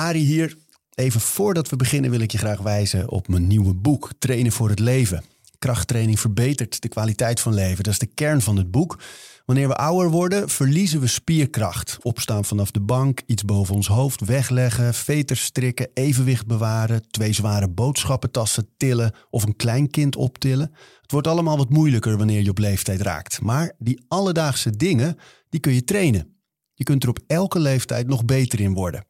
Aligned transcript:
Ari 0.00 0.18
hier. 0.18 0.56
Even 0.94 1.20
voordat 1.20 1.68
we 1.68 1.76
beginnen 1.76 2.10
wil 2.10 2.20
ik 2.20 2.32
je 2.32 2.38
graag 2.38 2.60
wijzen 2.60 3.08
op 3.08 3.28
mijn 3.28 3.46
nieuwe 3.46 3.74
boek 3.74 4.10
Trainen 4.18 4.52
voor 4.52 4.68
het 4.68 4.78
leven. 4.78 5.24
Krachttraining 5.58 6.20
verbetert 6.20 6.82
de 6.82 6.88
kwaliteit 6.88 7.40
van 7.40 7.54
leven. 7.54 7.84
Dat 7.84 7.92
is 7.92 7.98
de 7.98 8.06
kern 8.06 8.40
van 8.40 8.56
het 8.56 8.70
boek. 8.70 8.98
Wanneer 9.46 9.68
we 9.68 9.76
ouder 9.76 10.10
worden, 10.10 10.48
verliezen 10.48 11.00
we 11.00 11.06
spierkracht. 11.06 11.98
Opstaan 12.02 12.44
vanaf 12.44 12.70
de 12.70 12.80
bank, 12.80 13.20
iets 13.26 13.44
boven 13.44 13.74
ons 13.74 13.86
hoofd 13.86 14.24
wegleggen, 14.24 14.94
veters 14.94 15.42
strikken, 15.42 15.88
evenwicht 15.94 16.46
bewaren, 16.46 17.10
twee 17.10 17.32
zware 17.32 17.68
boodschappentassen 17.68 18.68
tillen 18.76 19.14
of 19.30 19.42
een 19.42 19.56
klein 19.56 19.90
kind 19.90 20.16
optillen. 20.16 20.72
Het 21.00 21.12
wordt 21.12 21.26
allemaal 21.26 21.56
wat 21.56 21.70
moeilijker 21.70 22.16
wanneer 22.16 22.42
je 22.42 22.50
op 22.50 22.58
leeftijd 22.58 23.00
raakt. 23.00 23.40
Maar 23.40 23.74
die 23.78 24.04
alledaagse 24.08 24.70
dingen, 24.76 25.16
die 25.48 25.60
kun 25.60 25.74
je 25.74 25.84
trainen. 25.84 26.34
Je 26.74 26.84
kunt 26.84 27.02
er 27.02 27.08
op 27.08 27.18
elke 27.26 27.58
leeftijd 27.58 28.06
nog 28.06 28.24
beter 28.24 28.60
in 28.60 28.72
worden. 28.72 29.08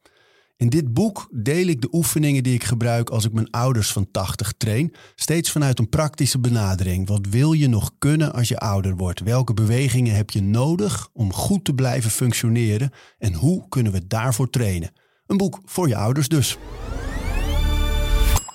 In 0.61 0.69
dit 0.69 0.95
boek 0.95 1.29
deel 1.33 1.67
ik 1.67 1.81
de 1.81 1.89
oefeningen 1.93 2.43
die 2.43 2.55
ik 2.55 2.65
gebruik 2.65 3.11
als 3.11 3.25
ik 3.25 3.33
mijn 3.33 3.51
ouders 3.51 3.93
van 3.93 4.11
80 4.11 4.53
train, 4.57 4.95
steeds 5.15 5.51
vanuit 5.51 5.79
een 5.79 5.89
praktische 5.89 6.39
benadering. 6.39 7.09
Wat 7.09 7.27
wil 7.31 7.53
je 7.53 7.69
nog 7.69 7.91
kunnen 7.99 8.33
als 8.33 8.49
je 8.49 8.59
ouder 8.59 8.97
wordt? 8.97 9.21
Welke 9.21 9.55
bewegingen 9.55 10.15
heb 10.15 10.31
je 10.31 10.43
nodig 10.43 11.09
om 11.13 11.33
goed 11.33 11.65
te 11.65 11.75
blijven 11.75 12.11
functioneren 12.11 12.91
en 13.19 13.35
hoe 13.35 13.69
kunnen 13.69 13.93
we 13.93 14.07
daarvoor 14.07 14.51
trainen? 14.51 14.93
Een 15.27 15.37
boek 15.37 15.61
voor 15.65 15.89
je 15.89 15.97
ouders 15.97 16.29
dus. 16.29 16.59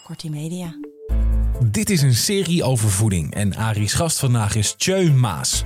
Kortie 0.03 0.29
Media. 0.29 0.79
Dit 1.71 1.89
is 1.89 2.01
een 2.01 2.15
serie 2.15 2.63
over 2.63 2.89
voeding 2.89 3.33
en 3.33 3.55
Ari's 3.55 3.93
gast 3.93 4.19
vandaag 4.19 4.55
is 4.55 4.75
Tjeu 4.77 5.11
Maas. 5.11 5.63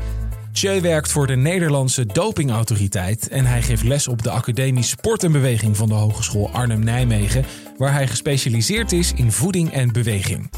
Tjeu 0.60 0.82
werkt 0.82 1.12
voor 1.12 1.28
de 1.28 1.36
Nederlandse 1.36 2.06
dopingautoriteit 2.06 3.28
en 3.28 3.46
hij 3.46 3.62
geeft 3.62 3.84
les 3.84 4.08
op 4.08 4.24
de 4.24 4.30
Academie 4.30 4.84
Sport 4.84 5.24
en 5.24 5.32
Beweging 5.32 5.78
van 5.78 5.88
de 5.88 5.94
Hogeschool 5.94 6.50
Arnhem-Nijmegen, 6.50 7.46
waar 7.78 7.94
hij 7.94 8.08
gespecialiseerd 8.08 8.92
is 8.92 9.14
in 9.14 9.32
voeding 9.32 9.72
en 9.72 9.92
beweging. 9.92 10.52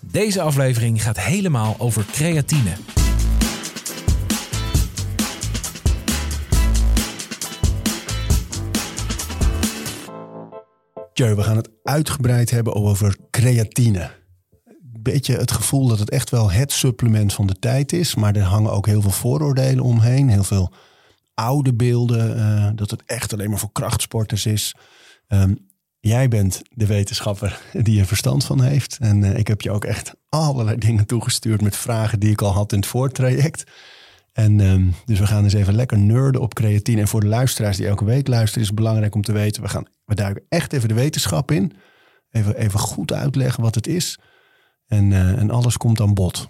Deze 0.00 0.40
aflevering 0.40 1.02
gaat 1.02 1.20
helemaal 1.20 1.74
over 1.78 2.04
creatine. 2.12 2.72
Tjeu, 11.12 11.34
we 11.34 11.42
gaan 11.42 11.56
het 11.56 11.70
uitgebreid 11.82 12.50
hebben 12.50 12.74
over 12.74 13.16
creatine. 13.30 14.17
Beetje 15.02 15.36
het 15.36 15.50
gevoel 15.50 15.88
dat 15.88 15.98
het 15.98 16.10
echt 16.10 16.30
wel 16.30 16.50
het 16.50 16.72
supplement 16.72 17.32
van 17.34 17.46
de 17.46 17.58
tijd 17.58 17.92
is. 17.92 18.14
Maar 18.14 18.36
er 18.36 18.42
hangen 18.42 18.72
ook 18.72 18.86
heel 18.86 19.02
veel 19.02 19.10
vooroordelen 19.10 19.84
omheen. 19.84 20.28
Heel 20.28 20.44
veel 20.44 20.72
oude 21.34 21.74
beelden. 21.74 22.36
eh, 22.36 22.70
dat 22.74 22.90
het 22.90 23.02
echt 23.06 23.32
alleen 23.32 23.50
maar 23.50 23.58
voor 23.58 23.72
krachtsporters 23.72 24.46
is. 24.46 24.74
Ehm, 25.26 25.54
jij 26.00 26.28
bent 26.28 26.62
de 26.70 26.86
wetenschapper 26.86 27.60
die 27.82 28.00
er 28.00 28.06
verstand 28.06 28.44
van 28.44 28.62
heeft. 28.62 28.96
En 29.00 29.24
eh, 29.24 29.38
ik 29.38 29.46
heb 29.48 29.60
je 29.60 29.70
ook 29.70 29.84
echt 29.84 30.14
allerlei 30.28 30.76
dingen 30.76 31.06
toegestuurd 31.06 31.60
met 31.60 31.76
vragen 31.76 32.20
die 32.20 32.30
ik 32.30 32.42
al 32.42 32.52
had 32.52 32.72
in 32.72 32.78
het 32.78 32.88
voortraject. 32.88 33.64
En 34.32 34.60
ehm, 34.60 34.86
dus 35.04 35.18
we 35.18 35.26
gaan 35.26 35.44
eens 35.44 35.52
even 35.52 35.74
lekker 35.74 35.98
nerden 35.98 36.40
op 36.40 36.54
creatine. 36.54 37.00
En 37.00 37.08
voor 37.08 37.20
de 37.20 37.26
luisteraars 37.26 37.76
die 37.76 37.86
elke 37.86 38.04
week 38.04 38.28
luisteren, 38.28 38.60
is 38.60 38.66
het 38.66 38.76
belangrijk 38.76 39.14
om 39.14 39.22
te 39.22 39.32
weten: 39.32 39.62
we, 39.62 39.68
gaan, 39.68 39.86
we 40.04 40.14
duiken 40.14 40.42
echt 40.48 40.72
even 40.72 40.88
de 40.88 40.94
wetenschap 40.94 41.50
in. 41.50 41.72
Even, 42.30 42.56
even 42.56 42.80
goed 42.80 43.12
uitleggen 43.12 43.62
wat 43.62 43.74
het 43.74 43.86
is. 43.86 44.18
En, 44.88 45.12
eh, 45.12 45.38
en 45.38 45.50
alles 45.50 45.76
komt 45.76 46.00
aan 46.00 46.14
bod. 46.14 46.48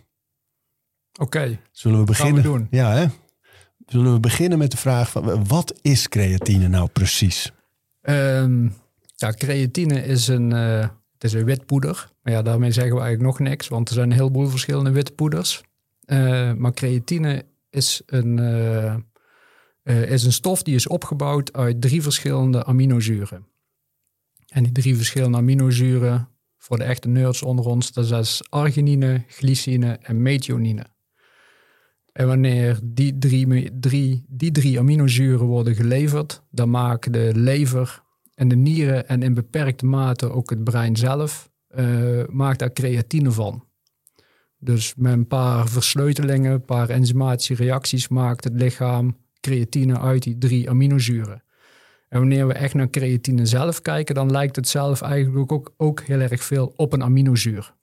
Oké, 1.20 1.60
Zullen 1.70 1.98
we 1.98 2.04
beginnen? 2.04 2.42
doen. 2.42 2.66
Ja, 2.70 2.92
hè? 2.92 3.06
Zullen 3.86 4.12
we 4.12 4.20
beginnen 4.20 4.58
met 4.58 4.70
de 4.70 4.76
vraag: 4.76 5.10
van, 5.10 5.46
wat 5.46 5.78
is 5.82 6.08
creatine 6.08 6.68
nou 6.68 6.88
precies? 6.88 7.52
Ehm, 8.00 8.68
ja, 9.16 9.32
creatine 9.32 10.04
is 10.04 10.28
een, 10.28 10.52
eh, 10.52 10.80
het 11.12 11.24
is 11.24 11.32
een 11.32 11.44
wit 11.44 11.66
poeder. 11.66 12.10
Maar 12.22 12.32
ja, 12.32 12.42
daarmee 12.42 12.72
zeggen 12.72 12.94
we 12.94 13.00
eigenlijk 13.00 13.38
nog 13.38 13.48
niks, 13.48 13.68
want 13.68 13.88
er 13.88 13.94
zijn 13.94 14.10
een 14.10 14.16
heleboel 14.16 14.48
verschillende 14.48 14.90
witte 14.90 15.12
poeders. 15.12 15.62
Eh, 16.04 16.52
maar 16.52 16.72
creatine 16.72 17.44
is 17.70 18.02
een, 18.06 18.38
is 19.84 20.24
een 20.24 20.32
stof 20.32 20.62
die 20.62 20.74
is 20.74 20.86
opgebouwd 20.86 21.52
uit 21.52 21.80
drie 21.80 22.02
verschillende 22.02 22.64
aminozuren. 22.64 23.46
En 24.48 24.62
die 24.62 24.72
drie 24.72 24.96
verschillende 24.96 25.36
aminozuren, 25.36 26.28
voor 26.58 26.76
de 26.76 26.84
echte 26.84 27.08
nerds 27.08 27.42
onder 27.42 27.64
ons, 27.64 27.92
dat 27.92 28.10
is 28.10 28.42
arginine, 28.48 29.24
glycine 29.26 29.98
en 30.02 30.22
methionine. 30.22 30.86
En 32.12 32.26
wanneer 32.26 32.78
die 32.82 33.18
drie, 33.18 33.70
drie, 33.80 34.24
die 34.28 34.50
drie 34.50 34.78
aminozuren 34.78 35.46
worden 35.46 35.74
geleverd, 35.74 36.42
dan 36.50 36.70
maken 36.70 37.12
de 37.12 37.32
lever 37.34 38.02
en 38.34 38.48
de 38.48 38.56
nieren 38.56 39.08
en 39.08 39.22
in 39.22 39.34
beperkte 39.34 39.86
mate 39.86 40.30
ook 40.30 40.50
het 40.50 40.64
brein 40.64 40.96
zelf, 40.96 41.50
eh, 41.68 42.26
maakt 42.28 42.58
daar 42.58 42.72
creatine 42.72 43.30
van. 43.30 43.66
Dus 44.58 44.94
met 44.96 45.12
een 45.12 45.26
paar 45.26 45.68
versleutelingen, 45.68 46.52
een 46.52 46.64
paar 46.64 46.88
enzymatische 46.88 47.54
reacties 47.54 48.08
maakt 48.08 48.44
het 48.44 48.52
lichaam 48.52 49.16
creatine 49.40 49.98
uit 49.98 50.22
die 50.22 50.38
drie 50.38 50.70
aminozuren. 50.70 51.42
En 52.08 52.18
wanneer 52.18 52.46
we 52.46 52.52
echt 52.52 52.74
naar 52.74 52.90
creatine 52.90 53.46
zelf 53.46 53.82
kijken, 53.82 54.14
dan 54.14 54.30
lijkt 54.30 54.56
het 54.56 54.68
zelf 54.68 55.00
eigenlijk 55.02 55.52
ook, 55.52 55.74
ook 55.76 56.00
heel 56.00 56.20
erg 56.20 56.44
veel 56.44 56.72
op 56.76 56.92
een 56.92 57.02
aminozuur. 57.02 57.74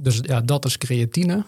Dus 0.00 0.18
ja, 0.22 0.40
dat 0.40 0.64
is 0.64 0.78
creatine. 0.78 1.44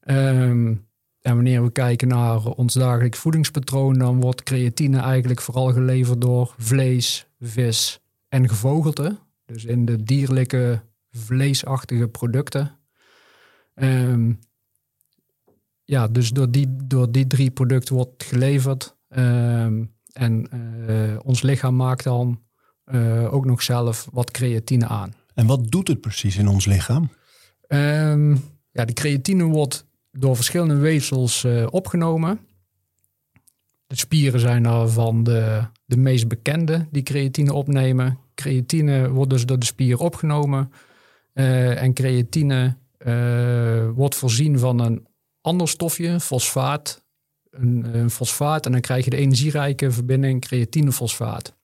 Ehm, 0.00 0.74
en 1.20 1.34
wanneer 1.34 1.62
we 1.62 1.72
kijken 1.72 2.08
naar 2.08 2.44
ons 2.44 2.74
dagelijks 2.74 3.18
voedingspatroon, 3.18 3.98
dan 3.98 4.20
wordt 4.20 4.42
creatine 4.42 4.98
eigenlijk 4.98 5.40
vooral 5.40 5.72
geleverd 5.72 6.20
door 6.20 6.54
vlees, 6.58 7.26
vis 7.40 8.00
en 8.28 8.48
gevogelte. 8.48 9.18
Dus 9.46 9.64
in 9.64 9.84
de 9.84 10.02
dierlijke 10.02 10.82
vleesachtige 11.10 12.08
producten. 12.08 12.78
Ehm, 13.74 14.32
ja, 15.84 16.08
dus 16.08 16.30
door 16.30 16.50
die, 16.50 16.76
door 16.84 17.12
die 17.12 17.26
drie 17.26 17.50
producten 17.50 17.94
wordt 17.94 18.24
geleverd. 18.24 18.96
Ehm, 19.08 19.84
en 20.14 20.48
eh, 20.86 21.18
ons 21.22 21.42
lichaam 21.42 21.76
maakt 21.76 22.04
dan 22.04 22.40
eh, 22.84 23.34
ook 23.34 23.44
nog 23.44 23.62
zelf 23.62 24.08
wat 24.12 24.30
creatine 24.30 24.86
aan. 24.86 25.14
En 25.34 25.46
wat 25.46 25.70
doet 25.70 25.88
het 25.88 26.00
precies 26.00 26.36
in 26.36 26.48
ons 26.48 26.66
lichaam? 26.66 27.10
Ehm, 27.66 28.30
ja, 28.70 28.84
de 28.84 28.92
creatine 28.92 29.44
wordt 29.44 29.86
door 30.10 30.36
verschillende 30.36 30.76
weefsels 30.76 31.44
eh, 31.44 31.66
opgenomen. 31.70 32.40
De 33.86 33.96
spieren 33.96 34.40
zijn 34.40 34.62
daarvan 34.62 35.24
de, 35.24 35.66
de 35.84 35.96
meest 35.96 36.28
bekende 36.28 36.86
die 36.90 37.02
creatine 37.02 37.52
opnemen. 37.52 38.18
Creatine 38.34 39.10
wordt 39.10 39.30
dus 39.30 39.46
door 39.46 39.58
de 39.58 39.66
spier 39.66 39.98
opgenomen. 39.98 40.72
En 41.32 41.92
creatine 41.92 42.76
wordt 43.94 44.14
voorzien 44.14 44.58
van 44.58 44.78
een 44.78 45.06
ander 45.40 45.68
stofje, 45.68 46.20
fosfaat. 46.20 47.03
Een, 47.54 48.10
fosfaat 48.10 48.66
en 48.66 48.72
dan 48.72 48.80
krijg 48.80 49.04
je 49.04 49.10
de 49.10 49.16
energierijke 49.16 49.90
verbinding 49.90 50.40
creatinefosfaat. 50.40 51.54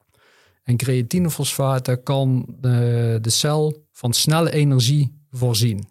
En 0.63 0.77
creatinefosfaat 0.77 2.03
kan 2.03 2.57
de, 2.61 3.19
de 3.21 3.31
cel 3.31 3.87
van 3.93 4.13
snelle 4.13 4.53
energie 4.53 5.25
voorzien. 5.31 5.89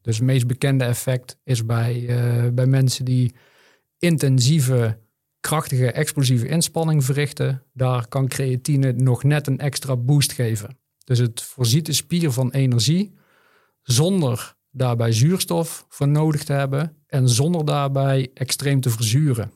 Dus 0.00 0.16
het 0.16 0.24
meest 0.26 0.46
bekende 0.46 0.84
effect 0.84 1.38
is 1.44 1.66
bij, 1.66 2.06
eh, 2.08 2.48
bij 2.52 2.66
mensen 2.66 3.04
die 3.04 3.34
intensieve, 3.98 4.98
krachtige, 5.40 5.92
explosieve 5.92 6.48
inspanning 6.48 7.04
verrichten. 7.04 7.62
Daar 7.72 8.08
kan 8.08 8.28
creatine 8.28 8.92
nog 8.92 9.22
net 9.22 9.46
een 9.46 9.58
extra 9.58 9.96
boost 9.96 10.32
geven. 10.32 10.78
Dus 11.04 11.18
het 11.18 11.42
voorziet 11.42 11.86
de 11.86 11.92
spier 11.92 12.32
van 12.32 12.50
energie 12.50 13.14
zonder 13.82 14.54
daarbij 14.70 15.12
zuurstof 15.12 15.86
voor 15.88 16.08
nodig 16.08 16.44
te 16.44 16.52
hebben 16.52 17.01
en 17.12 17.28
zonder 17.28 17.64
daarbij 17.64 18.30
extreem 18.34 18.80
te 18.80 18.90
verzuren. 18.90 19.52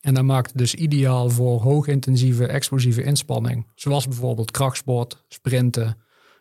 En 0.00 0.14
dat 0.14 0.24
maakt 0.24 0.48
het 0.48 0.58
dus 0.58 0.74
ideaal 0.74 1.30
voor 1.30 1.60
hoogintensieve 1.60 2.46
explosieve 2.46 3.02
inspanning. 3.02 3.66
Zoals 3.74 4.08
bijvoorbeeld 4.08 4.50
krachtsport, 4.50 5.24
sprinten, 5.28 5.96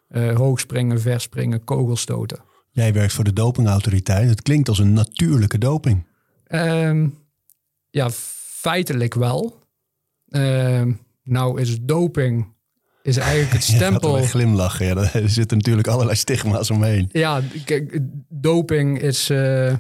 eh, 0.08 0.36
hoogspringen, 0.36 1.02
verspringen, 1.02 1.64
kogelstoten. 1.64 2.40
Jij 2.72 2.94
werkt 2.94 3.14
voor 3.14 3.24
de 3.24 3.34
dopingautoriteit. 3.34 4.30
Het 4.30 4.42
klinkt 4.42 4.70
als 4.70 4.80
een 4.80 4.94
natuurlijke 4.94 5.58
doping. 5.58 6.08
Ehm, 6.44 7.08
ja, 7.90 8.10
feitelijk 8.60 9.14
wel. 9.14 9.60
Ehm, 10.28 10.92
nou 11.24 11.62
is 11.62 11.78
doping 11.82 12.54
is 13.02 13.18
eigenlijk 13.18 13.52
het 13.52 13.66
Ja, 13.68 13.74
gaat 13.74 13.82
stempel. 13.82 14.14
erbij 14.14 14.30
glimlachen. 14.30 14.86
Ja, 14.86 14.96
er 15.14 15.30
zitten 15.30 15.58
natuurlijk 15.58 15.88
allerlei 15.88 16.18
stigma's 16.18 16.70
omheen. 16.70 17.10
Ja, 17.12 17.42
kijk, 17.66 18.00
doping 18.30 19.02
is, 19.02 19.30
eh, 19.30 19.74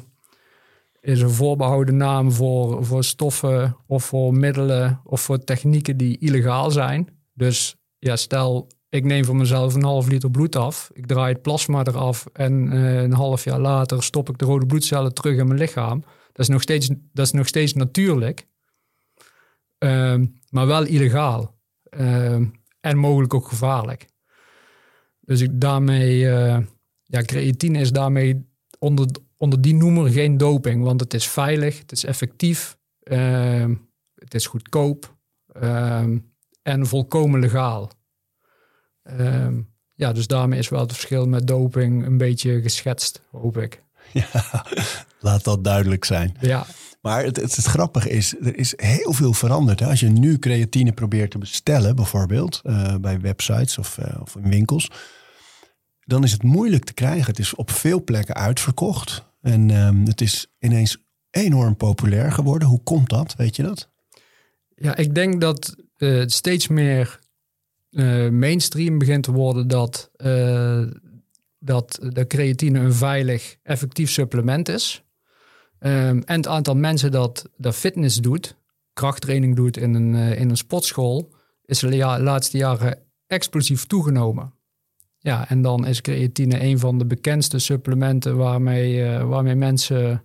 is 1.01 1.21
een 1.21 1.29
voorbehouden 1.29 1.97
naam 1.97 2.31
voor, 2.31 2.85
voor 2.85 3.03
stoffen 3.03 3.77
of 3.87 4.03
voor 4.03 4.33
middelen 4.33 5.01
of 5.03 5.21
voor 5.21 5.43
technieken 5.43 5.97
die 5.97 6.17
illegaal 6.17 6.71
zijn. 6.71 7.07
Dus 7.33 7.75
ja, 7.97 8.15
stel, 8.15 8.67
ik 8.89 9.03
neem 9.03 9.25
voor 9.25 9.35
mezelf 9.35 9.73
een 9.73 9.83
half 9.83 10.07
liter 10.07 10.31
bloed 10.31 10.55
af. 10.55 10.89
Ik 10.93 11.05
draai 11.05 11.33
het 11.33 11.41
plasma 11.41 11.83
eraf 11.83 12.25
en 12.33 12.71
eh, 12.71 13.01
een 13.01 13.13
half 13.13 13.43
jaar 13.43 13.59
later 13.59 14.03
stop 14.03 14.29
ik 14.29 14.37
de 14.37 14.45
rode 14.45 14.65
bloedcellen 14.65 15.13
terug 15.13 15.37
in 15.37 15.47
mijn 15.47 15.59
lichaam. 15.59 16.03
Dat 16.31 16.47
is 16.47 16.47
nog 16.47 16.61
steeds, 16.61 16.87
dat 17.13 17.25
is 17.25 17.31
nog 17.31 17.47
steeds 17.47 17.73
natuurlijk, 17.73 18.47
Ehm, 19.79 20.25
maar 20.49 20.67
wel 20.67 20.85
illegaal. 20.85 21.57
Ehm, 21.83 22.45
en 22.79 22.97
mogelijk 22.97 23.33
ook 23.33 23.47
gevaarlijk. 23.47 24.07
Dus 25.19 25.41
ik 25.41 25.61
daarmee, 25.61 26.29
eh, 26.29 26.59
ja, 27.03 27.21
creatine 27.21 27.79
is 27.79 27.91
daarmee 27.91 28.48
onder, 28.79 29.07
onder 29.37 29.61
die 29.61 29.73
noemer 29.73 30.11
geen 30.11 30.37
doping, 30.37 30.83
want 30.83 30.99
het 30.99 31.13
is 31.13 31.27
veilig, 31.27 31.79
het 31.79 31.91
is 31.91 32.03
effectief, 32.03 32.77
ehm, 33.03 33.75
het 34.15 34.33
is 34.33 34.47
goedkoop 34.47 35.17
ehm, 35.53 36.17
en 36.61 36.87
volkomen 36.87 37.39
legaal. 37.39 37.91
Ehm, 39.03 39.61
ja, 39.93 40.13
dus 40.13 40.27
daarmee 40.27 40.59
is 40.59 40.69
wel 40.69 40.79
het 40.79 40.93
verschil 40.93 41.27
met 41.27 41.47
doping 41.47 42.05
een 42.05 42.17
beetje 42.17 42.61
geschetst, 42.61 43.21
hoop 43.31 43.57
ik. 43.57 43.83
Ja, 44.13 44.65
laat 45.19 45.43
dat 45.43 45.63
duidelijk 45.63 46.05
zijn. 46.05 46.37
Ja, 46.39 46.65
Maar 47.01 47.23
het, 47.23 47.35
het, 47.35 47.55
het 47.55 47.65
grappige 47.65 48.09
is, 48.09 48.35
er 48.41 48.57
is 48.57 48.73
heel 48.75 49.13
veel 49.13 49.33
veranderd. 49.33 49.79
Hè? 49.79 49.85
Als 49.85 49.99
je 49.99 50.09
nu 50.09 50.39
creatine 50.39 50.91
probeert 50.91 51.31
te 51.31 51.37
bestellen, 51.37 51.95
bijvoorbeeld 51.95 52.61
eh, 52.63 52.95
bij 52.95 53.19
websites 53.19 53.77
of, 53.77 53.97
eh, 53.97 54.21
of 54.21 54.35
in 54.35 54.49
winkels, 54.49 54.89
dan 56.09 56.23
is 56.23 56.31
het 56.31 56.43
moeilijk 56.43 56.83
te 56.83 56.93
krijgen. 56.93 57.25
Het 57.25 57.39
is 57.39 57.55
op 57.55 57.71
veel 57.71 58.03
plekken 58.03 58.35
uitverkocht. 58.35 59.25
En 59.41 59.71
ehm, 59.71 60.05
het 60.05 60.21
is 60.21 60.47
ineens 60.59 60.97
enorm 61.31 61.75
populair 61.75 62.31
geworden. 62.31 62.67
Hoe 62.67 62.83
komt 62.83 63.09
dat? 63.09 63.35
Weet 63.35 63.55
je 63.55 63.63
dat? 63.63 63.89
Ja, 64.75 64.95
ik 64.95 65.15
denk 65.15 65.41
dat 65.41 65.75
eh, 65.97 66.17
het 66.17 66.31
steeds 66.31 66.67
meer 66.67 67.19
eh, 67.89 68.29
mainstream 68.29 68.97
begint 68.97 69.23
te 69.23 69.31
worden 69.31 69.67
dat, 69.67 70.11
eh, 70.15 70.83
dat 71.59 71.99
de 72.13 72.27
creatine 72.27 72.79
een 72.79 72.93
veilig, 72.93 73.57
effectief 73.63 74.09
supplement 74.09 74.69
is. 74.69 75.03
Ehm, 75.79 76.21
en 76.25 76.35
het 76.35 76.47
aantal 76.47 76.75
mensen 76.75 77.11
dat, 77.11 77.49
dat 77.57 77.75
fitness 77.75 78.17
doet, 78.17 78.55
krachttraining 78.93 79.55
doet 79.55 79.77
in 79.77 79.93
een, 79.93 80.15
eh, 80.15 80.39
in 80.39 80.49
een 80.49 80.57
sportschool, 80.57 81.33
is 81.65 81.79
de 81.79 81.97
laatste 81.97 82.57
jaren 82.57 82.99
explosief 83.27 83.85
toegenomen. 83.85 84.53
Ja, 85.21 85.49
en 85.49 85.61
dan 85.61 85.85
is 85.87 86.01
creatine 86.01 86.63
een 86.63 86.79
van 86.79 86.97
de 86.97 87.05
bekendste 87.05 87.59
supplementen 87.59 88.37
waarmee, 88.37 89.05
eh, 89.05 89.27
waarmee 89.27 89.55
mensen 89.55 90.23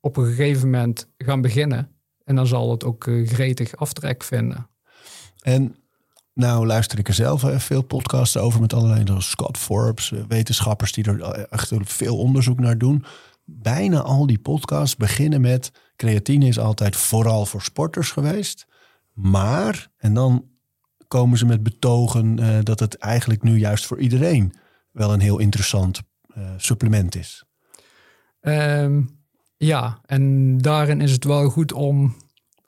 op 0.00 0.16
een 0.16 0.26
gegeven 0.26 0.70
moment 0.70 1.08
gaan 1.16 1.40
beginnen. 1.40 1.90
En 2.24 2.36
dan 2.36 2.46
zal 2.46 2.70
het 2.70 2.84
ook 2.84 3.06
eh, 3.06 3.28
gretig 3.28 3.76
aftrek 3.76 4.24
vinden. 4.24 4.68
En 5.40 5.76
nou 6.34 6.66
luister 6.66 6.98
ik 6.98 7.08
er 7.08 7.14
zelf 7.14 7.44
eh, 7.44 7.58
veel 7.58 7.82
podcasts 7.82 8.36
over 8.36 8.60
met 8.60 8.72
allerlei 8.72 9.06
zoals 9.06 9.30
Scott 9.30 9.58
Forbes, 9.58 10.12
wetenschappers 10.28 10.92
die 10.92 11.04
er 11.04 11.20
echt 11.50 11.72
veel 11.80 12.18
onderzoek 12.18 12.60
naar 12.60 12.78
doen. 12.78 13.04
Bijna 13.44 14.00
al 14.00 14.26
die 14.26 14.38
podcasts 14.38 14.96
beginnen 14.96 15.40
met 15.40 15.72
creatine 15.96 16.46
is 16.46 16.58
altijd 16.58 16.96
vooral 16.96 17.46
voor 17.46 17.62
sporters 17.62 18.10
geweest. 18.10 18.66
Maar, 19.12 19.90
en 19.96 20.14
dan 20.14 20.44
komen 21.08 21.38
ze 21.38 21.46
met 21.46 21.62
betogen 21.62 22.38
eh, 22.38 22.58
dat 22.62 22.80
het 22.80 22.96
eigenlijk 22.96 23.42
nu 23.42 23.58
juist 23.58 23.86
voor 23.86 23.98
iedereen 23.98 24.54
wel 24.92 25.12
een 25.12 25.20
heel 25.20 25.38
interessant 25.38 26.02
eh, 26.34 26.50
supplement 26.56 27.16
is. 27.16 27.44
Ehm, 28.40 29.02
ja, 29.56 30.00
en 30.06 30.58
daarin 30.58 31.00
is 31.00 31.12
het 31.12 31.24
wel 31.24 31.48
goed 31.48 31.72
om, 31.72 32.16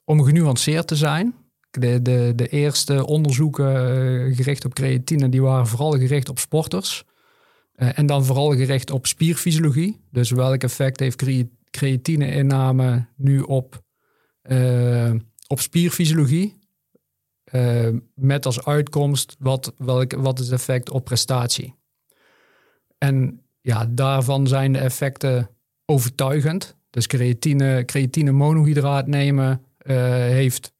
om 0.04 0.24
genuanceerd 0.24 0.86
te 0.86 0.96
zijn. 0.96 1.34
De, 1.70 2.02
de, 2.02 2.32
de 2.36 2.48
eerste 2.48 3.06
onderzoeken 3.06 3.68
eh, 3.68 4.36
gericht 4.36 4.64
op 4.64 4.74
creatine, 4.74 5.28
die 5.28 5.42
waren 5.42 5.66
vooral 5.66 5.92
gericht 5.92 6.28
op 6.28 6.38
sporters. 6.38 7.04
En 7.74 8.06
dan 8.06 8.24
vooral 8.24 8.50
gericht 8.50 8.90
op 8.90 9.06
spierfysiologie. 9.06 10.04
Dus 10.10 10.30
welk 10.30 10.62
effect 10.62 11.00
heeft 11.00 11.16
crea- 11.16 11.48
creatine-inname 11.70 13.06
nu 13.16 13.40
op, 13.40 13.82
op 15.46 15.60
spierfysiologie? 15.60 16.59
Eh, 17.50 17.88
met 18.14 18.46
als 18.46 18.64
uitkomst 18.64 19.36
wat, 19.38 19.74
welk, 19.78 20.12
wat 20.12 20.38
is 20.38 20.44
het 20.44 20.54
effect 20.54 20.90
op 20.90 21.04
prestatie? 21.04 21.74
En 22.98 23.42
ja, 23.60 23.86
daarvan 23.86 24.46
zijn 24.46 24.72
de 24.72 24.78
effecten 24.78 25.50
overtuigend. 25.84 26.76
Dus 26.90 27.06
creatine, 27.06 27.84
creatine 27.84 28.32
monohydraat 28.32 29.06
nemen 29.06 29.64
eh, 29.78 29.96
heeft 30.12 30.72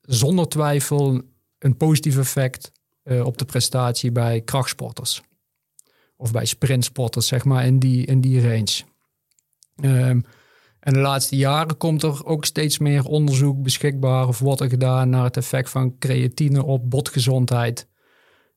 zonder 0.00 0.48
twijfel 0.48 1.20
een 1.58 1.76
positief 1.76 2.18
effect 2.18 2.72
eh, 3.02 3.24
op 3.24 3.38
de 3.38 3.44
prestatie 3.44 4.12
bij 4.12 4.40
krachtsporters. 4.40 5.22
Of 6.16 6.32
bij 6.32 6.44
sprintsporters, 6.44 7.26
zeg 7.26 7.44
maar, 7.44 7.66
in 7.66 7.78
die, 7.78 8.06
in 8.06 8.20
die 8.20 8.40
range. 8.40 8.82
Ehm, 9.76 10.20
en 10.82 10.92
de 10.92 10.98
laatste 10.98 11.36
jaren 11.36 11.76
komt 11.76 12.02
er 12.02 12.26
ook 12.26 12.44
steeds 12.44 12.78
meer 12.78 13.04
onderzoek 13.04 13.62
beschikbaar 13.62 14.28
of 14.28 14.38
wordt 14.38 14.60
er 14.60 14.68
gedaan 14.68 15.08
naar 15.10 15.24
het 15.24 15.36
effect 15.36 15.70
van 15.70 15.98
creatine 15.98 16.64
op 16.64 16.90
botgezondheid. 16.90 17.88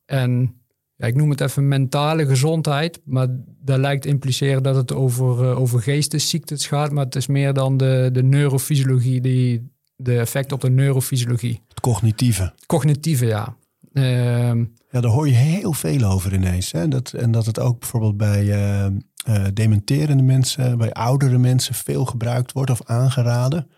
En 0.06 0.56
ja, 0.95 1.07
ik 1.07 1.16
noem 1.16 1.30
het 1.30 1.42
even 1.42 1.68
mentale 1.68 2.25
gezondheid, 2.25 3.01
maar 3.04 3.27
dat 3.62 3.77
lijkt 3.77 4.01
te 4.01 4.07
impliceren 4.07 4.63
dat 4.63 4.75
het 4.75 4.94
over, 4.94 5.50
eh, 5.50 5.60
over 5.60 5.81
geestesziektes 5.81 6.68
gaat. 6.68 6.92
Maar 6.92 7.06
het 7.06 7.16
is 7.16 7.27
meer 7.27 7.54
dan 7.54 7.77
de, 7.77 8.10
de 8.12 8.24
neurofysiologie, 8.24 9.22
die, 9.22 9.72
de 9.95 10.19
effecten 10.19 10.56
op 10.56 10.62
de 10.62 10.69
neurofysiologie. 10.69 11.62
Het 11.68 11.80
cognitieve. 11.80 12.54
Cognitieve, 12.66 13.25
ja. 13.25 13.56
Ehm, 13.94 14.66
Ja, 14.89 15.01
daar 15.01 15.12
hoor 15.12 15.27
je 15.27 15.33
heel 15.33 15.74
veel 15.74 16.04
over 16.04 16.33
ineens. 16.33 16.72
Hè? 16.72 16.88
Dat, 16.88 17.13
en 17.13 17.31
dat 17.31 17.45
het 17.45 17.60
ook 17.60 17.80
bijvoorbeeld 17.80 18.18
bij 18.18 18.51
eh, 18.51 18.92
eh, 19.25 19.45
dementerende 19.54 20.24
mensen, 20.24 20.77
bij 20.77 20.92
oudere 20.92 21.38
mensen 21.38 21.75
veel 21.75 22.06
gebruikt 22.06 22.51
wordt 22.51 22.72
of 22.72 22.81
aangeraden. 22.83 23.69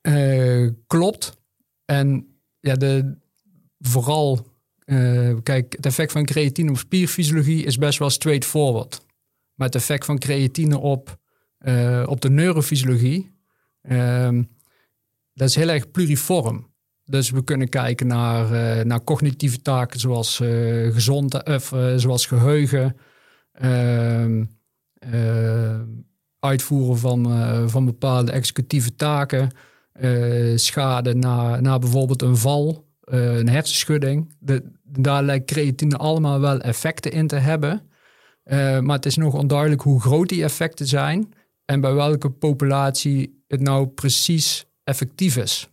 Eh, 0.00 0.68
klopt. 0.86 1.36
En 1.84 2.26
ja, 2.60 2.74
de, 2.74 3.16
vooral, 3.78 4.46
eh, 4.84 5.34
kijk, 5.42 5.72
het 5.76 5.86
effect 5.86 6.12
van 6.12 6.24
creatine 6.24 6.70
op 6.70 6.78
spierfysiologie 6.78 7.64
is 7.64 7.76
best 7.76 7.98
wel 7.98 8.10
straightforward. 8.10 9.06
Maar 9.54 9.66
het 9.66 9.76
effect 9.76 10.04
van 10.04 10.18
creatine 10.18 10.78
op, 10.78 11.18
op 12.06 12.20
de 12.20 12.30
neurofysiologie, 12.30 13.34
ehm, 13.82 14.42
dat 15.34 15.48
is 15.48 15.54
heel 15.54 15.68
erg 15.68 15.90
pluriform. 15.90 16.72
Dus 17.04 17.30
we 17.30 17.44
kunnen 17.44 17.68
kijken 17.68 18.06
naar, 18.06 18.86
naar 18.86 19.04
cognitieve 19.04 19.62
taken 19.62 20.00
zoals, 20.00 20.40
eh 20.40 20.92
gezond, 20.92 21.44
of, 21.44 21.74
zoals 21.96 22.26
geheugen, 22.26 22.96
ehm, 23.52 24.40
eh, 24.40 24.46
uitvoeren 26.38 26.98
van, 26.98 27.32
eh, 27.32 27.68
van 27.68 27.84
bepaalde 27.84 28.32
executieve 28.32 28.94
taken, 28.94 29.50
eh, 29.92 30.56
schade 30.56 31.14
na, 31.14 31.60
na 31.60 31.78
bijvoorbeeld 31.78 32.22
een 32.22 32.36
val, 32.36 32.88
eh, 33.00 33.36
een 33.36 33.48
hersenschudding. 33.48 34.34
Daar 34.82 35.22
lijkt 35.22 35.50
creatine 35.50 35.96
allemaal 35.96 36.40
wel 36.40 36.60
effecten 36.60 37.12
in 37.12 37.26
te 37.26 37.36
hebben. 37.36 37.90
Eh, 38.42 38.78
maar 38.78 38.96
het 38.96 39.06
is 39.06 39.16
nog 39.16 39.34
onduidelijk 39.34 39.82
hoe 39.82 40.00
groot 40.00 40.28
die 40.28 40.42
effecten 40.42 40.86
zijn 40.86 41.32
en 41.64 41.80
bij 41.80 41.94
welke 41.94 42.30
populatie 42.30 43.44
het 43.48 43.60
nou 43.60 43.86
precies 43.86 44.66
effectief 44.84 45.36
is. 45.36 45.68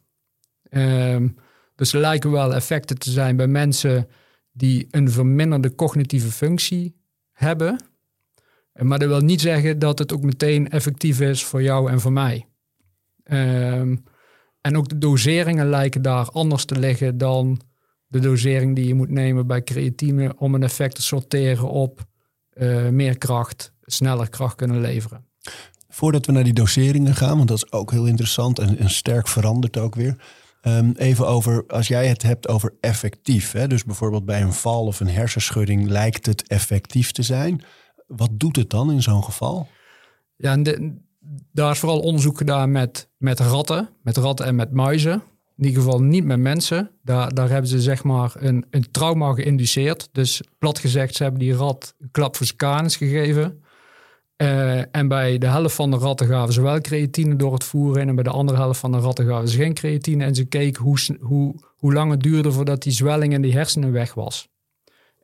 Ehm, 0.69 1.27
dus 1.75 1.93
er 1.93 1.99
lijken 1.99 2.31
wel 2.31 2.53
effecten 2.53 2.97
te 2.97 3.11
zijn 3.11 3.35
bij 3.35 3.47
mensen 3.47 4.07
die 4.51 4.87
een 4.91 5.11
verminderde 5.11 5.75
cognitieve 5.75 6.31
functie 6.31 6.95
hebben. 7.31 7.83
Maar 8.79 8.99
dat 8.99 9.07
wil 9.07 9.19
niet 9.19 9.41
zeggen 9.41 9.79
dat 9.79 9.99
het 9.99 10.13
ook 10.13 10.23
meteen 10.23 10.69
effectief 10.69 11.19
is 11.19 11.43
voor 11.43 11.61
jou 11.61 11.91
en 11.91 11.99
voor 11.99 12.11
mij. 12.11 12.45
Ehm, 13.23 13.95
en 14.61 14.77
ook 14.77 14.89
de 14.89 14.97
doseringen 14.97 15.69
lijken 15.69 16.01
daar 16.01 16.29
anders 16.29 16.65
te 16.65 16.79
liggen 16.79 17.17
dan 17.17 17.61
de 18.07 18.19
dosering 18.19 18.75
die 18.75 18.87
je 18.87 18.93
moet 18.93 19.09
nemen 19.09 19.47
bij 19.47 19.63
creatine 19.63 20.33
om 20.37 20.55
een 20.55 20.63
effect 20.63 20.95
te 20.95 21.01
sorteren 21.01 21.69
op 21.69 22.05
eh, 22.49 22.89
meer 22.89 23.17
kracht, 23.17 23.73
sneller 23.81 24.29
kracht 24.29 24.55
kunnen 24.55 24.81
leveren. 24.81 25.25
Voordat 25.89 26.25
we 26.25 26.31
naar 26.31 26.43
die 26.43 26.53
doseringen 26.53 27.15
gaan, 27.15 27.37
want 27.37 27.47
dat 27.47 27.57
is 27.57 27.71
ook 27.71 27.91
heel 27.91 28.05
interessant 28.05 28.59
en, 28.59 28.89
sterk 28.89 29.27
veranderd 29.27 29.77
ook 29.77 29.95
weer. 29.95 30.15
Ehm, 30.61 30.91
even 30.95 31.27
over, 31.27 31.63
als 31.67 31.87
jij 31.87 32.07
het 32.07 32.23
hebt 32.23 32.47
over 32.47 32.73
effectief, 32.81 33.51
hè, 33.51 33.67
dus 33.67 33.83
bijvoorbeeld 33.83 34.25
bij 34.25 34.41
een 34.41 34.53
val 34.53 34.85
of 34.85 34.99
een 34.99 35.09
hersenschudding 35.09 35.87
lijkt 35.89 36.25
het 36.25 36.47
effectief 36.47 37.11
te 37.11 37.23
zijn. 37.23 37.63
Wat 38.07 38.29
doet 38.31 38.55
het 38.55 38.69
dan 38.69 38.91
in 38.91 39.01
zo'n 39.01 39.23
geval? 39.23 39.67
Ja, 40.35 40.57
daar 41.51 41.71
is 41.71 41.79
vooral 41.79 41.99
onderzoek 41.99 42.37
gedaan 42.37 42.71
met, 42.71 43.09
met 43.17 43.39
ratten, 43.39 43.89
met 44.01 44.17
ratten 44.17 44.45
en 44.45 44.55
met 44.55 44.71
muizen. 44.71 45.23
In 45.57 45.65
ieder 45.65 45.81
geval 45.81 46.01
niet 46.01 46.25
met 46.25 46.39
mensen. 46.39 46.91
Daar, 47.03 47.33
daar 47.33 47.49
hebben 47.49 47.69
ze 47.69 47.81
zeg 47.81 48.03
maar 48.03 48.33
een, 48.39 48.65
een 48.69 48.91
trauma 48.91 49.33
geïnduceerd. 49.33 50.09
Dus 50.11 50.41
plat 50.59 50.79
gezegd, 50.79 51.15
ze 51.15 51.23
hebben 51.23 51.41
die 51.41 51.53
rat 51.53 51.95
een 51.99 52.11
klap 52.11 52.35
voor 52.35 52.45
zijn 52.45 52.89
gegeven. 52.89 53.63
Eh, 54.35 54.95
en 54.95 55.07
bij 55.07 55.37
de 55.37 55.47
helft 55.47 55.75
van 55.75 55.91
de 55.91 55.97
ratten 55.97 56.27
gaven 56.27 56.53
ze 56.53 56.61
wel 56.61 56.81
creatine 56.81 57.35
door 57.35 57.53
het 57.53 57.63
voeren. 57.63 58.07
En 58.07 58.15
bij 58.15 58.23
de 58.23 58.29
andere 58.29 58.57
helft 58.57 58.79
van 58.79 58.91
de 58.91 58.99
ratten 58.99 59.25
gaven 59.25 59.47
ze 59.47 59.57
geen 59.57 59.73
creatine. 59.73 60.23
En 60.23 60.35
ze 60.35 60.45
keken 60.45 60.83
hoe, 60.83 60.97
hoe, 61.19 61.55
hoe 61.75 61.93
lang 61.93 62.11
het 62.11 62.23
duurde 62.23 62.51
voordat 62.51 62.83
die 62.83 62.93
zwelling 62.93 63.33
in 63.33 63.41
die 63.41 63.53
hersenen 63.53 63.91
weg 63.91 64.13
was. 64.13 64.49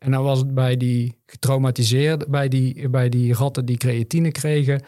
En 0.04 0.12
dan 0.12 0.24
was 0.24 0.40
het 0.40 0.54
bij 0.54 0.78
die 0.78 1.18
getraumatiseerd, 1.26 2.28
bij 2.28 2.48
die, 2.48 2.90
bij 2.90 3.10
die 3.10 3.34
ratten 3.34 3.66
die 3.66 3.78
creatine 3.78 4.32
kregen, 4.32 4.84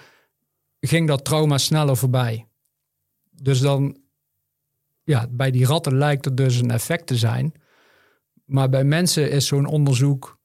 ging 0.79 1.07
dat 1.07 1.25
trauma 1.25 1.57
sneller 1.57 1.97
voorbij. 1.97 2.47
Dus 3.31 3.59
dan, 3.59 3.97
ja, 5.03 5.27
bij 5.31 5.51
die 5.51 5.65
ratten 5.65 5.97
lijkt 5.97 6.25
er 6.25 6.35
dus 6.35 6.59
een 6.59 6.71
effect 6.71 7.07
te 7.07 7.17
zijn. 7.17 7.53
Maar 8.45 8.69
bij 8.69 8.83
mensen 8.83 9.31
is 9.31 9.47
zo'n 9.47 9.65
onderzoek 9.65 10.39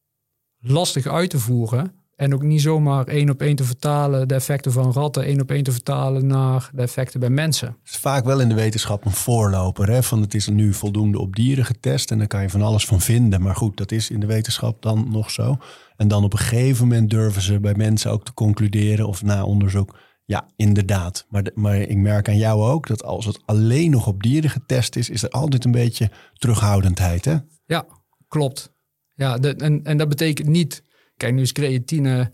lastig 0.59 1.07
uit 1.07 1.31
te 1.31 1.39
voeren. 1.39 2.00
En 2.21 2.35
ook 2.35 2.43
niet 2.43 2.61
zomaar 2.61 3.07
één 3.07 3.31
op 3.31 3.41
één 3.41 3.57
te 3.57 3.65
vertalen, 3.65 4.29
de 4.29 4.35
effecten 4.35 4.73
van 4.73 4.93
ratten, 4.93 5.25
één 5.25 5.41
op 5.41 5.51
één 5.51 5.63
te 5.63 5.73
vertalen 5.73 6.27
naar 6.27 6.71
de 6.75 6.83
effecten 6.83 7.21
bij 7.21 7.31
mensen. 7.31 7.67
Het 7.69 7.91
is 7.93 7.97
vaak 7.97 8.25
wel 8.25 8.41
in 8.41 8.49
de 8.49 8.55
wetenschap 8.55 9.05
een 9.05 9.11
voorloper. 9.11 9.91
Hè? 9.91 10.03
Van 10.03 10.21
het 10.21 10.35
is 10.35 10.49
nu 10.49 10.73
voldoende 10.75 11.19
op 11.19 11.37
dieren 11.37 11.65
getest 11.65 12.11
en 12.11 12.19
daar 12.19 12.27
kan 12.27 12.43
je 12.43 12.51
van 12.51 12.63
alles 12.63 12.85
van 12.85 13.01
vinden. 13.01 13.43
Maar 13.43 13.57
goed, 13.57 13.77
dat 13.77 13.93
is 13.93 14.11
in 14.11 14.21
de 14.21 14.27
wetenschap 14.27 14.83
dan 14.83 15.11
nog 15.11 15.31
zo. 15.31 15.57
En 15.97 16.09
dan 16.09 16.25
op 16.25 16.33
een 16.33 16.39
gegeven 16.39 16.89
moment 16.89 17.11
durven 17.11 17.43
ze 17.43 17.61
bij 17.61 17.75
mensen 17.75 18.11
ook 18.11 18.25
te 18.25 18.35
concluderen 18.35 19.07
of 19.07 19.23
na 19.23 19.45
onderzoek. 19.45 19.99
Ja, 20.25 20.49
inderdaad. 20.57 21.27
Maar, 21.29 21.43
de- 21.43 21.53
maar 21.55 21.77
ik 21.81 21.97
merk 21.97 22.29
aan 22.29 22.37
jou 22.39 22.63
ook 22.71 22.87
dat 22.87 23.05
als 23.05 23.25
het 23.27 23.41
alleen 23.45 23.91
nog 23.91 24.07
op 24.07 24.23
dieren 24.23 24.51
getest 24.51 24.97
is, 24.97 25.11
is 25.11 25.23
er 25.23 25.31
altijd 25.31 25.65
een 25.65 25.71
beetje 25.71 26.11
terughoudendheid. 26.35 27.25
Hè? 27.25 27.37
Ja, 27.67 27.85
klopt. 28.29 28.73
Ja, 29.15 29.39
de, 29.39 29.55
en, 29.55 29.85
en 29.85 29.97
dat 29.97 30.09
betekent 30.09 30.49
niet. 30.49 30.83
Kijk, 31.21 31.35
nu 31.35 31.41
is 31.41 31.53
creatine 31.53 32.31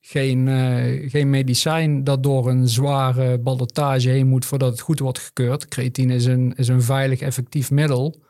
geen, 0.00 0.48
eh, 0.48 1.10
geen 1.10 1.30
medicijn 1.30 2.04
dat 2.04 2.22
door 2.22 2.48
een 2.48 2.68
zware 2.68 3.38
ballotage 3.38 4.08
heen 4.08 4.26
moet 4.26 4.44
voordat 4.44 4.70
het 4.70 4.80
goed 4.80 4.98
wordt 4.98 5.18
gekeurd. 5.18 5.68
Creatine 5.68 6.14
is 6.14 6.24
een, 6.24 6.54
is 6.56 6.68
een 6.68 6.82
veilig, 6.82 7.20
effectief 7.20 7.70
middel. 7.70 8.24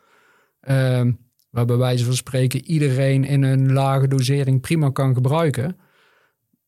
ehm, 0.59 1.11
waar 1.49 1.65
bij 1.65 1.77
wijze 1.77 2.05
van 2.05 2.15
spreken 2.15 2.65
iedereen 2.65 3.23
in 3.23 3.43
een 3.43 3.73
lage 3.73 4.07
dosering 4.07 4.61
prima 4.61 4.89
kan 4.89 5.13
gebruiken. 5.13 5.77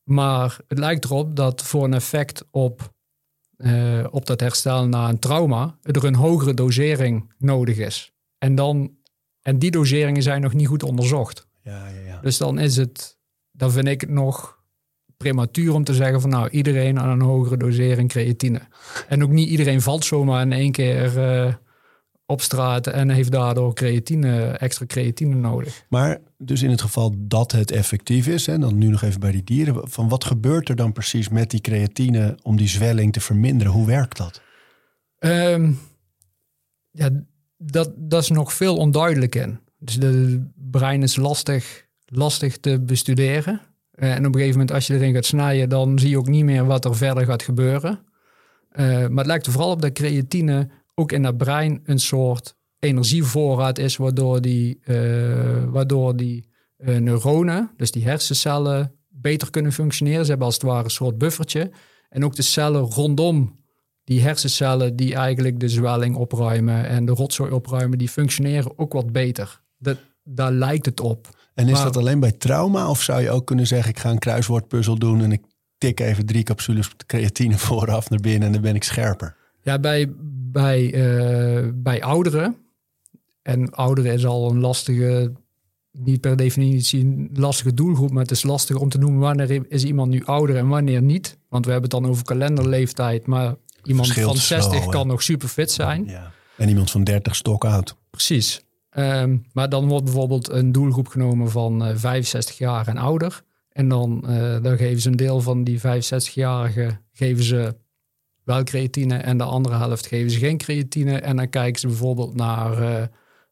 Maar 0.03 0.59
het 0.67 0.77
lijkt 0.79 1.05
erop 1.05 1.35
dat 1.35 1.61
voor 1.63 1.83
een 1.83 1.93
effect 1.93 2.47
op, 2.51 2.93
eh, 3.57 4.05
op 4.09 4.25
dat 4.25 4.39
herstel 4.39 4.87
na 4.87 5.09
een 5.09 5.19
trauma 5.19 5.77
er 5.81 6.05
een 6.05 6.15
hogere 6.15 6.53
dosering 6.53 7.33
nodig 7.37 7.77
is. 7.77 8.13
En, 8.37 8.55
dan, 8.55 8.97
en 9.41 9.59
die 9.59 9.71
doseringen 9.71 10.23
zijn 10.23 10.41
nog 10.41 10.53
niet 10.53 10.67
goed 10.67 10.83
onderzocht. 10.83 11.47
Ja, 11.61 11.87
ja, 11.87 11.99
ja. 12.05 12.19
Dus 12.21 12.37
dan 12.37 12.59
is 12.59 12.75
het, 12.75 13.18
dan 13.59 13.71
vind 13.71 13.87
ik 13.87 14.01
het 14.01 14.09
nog 14.09 14.57
prematuur 15.17 15.73
om 15.73 15.83
te 15.83 15.93
zeggen 15.93 16.21
van 16.21 16.29
nou 16.29 16.49
iedereen 16.49 16.99
aan 16.99 17.09
een 17.09 17.21
hogere 17.21 17.57
dosering 17.57 18.09
creatine. 18.09 18.61
En 19.07 19.23
ook 19.23 19.29
niet 19.29 19.49
iedereen 19.49 19.81
valt 19.81 20.05
zomaar 20.05 20.41
in 20.41 20.51
één 20.51 20.71
keer 20.71 21.19
eh, 21.19 21.53
op 22.25 22.41
straat 22.41 22.87
en 22.87 23.09
heeft 23.09 23.31
daardoor 23.31 23.73
creatine, 23.73 24.45
extra 24.47 24.85
creatine 24.85 25.35
nodig. 25.35 25.85
Maar 25.89 26.19
dus 26.37 26.61
in 26.61 26.69
het 26.69 26.81
geval 26.81 27.13
dat 27.17 27.51
het 27.51 27.71
effectief 27.71 28.27
is, 28.27 28.47
en 28.47 28.61
dan 28.61 28.77
nu 28.77 28.87
nog 28.87 29.01
even 29.01 29.19
bij 29.19 29.31
die 29.31 29.43
dieren, 29.43 29.89
van 29.89 30.09
wat 30.09 30.25
gebeurt 30.25 30.69
er 30.69 30.75
dan 30.75 30.91
precies 30.91 31.29
met 31.29 31.49
die 31.49 31.61
creatine 31.61 32.37
om 32.41 32.57
die 32.57 32.67
zwelling 32.67 33.13
te 33.13 33.19
verminderen? 33.19 33.73
Hoe 33.73 33.85
werkt 33.85 34.17
dat? 34.17 34.41
Ehm, 35.17 35.71
ja, 36.91 37.09
dat, 37.57 37.91
dat 37.95 38.21
is 38.21 38.29
nog 38.29 38.53
veel 38.53 38.77
onduidelijk 38.77 39.35
in. 39.35 39.59
Dus 39.79 39.95
de 39.95 40.45
brein 40.55 41.03
is 41.03 41.15
lastig, 41.15 41.87
lastig 42.11 42.57
te 42.57 42.81
bestuderen. 42.81 43.61
Eh, 43.91 44.11
en 44.11 44.17
op 44.17 44.25
een 44.25 44.33
gegeven 44.33 44.51
moment, 44.51 44.71
als 44.71 44.87
je 44.87 44.93
erin 44.93 45.13
gaat 45.13 45.25
snijden, 45.25 45.69
dan 45.69 45.99
zie 45.99 46.09
je 46.09 46.17
ook 46.17 46.27
niet 46.27 46.43
meer 46.43 46.65
wat 46.65 46.85
er 46.85 46.95
verder 46.95 47.25
gaat 47.25 47.43
gebeuren. 47.43 47.99
Eh, 48.69 48.85
maar 48.85 49.17
het 49.17 49.25
lijkt 49.25 49.47
vooral 49.47 49.71
op 49.71 49.81
dat 49.81 49.91
creatine 49.91 50.69
ook 50.95 51.11
in 51.11 51.21
dat 51.21 51.37
brein 51.37 51.79
een 51.83 51.99
soort 51.99 52.55
energievoorraad 52.79 53.77
is, 53.77 53.97
waardoor 53.97 54.41
die, 54.41 54.79
eh, 54.83 55.63
waardoor 55.67 56.15
die 56.15 56.47
neuronen, 56.77 57.71
dus 57.77 57.91
die 57.91 58.03
hersencellen, 58.03 58.95
beter 59.07 59.49
kunnen 59.49 59.71
functioneren. 59.71 60.23
Ze 60.23 60.29
hebben 60.29 60.47
als 60.47 60.55
het 60.55 60.65
ware 60.65 60.83
een 60.83 60.89
soort 60.89 61.17
buffertje. 61.17 61.71
En 62.09 62.25
ook 62.25 62.35
de 62.35 62.41
cellen 62.41 62.81
rondom 62.81 63.59
die 64.03 64.21
hersencellen 64.21 64.95
die 64.95 65.15
eigenlijk 65.15 65.59
de 65.59 65.69
zwelling 65.69 66.15
opruimen 66.15 66.85
en 66.87 67.05
de 67.05 67.11
rotzooi 67.11 67.51
opruimen, 67.51 67.97
die 67.97 68.09
functioneren 68.09 68.79
ook 68.79 68.93
wat 68.93 69.11
beter. 69.11 69.61
Dat, 69.77 69.97
daar 70.23 70.51
lijkt 70.51 70.85
het 70.85 70.99
op. 70.99 71.38
En 71.59 71.67
is 71.67 71.71
Maar- 71.71 71.83
dat 71.83 71.97
alleen 71.97 72.19
bij 72.19 72.31
trauma? 72.31 72.89
Of 72.89 73.01
zou 73.01 73.21
je 73.21 73.29
ook 73.29 73.45
kunnen 73.45 73.67
zeggen, 73.67 73.89
ik 73.89 73.99
ga 73.99 74.09
een 74.09 74.19
kruiswoordpuzzel 74.19 74.97
doen 74.97 75.21
en 75.21 75.31
ik 75.31 75.41
tik 75.77 75.99
even 75.99 76.25
drie 76.25 76.43
capsules 76.43 76.89
creatine 77.05 77.57
vooraf 77.67 78.09
naar 78.09 78.19
binnen 78.19 78.47
en 78.47 78.53
dan 78.53 78.61
ben 78.61 78.75
ik 78.75 78.83
scherper? 78.83 79.35
Ja, 79.61 79.79
bij, 79.79 80.13
bij, 80.51 80.93
eh, 80.93 81.69
bij 81.73 82.03
ouderen. 82.03 82.55
En 83.41 83.71
ouderen 83.71 84.13
is 84.13 84.25
al 84.25 84.49
een 84.49 84.59
lastige, 84.59 85.33
niet 85.91 86.21
per 86.21 86.35
definitie 86.35 86.99
een 86.99 87.29
lastige 87.33 87.73
doelgroep, 87.73 88.11
maar 88.11 88.21
het 88.21 88.31
is 88.31 88.43
lastig 88.43 88.75
om 88.75 88.89
te 88.89 88.97
noemen 88.97 89.19
wanneer 89.19 89.65
is 89.71 89.83
iemand 89.83 90.09
nu 90.11 90.25
ouder 90.25 90.55
en 90.57 90.67
wanneer 90.67 91.01
niet. 91.01 91.37
Want 91.49 91.65
we 91.65 91.71
hebben 91.71 91.89
het 91.91 92.01
dan 92.01 92.09
over 92.11 92.23
kalenderleeftijd, 92.23 93.25
maar 93.25 93.55
iemand 93.83 94.07
Verschilt 94.07 94.31
van 94.31 94.39
zo, 94.41 94.55
60 94.55 94.83
hè? 94.83 94.89
kan 94.89 95.07
nog 95.07 95.23
super 95.23 95.47
fit 95.47 95.71
zijn. 95.71 96.05
Ja. 96.05 96.31
En 96.57 96.69
iemand 96.69 96.91
van 96.91 97.03
30 97.03 97.35
stok 97.35 97.65
oud. 97.65 97.95
Precies. 98.09 98.61
Ehm, 98.99 99.37
maar 99.53 99.69
dan 99.69 99.87
wordt 99.87 100.03
bijvoorbeeld 100.03 100.49
een 100.49 100.71
doelgroep 100.71 101.07
genomen 101.07 101.51
van 101.51 101.85
eh, 101.85 101.95
65 101.95 102.57
jaar 102.57 102.87
en 102.87 102.97
ouder. 102.97 103.43
En 103.71 103.87
dan, 103.87 104.27
eh, 104.27 104.61
dan 104.61 104.77
geven 104.77 105.01
ze 105.01 105.09
een 105.09 105.15
deel 105.15 105.41
van 105.41 105.63
die 105.63 105.79
65-jarigen 105.79 107.01
geven 107.11 107.43
ze 107.43 107.75
wel 108.43 108.63
creatine 108.63 109.17
en 109.17 109.37
de 109.37 109.43
andere 109.43 109.75
helft 109.75 110.07
geven 110.07 110.31
ze 110.31 110.37
geen 110.37 110.57
creatine. 110.57 111.19
En 111.19 111.35
dan 111.35 111.49
kijken 111.49 111.79
ze 111.79 111.87
bijvoorbeeld 111.87 112.35
naar, 112.35 112.81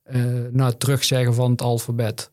eh, 0.04 0.22
naar 0.52 0.68
het 0.68 0.80
terugzeggen 0.80 1.34
van 1.34 1.52
het 1.52 1.62
alfabet 1.62 2.32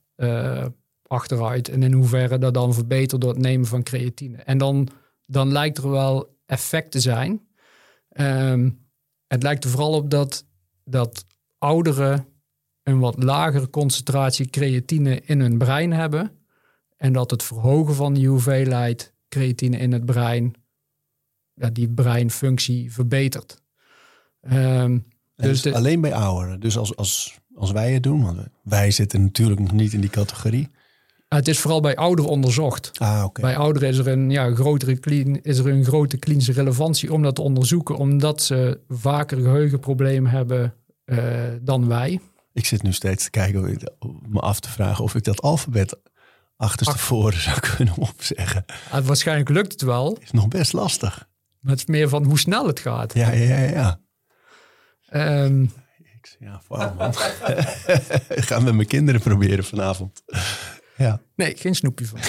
achteruit. 1.06 1.68
En 1.68 1.82
in 1.82 1.92
hoeverre 1.92 2.38
dat 2.38 2.54
dan 2.54 2.74
verbetert 2.74 3.20
door 3.20 3.30
het 3.30 3.42
nemen 3.42 3.66
van 3.66 3.82
creatine. 3.82 4.36
En 4.36 4.58
dan, 4.58 4.88
dan 5.26 5.52
lijkt 5.52 5.78
er 5.78 5.90
wel 5.90 6.36
effect 6.46 6.90
te 6.90 7.00
zijn. 7.00 7.40
Ehm, 8.08 8.70
het 9.26 9.42
lijkt 9.42 9.64
er 9.64 9.70
vooral 9.70 9.92
op 9.92 10.10
dat, 10.10 10.46
dat 10.84 11.26
ouderen 11.58 12.33
een 12.84 12.98
wat 12.98 13.22
lagere 13.22 13.70
concentratie 13.70 14.50
creatine 14.50 15.20
in 15.20 15.40
hun 15.40 15.58
brein 15.58 15.92
hebben. 15.92 16.30
En 16.96 17.12
dat 17.12 17.30
het 17.30 17.42
verhogen 17.42 17.94
van 17.94 18.14
die 18.14 18.28
hoeveelheid 18.28 19.12
creatine 19.28 19.76
in 19.76 19.92
het 19.92 20.04
brein 20.04 20.54
ja, 21.54 21.70
die 21.70 21.88
breinfunctie 21.88 22.92
verbetert. 22.92 23.62
Ehm, 24.40 24.98
dus 25.36 25.46
dus 25.46 25.62
de- 25.62 25.74
alleen 25.74 26.00
bij 26.00 26.14
ouderen. 26.14 26.60
Dus 26.60 26.76
als, 26.78 26.96
als, 26.96 27.38
als 27.54 27.70
wij 27.72 27.92
het 27.92 28.02
doen, 28.02 28.22
want 28.22 28.38
wij 28.62 28.90
zitten 28.90 29.22
natuurlijk 29.22 29.60
nog 29.60 29.72
niet 29.72 29.92
in 29.92 30.00
die 30.00 30.10
categorie. 30.10 30.68
het 31.28 31.48
is 31.48 31.58
vooral 31.58 31.80
bij 31.80 31.96
ouderen 31.96 32.30
onderzocht. 32.30 32.90
Ah. 32.98 33.26
Bij 33.32 33.56
ouderen 33.56 33.88
is 33.88 33.98
er, 33.98 34.08
een, 34.08 34.30
ja, 34.30 34.54
grotere 34.54 35.40
is 35.42 35.58
er 35.58 35.66
een 35.68 35.84
grote 35.84 36.16
klinische 36.16 36.52
relevantie 36.52 37.12
om 37.12 37.22
dat 37.22 37.34
te 37.34 37.42
onderzoeken, 37.42 37.96
omdat 37.96 38.42
ze 38.42 38.80
vaker 38.88 39.36
geheugenproblemen 39.40 40.30
hebben 40.30 40.74
eh, 41.04 41.18
dan 41.62 41.88
wij. 41.88 42.20
Ik 42.54 42.66
zit 42.66 42.82
nu 42.82 42.92
steeds 42.92 43.24
te 43.24 43.30
kijken, 43.30 43.80
om 43.98 44.22
me 44.28 44.40
af 44.40 44.60
te 44.60 44.70
vragen 44.70 45.04
of 45.04 45.14
ik 45.14 45.24
dat 45.24 45.42
alfabet 45.42 45.96
achterstevoren 46.56 47.40
zou 47.40 47.60
kunnen 47.60 47.96
opzeggen. 48.08 48.64
Ah, 48.90 49.04
waarschijnlijk 49.06 49.48
lukt 49.48 49.72
het 49.72 49.82
wel, 49.82 50.18
Is 50.20 50.30
nog 50.30 50.48
best 50.48 50.72
lastig. 50.72 51.28
maar 51.60 51.70
het 51.72 51.80
is 51.80 51.86
meer 51.86 52.08
van 52.08 52.24
hoe 52.24 52.38
snel 52.38 52.66
het 52.66 52.80
gaat. 52.80 53.14
Ja, 53.14 53.30
ja, 53.30 53.58
ja. 53.58 53.98
ja. 55.10 55.46
Ik, 56.14 56.36
ja, 56.38 56.62
wauw 56.68 56.94
man. 56.94 57.08
ik 58.38 58.44
ga 58.44 58.58
met 58.60 58.74
mijn 58.74 58.88
kinderen 58.88 59.20
proberen 59.20 59.64
vanavond. 59.64 60.22
Ja. 60.96 61.20
nee, 61.36 61.56
geen 61.56 61.74
snoepje 61.74 62.06
van. 62.06 62.18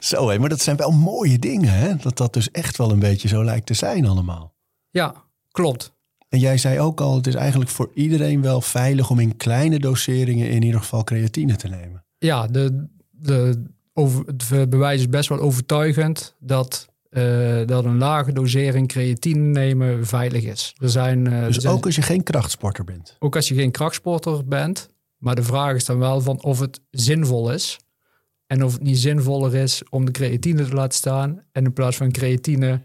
Zo 0.00 0.28
hé, 0.28 0.38
maar 0.38 0.48
dat 0.48 0.60
zijn 0.60 0.76
wel 0.76 0.90
mooie 0.90 1.38
dingen 1.38 1.72
hè. 1.72 1.96
Dat 1.96 2.16
dat 2.16 2.32
dus 2.32 2.50
echt 2.50 2.76
wel 2.76 2.90
een 2.90 2.98
beetje 2.98 3.28
zo 3.28 3.44
lijkt 3.44 3.66
te 3.66 3.74
zijn 3.74 4.06
allemaal. 4.06 4.54
Ja, 4.90 5.14
klopt. 5.50 5.94
En 6.32 6.38
jij 6.38 6.58
zei 6.58 6.80
ook 6.80 7.00
al, 7.00 7.16
het 7.16 7.26
is 7.26 7.34
eigenlijk 7.34 7.70
voor 7.70 7.90
iedereen 7.94 8.42
wel 8.42 8.60
veilig 8.60 9.10
om 9.10 9.18
in 9.18 9.36
kleine 9.36 9.78
doseringen 9.78 10.48
in 10.50 10.62
ieder 10.62 10.80
geval 10.80 11.04
creatine 11.04 11.56
te 11.56 11.68
nemen. 11.68 12.04
Ja, 12.18 12.46
de, 12.46 12.86
de, 13.10 13.62
over, 13.92 14.24
het 14.26 14.70
bewijs 14.70 15.00
is 15.00 15.08
best 15.08 15.28
wel 15.28 15.38
overtuigend 15.38 16.36
dat, 16.38 16.88
eh, 17.10 17.60
dat 17.66 17.84
een 17.84 17.98
lage 17.98 18.32
dosering 18.32 18.88
creatine 18.88 19.40
nemen 19.40 20.06
veilig 20.06 20.44
is. 20.44 20.74
Er 20.76 20.88
zijn, 20.90 21.26
eh, 21.26 21.32
er 21.40 21.46
Dus 21.46 21.56
zijn- 21.56 21.74
ook 21.74 21.84
als 21.86 21.94
je 21.94 22.02
geen 22.02 22.22
krachtsporter 22.22 22.84
bent. 22.84 23.16
ook 23.18 23.36
als 23.36 23.48
je 23.48 23.54
geen 23.54 23.70
krachtsporter 23.70 24.44
bent. 24.46 24.88
Maar 25.16 25.34
de 25.34 25.42
vraag 25.42 25.74
is 25.74 25.84
dan 25.84 25.98
wel 25.98 26.20
van 26.20 26.42
of 26.42 26.60
het 26.60 26.80
zinvol 26.90 27.52
is. 27.52 27.78
En 28.46 28.64
of 28.64 28.72
het 28.72 28.82
niet 28.82 28.98
zinvoller 28.98 29.54
is 29.54 29.82
om 29.90 30.04
de 30.04 30.10
creatine 30.12 30.64
te 30.64 30.74
laten 30.74 30.98
staan. 30.98 31.42
En 31.52 31.64
in 31.64 31.72
plaats 31.72 31.96
van 31.96 32.10
creatine 32.10 32.80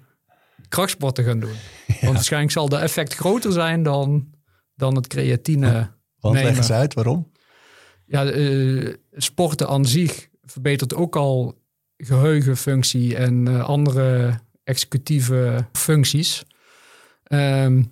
krachtsport 0.68 1.16
te 1.16 1.24
gaan 1.24 1.40
doen. 1.40 1.56
Want 1.88 2.14
waarschijnlijk 2.16 2.54
zal 2.54 2.70
de 2.70 2.78
effect 2.78 3.14
groter 3.14 3.52
zijn 3.52 3.84
dan, 3.84 4.30
dan 4.76 4.96
het 4.96 5.08
creatine. 5.08 5.96
Want 6.20 6.34
leg 6.34 6.44
nemen. 6.44 6.58
eens 6.58 6.72
uit 6.72 6.94
waarom. 6.94 7.32
Ja, 8.06 8.26
eh, 8.26 8.94
sporten 9.12 9.68
aan 9.68 9.86
zich 9.86 10.28
verbetert 10.42 10.96
ook 10.96 11.16
al 11.16 11.62
geheugenfunctie 11.98 13.16
en 13.16 13.48
eh, 13.48 13.64
andere 13.64 14.40
executieve 14.64 15.68
functies. 15.72 16.44
Ehm, 17.24 17.84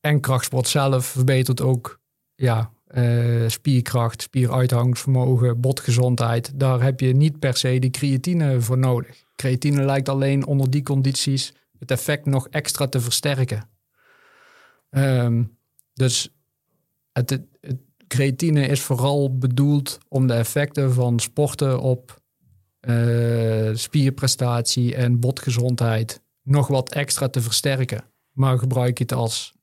en 0.00 0.20
krachtsport 0.20 0.68
zelf 0.68 1.06
verbetert 1.06 1.60
ook 1.60 2.00
ja, 2.34 2.70
eh, 2.86 3.48
spierkracht, 3.48 4.22
spieruithoudingsvermogen, 4.22 5.60
botgezondheid. 5.60 6.52
Daar 6.54 6.82
heb 6.82 7.00
je 7.00 7.14
niet 7.14 7.38
per 7.38 7.56
se 7.56 7.78
die 7.78 7.90
creatine 7.90 8.60
voor 8.60 8.78
nodig. 8.78 9.24
Creatine 9.36 9.84
lijkt 9.84 10.08
alleen 10.08 10.46
onder 10.46 10.70
die 10.70 10.82
condities 10.82 11.54
het 11.78 11.90
effect 11.90 12.26
nog 12.26 12.48
extra 12.48 12.86
te 12.86 13.00
versterken. 13.00 13.68
Ehm, 14.90 15.44
dus 15.92 16.34
het, 17.12 17.30
het, 17.30 17.46
creatine 18.06 18.66
is 18.66 18.80
vooral 18.80 19.38
bedoeld 19.38 19.98
om 20.08 20.26
de 20.26 20.34
effecten 20.34 20.92
van 20.92 21.20
sporten 21.20 21.80
op 21.80 22.20
eh, 22.80 23.70
spierprestatie 23.72 24.94
en 24.94 25.20
botgezondheid 25.20 26.22
nog 26.42 26.66
wat 26.66 26.92
extra 26.92 27.28
te 27.28 27.40
versterken. 27.40 28.04
Maar 28.32 28.58
gebruik 28.58 28.98
je 28.98 29.04
het 29.04 29.12
als, 29.12 29.54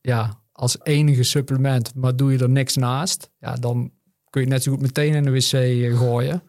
ja, 0.00 0.42
als 0.52 0.76
enige 0.82 1.22
supplement, 1.22 1.94
maar 1.94 2.16
doe 2.16 2.32
je 2.32 2.38
er 2.38 2.50
niks 2.50 2.76
naast, 2.76 3.30
ja, 3.38 3.54
dan 3.54 3.92
kun 4.30 4.42
je 4.42 4.48
net 4.48 4.62
zo 4.62 4.72
goed 4.72 4.80
meteen 4.80 5.14
in 5.14 5.22
de 5.22 5.30
wc 5.30 5.52
eh, 5.52 5.98
gooien. 5.98 6.42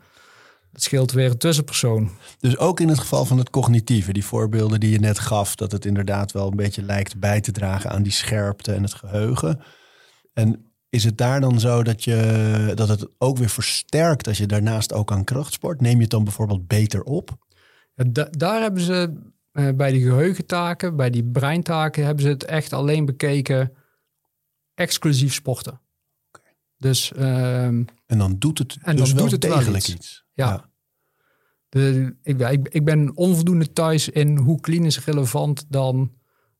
Dat 0.76 0.84
scheelt 0.84 1.12
weer 1.12 1.30
een 1.32 1.38
tussenpersoon. 1.38 2.10
Dus 2.40 2.58
ook 2.58 2.80
in 2.80 2.88
het 2.88 3.00
geval 3.00 3.26
van 3.26 3.38
het 3.38 3.50
cognitieve, 3.50 4.14
die 4.14 4.26
voorbeelden 4.26 4.80
die 4.80 4.90
je 4.92 5.00
net 5.00 5.20
gaf, 5.20 5.56
dat 5.56 5.72
het 5.72 5.86
inderdaad 5.86 6.32
wel 6.32 6.48
een 6.48 6.56
beetje 6.56 6.82
lijkt 6.82 7.20
bij 7.20 7.42
te 7.42 7.52
dragen 7.52 7.90
aan 7.90 8.04
die 8.04 8.12
scherpte 8.12 8.74
en 8.74 8.84
het 8.84 8.94
geheugen. 8.94 9.62
En 10.34 10.72
is 10.90 11.04
het 11.04 11.18
daar 11.18 11.42
dan 11.42 11.60
zo 11.60 11.84
dat, 11.84 12.04
je, 12.04 12.72
dat 12.76 12.88
het 12.88 13.08
ook 13.18 13.38
weer 13.38 13.50
versterkt 13.50 14.28
als 14.28 14.38
je 14.38 14.46
daarnaast 14.46 14.94
ook 14.94 15.12
aan 15.12 15.24
krachtsport? 15.24 15.82
Neem 15.82 15.96
je 15.96 16.02
het 16.02 16.10
dan 16.10 16.24
bijvoorbeeld 16.24 16.68
beter 16.68 17.04
op? 17.04 17.38
Da- 17.96 18.28
daar 18.32 18.62
hebben 18.62 18.82
ze 18.82 19.14
eh, 19.52 19.70
bij 19.76 19.92
die 19.92 20.02
geheugentaken, 20.04 20.96
bij 20.96 21.10
die 21.10 21.24
breintaken, 21.24 22.06
hebben 22.06 22.24
ze 22.24 22.30
het 22.30 22.44
echt 22.46 22.74
alleen 22.74 23.06
bekeken 23.06 23.72
exclusief 24.74 25.34
sporten. 25.34 25.82
Dus 26.78 27.12
ehm, 27.14 27.84
En 28.06 28.18
dan 28.18 28.36
doet 28.40 28.58
het 28.58 28.78
En 28.82 28.96
dus 28.96 29.06
dan 29.08 29.16
wel 29.16 29.24
doet 29.24 29.32
het 29.34 29.46
wel 29.46 29.58
degelijk 29.58 29.84
iets. 29.88 29.96
iets. 29.96 30.25
Ja. 30.36 30.70
De, 31.70 32.16
ik, 32.24 32.38
ben- 32.38 32.52
ik, 32.52 32.68
ik 32.68 32.84
ben 32.86 33.18
onvoldoende 33.18 33.74
thuis 33.74 34.10
in 34.10 34.38
hoe 34.38 34.60
klinisch 34.60 35.06
relevant 35.06 35.66
dan 35.70 36.12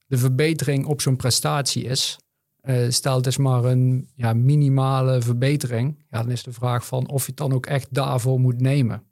de 0.08 0.18
verbetering 0.18 0.86
op 0.86 1.02
zo'n 1.02 1.16
prestatie 1.16 1.84
is. 1.84 2.20
Eh, 2.62 2.90
stel 2.90 3.16
het 3.16 3.28
is 3.28 3.38
maar 3.38 3.64
een 3.64 4.10
ja, 4.16 4.34
minimale 4.34 5.22
verbetering. 5.22 6.06
Ja, 6.10 6.22
dan 6.22 6.32
is 6.32 6.44
de 6.44 6.54
vraag 6.54 6.86
van 6.86 7.08
of 7.10 7.22
je 7.22 7.28
het 7.28 7.38
dan 7.38 7.54
ook 7.54 7.66
echt 7.66 7.88
daarvoor 7.94 8.40
moet 8.40 8.62
nemen. 8.62 9.04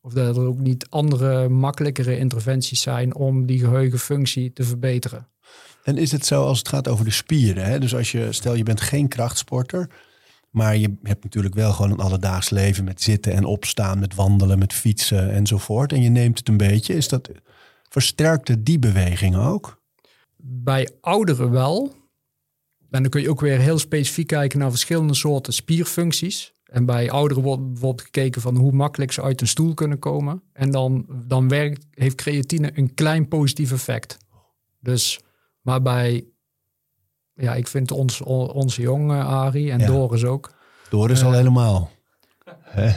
Of 0.00 0.12
dat 0.12 0.36
er 0.36 0.46
ook 0.46 0.58
niet 0.58 0.86
andere, 0.90 1.48
makkelijkere 1.48 2.18
interventies 2.18 2.80
zijn 2.80 3.14
om 3.14 3.46
die 3.46 3.58
geheugenfunctie 3.58 4.52
te 4.52 4.62
verbeteren. 4.62 5.28
En 5.82 5.96
is 5.96 6.12
het 6.12 6.26
zo 6.26 6.44
als 6.44 6.58
het 6.58 6.68
gaat 6.68 6.88
over 6.88 7.04
de 7.04 7.10
spieren? 7.10 7.64
Hè? 7.64 7.78
Dus 7.78 7.94
als 7.94 8.12
je, 8.12 8.32
stel 8.32 8.54
je 8.54 8.62
bent 8.62 8.80
geen 8.80 9.08
krachtsporter, 9.08 9.90
maar 10.56 10.76
je 10.76 10.94
hebt 11.02 11.24
natuurlijk 11.24 11.54
wel 11.54 11.72
gewoon 11.72 11.90
een 11.90 12.00
alledaags 12.00 12.50
leven 12.50 12.84
met 12.84 13.02
zitten 13.02 13.32
en 13.32 13.44
opstaan, 13.44 13.98
met 13.98 14.14
wandelen, 14.14 14.58
met 14.58 14.72
fietsen 14.72 15.30
enzovoort. 15.30 15.92
En 15.92 16.02
je 16.02 16.08
neemt 16.08 16.38
het 16.38 16.48
een 16.48 16.56
beetje. 16.56 16.94
Is 16.94 17.08
dat, 17.08 17.30
versterkt 17.88 18.48
het 18.48 18.66
die 18.66 18.78
beweging 18.78 19.36
ook? 19.36 19.82
Bij 20.36 20.90
ouderen 21.00 21.50
wel. 21.50 21.94
En 22.90 23.02
dan 23.02 23.10
kun 23.10 23.20
je 23.20 23.30
ook 23.30 23.40
weer 23.40 23.58
heel 23.58 23.78
specifiek 23.78 24.26
kijken 24.26 24.58
naar 24.58 24.70
verschillende 24.70 25.14
soorten 25.14 25.52
spierfuncties. 25.52 26.52
En 26.64 26.86
bij 26.86 27.10
ouderen 27.10 27.42
wordt 27.42 27.72
bijvoorbeeld 27.72 28.02
gekeken 28.02 28.40
van 28.40 28.56
hoe 28.56 28.72
makkelijk 28.72 29.12
ze 29.12 29.22
uit 29.22 29.40
een 29.40 29.46
stoel 29.46 29.74
kunnen 29.74 29.98
komen. 29.98 30.42
En 30.52 30.70
dan, 30.70 31.06
dan 31.26 31.48
werkt, 31.48 31.86
heeft 31.90 32.16
creatine 32.16 32.70
een 32.74 32.94
klein 32.94 33.28
positief 33.28 33.72
effect. 33.72 34.16
Dus, 34.80 35.20
maar 35.60 35.82
bij, 35.82 36.24
ja, 37.36 37.54
ik 37.54 37.68
vind 37.68 37.90
ons, 37.90 38.20
on- 38.20 38.50
onze 38.50 38.80
jonge 38.82 39.22
Arie 39.22 39.70
en 39.70 39.78
Ja. 39.78 39.86
Doris 39.86 40.24
ook. 40.24 40.50
Door 40.88 41.10
is 41.10 41.22
al 41.22 41.30
Eh, 41.30 41.36
helemaal. 41.36 41.90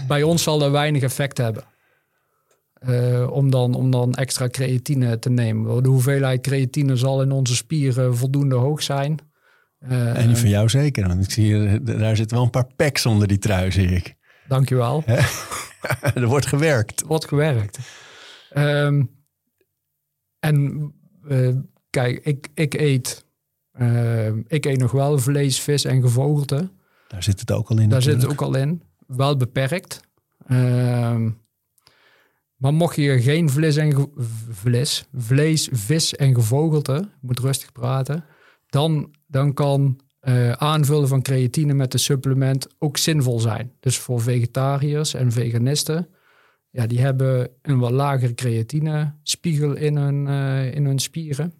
Bij 0.07 0.23
ons 0.23 0.43
zal 0.43 0.59
dat 0.59 0.71
weinig 0.71 1.01
effect 1.01 1.37
hebben. 1.37 1.63
Eh, 2.73 3.29
om, 3.31 3.49
dan, 3.51 3.73
om 3.73 3.91
dan 3.91 4.13
extra 4.13 4.47
creatine 4.47 5.19
te 5.19 5.29
nemen. 5.29 5.83
De 5.83 5.89
hoeveelheid 5.89 6.41
creatine 6.41 6.95
zal 6.95 7.21
in 7.21 7.31
onze 7.31 7.55
spieren 7.55 8.17
voldoende 8.17 8.55
hoog 8.55 8.83
zijn. 8.83 9.17
Eh, 9.79 10.17
En 10.17 10.27
die 10.27 10.35
van 10.37 10.49
jou 10.49 10.69
zeker, 10.69 11.07
want 11.07 11.23
ik 11.23 11.31
zie 11.31 11.45
hier, 11.45 11.83
daar 11.83 12.15
zitten 12.15 12.35
wel 12.37 12.45
een 12.45 12.51
paar 12.51 12.73
packs 12.75 13.05
onder 13.05 13.27
die 13.27 13.37
trui, 13.37 13.71
zie 13.71 13.87
ik. 13.87 14.15
Dankjewel. 14.47 15.03
er 16.15 16.27
wordt 16.27 16.45
gewerkt. 16.45 17.01
wordt 17.01 17.27
gewerkt. 17.27 17.79
Ehm, 18.49 19.03
en 20.39 20.91
eh, 21.27 21.55
kijk, 21.89 22.19
ik, 22.25 22.47
ik 22.53 22.73
eet. 22.73 23.25
Eh, 23.79 24.27
ik 24.47 24.65
eet 24.65 24.79
nog 24.79 24.91
wel 24.91 25.19
vlees, 25.19 25.59
vis 25.59 25.85
en 25.85 26.01
gevogelte. 26.01 26.69
Daar 27.07 27.23
zit 27.23 27.39
het 27.39 27.51
ook 27.51 27.69
al 27.69 27.79
in. 27.79 27.89
Daar 27.89 28.01
zit 28.01 28.21
het 28.21 28.31
ook 28.31 28.41
al 28.41 28.55
in. 28.55 28.81
Wel 29.07 29.37
beperkt. 29.37 30.01
Ehm, 30.47 31.29
maar 32.55 32.73
mocht 32.73 32.95
je 32.95 33.21
geen 33.21 33.49
vlees 33.49 33.75
en 33.75 34.11
vlees, 34.49 35.05
vlees, 35.13 35.69
vis 35.71 36.15
en 36.15 36.33
gevogelte, 36.35 37.09
moet 37.21 37.39
rustig 37.39 37.71
praten, 37.71 38.25
dan, 38.67 39.13
dan 39.27 39.53
kan 39.53 39.99
eh, 40.19 40.51
aanvullen 40.51 41.07
van 41.07 41.21
creatine 41.21 41.73
met 41.73 41.93
een 41.93 41.99
supplement 41.99 42.67
ook 42.77 42.97
zinvol 42.97 43.39
zijn. 43.39 43.71
Dus 43.79 43.97
voor 43.97 44.21
vegetariërs 44.21 45.13
en 45.13 45.31
veganisten, 45.31 46.07
ja, 46.69 46.87
die 46.87 46.99
hebben 46.99 47.49
een 47.61 47.79
wat 47.79 47.91
lagere 47.91 48.33
creatinespiegel 48.33 49.75
in 49.75 49.97
hun, 49.97 50.27
eh, 50.27 50.75
in 50.75 50.85
hun 50.85 50.99
spieren. 50.99 51.53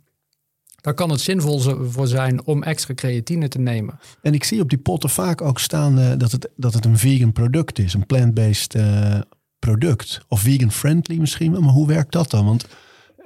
Daar 0.82 0.94
kan 0.94 1.10
het 1.10 1.22
zinvol 1.22 1.60
voor 1.90 2.08
zijn 2.08 2.46
om 2.46 2.64
extra 2.64 2.94
creatine 2.94 3.48
te 3.48 3.60
nemen. 3.60 4.00
En 4.22 4.34
ik 4.34 4.44
zie 4.44 4.62
op 4.62 4.70
die 4.70 4.78
potten 4.78 5.10
vaak 5.10 5.42
ook 5.42 5.60
staan 5.60 6.00
eh, 6.00 6.12
dat, 6.18 6.32
het, 6.32 6.50
dat 6.56 6.74
het 6.74 6.86
een 6.86 6.98
vegan 6.98 7.32
product 7.32 7.80
is. 7.80 7.94
Een 7.94 8.06
plant-based 8.06 8.76
eh, 8.76 9.20
product. 9.60 10.22
Of 10.28 10.42
vegan-friendly 10.42 11.18
misschien. 11.18 11.52
Maar 11.52 11.62
hoe 11.62 11.88
werkt 11.88 12.12
dat 12.12 12.30
dan? 12.30 12.46
Want 12.46 12.68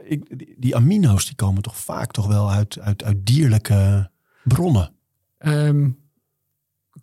ik, 0.03 0.37
die, 0.37 0.55
die 0.57 0.75
amino's 0.75 1.25
die 1.25 1.35
komen 1.35 1.61
toch 1.61 1.77
vaak 1.77 2.11
toch 2.11 2.27
wel 2.27 2.51
uit, 2.51 2.79
uit, 2.79 3.03
uit 3.03 3.25
dierlijke 3.25 4.09
bronnen. 4.43 4.91
Ehm, 5.37 5.89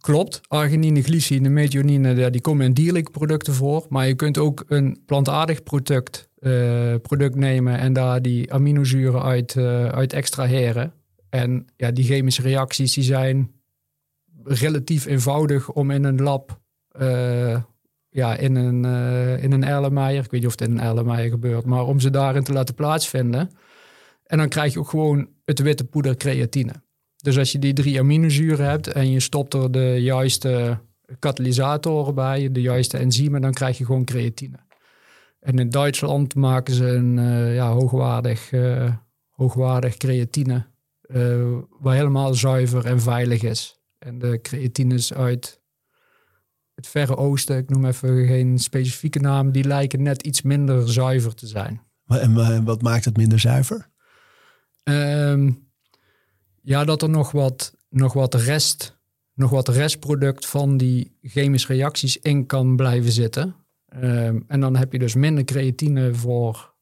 klopt. 0.01 0.41
Arginine, 0.49 1.03
glycine, 1.03 1.49
methionine, 1.49 2.31
die 2.31 2.41
komen 2.41 2.67
in 2.67 2.73
dierlijke 2.73 3.11
producten 3.11 3.55
voor. 3.55 3.87
Maar 3.89 4.07
je 4.07 4.15
kunt 4.15 4.39
ook 4.39 4.65
een 4.69 5.03
plantaardig 5.07 5.63
product, 5.63 6.29
eh, 6.39 6.95
product 7.03 7.35
nemen 7.35 7.79
en 7.79 7.93
daar 7.93 8.23
die 8.23 8.53
aminozuren 8.53 9.23
uit, 9.23 9.57
eh, 9.57 9.87
uit 9.87 10.13
extraheren. 10.13 10.93
En 11.29 11.67
ja, 11.77 11.91
die 11.91 12.05
chemische 12.05 12.43
reacties 12.43 12.95
die 12.95 13.05
zijn 13.05 13.51
relatief 14.45 15.07
eenvoudig 15.07 15.71
om 15.71 15.91
in 15.91 16.05
een 16.05 16.23
lab, 16.23 16.61
eh, 16.89 17.63
ja, 18.09 18.37
in 18.37 18.55
een, 18.55 18.85
in 19.41 19.53
een 19.53 19.99
ik 20.09 20.31
weet 20.31 20.33
niet 20.33 20.47
of 20.47 20.51
het 20.59 20.61
in 20.61 20.71
een 20.71 20.81
Erlenmeyer 20.81 21.31
gebeurt, 21.31 21.65
maar 21.65 21.85
om 21.85 22.01
ze 22.01 22.11
daarin 22.11 22.43
te 22.43 22.53
laten 22.53 22.75
plaatsvinden. 22.75 23.51
En 24.27 24.39
dan 24.39 24.49
krijg 24.49 24.73
je 24.73 24.79
ook 24.79 24.89
gewoon 24.89 25.29
het 25.45 25.59
witte 25.59 25.85
poeder 25.85 26.17
creatine. 26.17 26.73
Dus 27.21 27.39
als 27.39 27.53
je 27.53 27.59
die 27.59 27.73
drie 27.73 27.99
aminozuren 27.99 28.69
hebt 28.69 28.87
en 28.87 29.11
je 29.11 29.21
stopt 29.21 29.55
er 29.55 29.71
de 29.71 29.97
juiste 30.03 30.79
katalysatoren 31.19 32.15
bij, 32.15 32.53
de 32.53 32.61
juiste 32.61 32.99
enzymen, 32.99 33.41
dan 33.41 33.53
krijg 33.53 33.79
je 33.79 33.85
gewoon 33.85 34.05
creatine. 34.05 34.57
En 35.41 35.59
in 35.59 35.71
Duitsland 35.71 36.35
maken 36.35 36.75
ze 36.75 36.87
een 36.87 37.19
eh, 37.19 37.55
ja, 37.55 37.71
hoogwaardig, 37.73 38.53
eh, 38.53 38.95
hoogwaardig 39.31 39.97
creatine, 39.97 40.67
eh, 41.01 41.59
waar 41.81 41.95
helemaal 41.95 42.35
zuiver 42.35 42.85
en 42.85 43.01
veilig 43.01 43.43
is. 43.43 43.81
En 43.99 44.19
de 44.19 44.39
creatines 44.43 45.15
uit 45.15 45.61
het 46.75 46.87
Verre 46.87 47.17
Oosten, 47.17 47.57
ik 47.57 47.71
noem 47.71 47.85
even 47.85 48.27
geen 48.27 48.59
specifieke 48.59 49.19
naam, 49.19 49.53
die 49.53 49.65
lijken 49.65 50.03
net 50.03 50.23
iets 50.23 50.43
minder 50.43 50.93
zuiver 50.93 51.35
te 51.35 51.47
zijn. 51.47 51.81
En 52.07 52.65
wat 52.65 52.83
maakt 52.83 53.05
het 53.05 53.17
minder 53.17 53.41
zuiver? 53.41 53.89
Ehm, 54.83 55.51
ja, 56.63 56.85
dat 56.85 57.03
er 57.03 57.11
nog 57.11 57.31
wat, 57.31 57.75
nog 57.89 58.13
wat 58.13 58.35
rest, 58.35 58.99
nog 59.35 59.51
wat 59.51 59.69
restproduct 59.69 60.47
van 60.47 60.77
die 60.77 61.17
chemische 61.23 61.73
reacties 61.73 62.17
in 62.17 62.47
kan 62.47 62.77
blijven 62.77 63.13
zitten. 63.13 63.55
Ehm, 63.89 64.41
en 64.47 64.61
dan 64.61 64.77
heb 64.77 64.93
je 64.93 64.99
dus 64.99 65.15
minder 65.15 65.45
creatine 65.45 66.15
voor, 66.15 66.75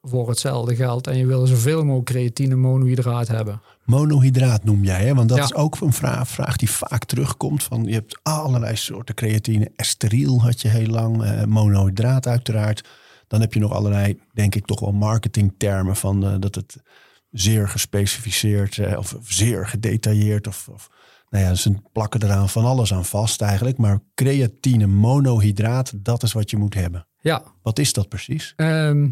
voor 0.00 0.28
hetzelfde 0.28 0.74
geld. 0.76 1.06
En 1.06 1.16
je 1.16 1.26
wil 1.26 1.46
zoveel 1.46 1.80
mogelijk 1.84 2.06
creatine 2.06 2.54
monohydraat 2.54 3.28
hebben. 3.28 3.60
Monohydraat 3.84 4.64
noem 4.64 4.84
jij, 4.84 5.04
hè? 5.06 5.14
Want 5.14 5.28
dat 5.28 5.38
Ja. 5.38 5.44
is 5.44 5.54
ook 5.54 5.80
een 5.80 5.92
vraag, 5.92 6.28
vraag 6.28 6.56
die 6.56 6.70
vaak 6.70 7.04
terugkomt. 7.04 7.62
Van, 7.62 7.84
je 7.84 7.92
hebt 7.94 8.18
allerlei 8.22 8.76
soorten 8.76 9.14
creatine. 9.14 9.70
Esteriel 9.76 10.40
had 10.40 10.60
je 10.60 10.68
heel 10.68 10.86
lang. 10.88 11.22
eh, 11.22 11.44
monohydraat 11.44 12.26
uiteraard. 12.26 12.88
Dan 13.26 13.40
heb 13.40 13.54
je 13.54 13.60
nog 13.60 13.72
allerlei, 13.72 14.20
denk 14.32 14.54
ik, 14.54 14.66
toch 14.66 14.80
wel 14.80 14.92
marketingtermen 14.92 15.96
van 15.96 16.24
eh, 16.26 16.34
dat 16.38 16.54
het 16.54 16.82
zeer 17.32 17.68
gespecificeerd 17.68 18.78
eh, 18.78 18.98
of 18.98 19.16
zeer 19.22 19.66
gedetailleerd 19.66 20.46
of, 20.46 20.68
of 20.68 20.90
nou 21.28 21.44
ja, 21.44 21.54
ze 21.54 21.74
plakken 21.92 22.22
eraan 22.22 22.48
van 22.48 22.64
alles 22.64 22.92
aan 22.92 23.04
vast 23.04 23.40
eigenlijk. 23.40 23.78
Maar 23.78 24.00
creatine 24.14 24.86
monohydraat, 24.86 25.92
dat 25.96 26.22
is 26.22 26.32
wat 26.32 26.50
je 26.50 26.56
moet 26.56 26.74
hebben. 26.74 27.06
Ja, 27.20 27.42
Wat 27.62 27.78
is 27.78 27.92
dat 27.92 28.08
precies? 28.08 28.52
Ehm, 28.56 29.08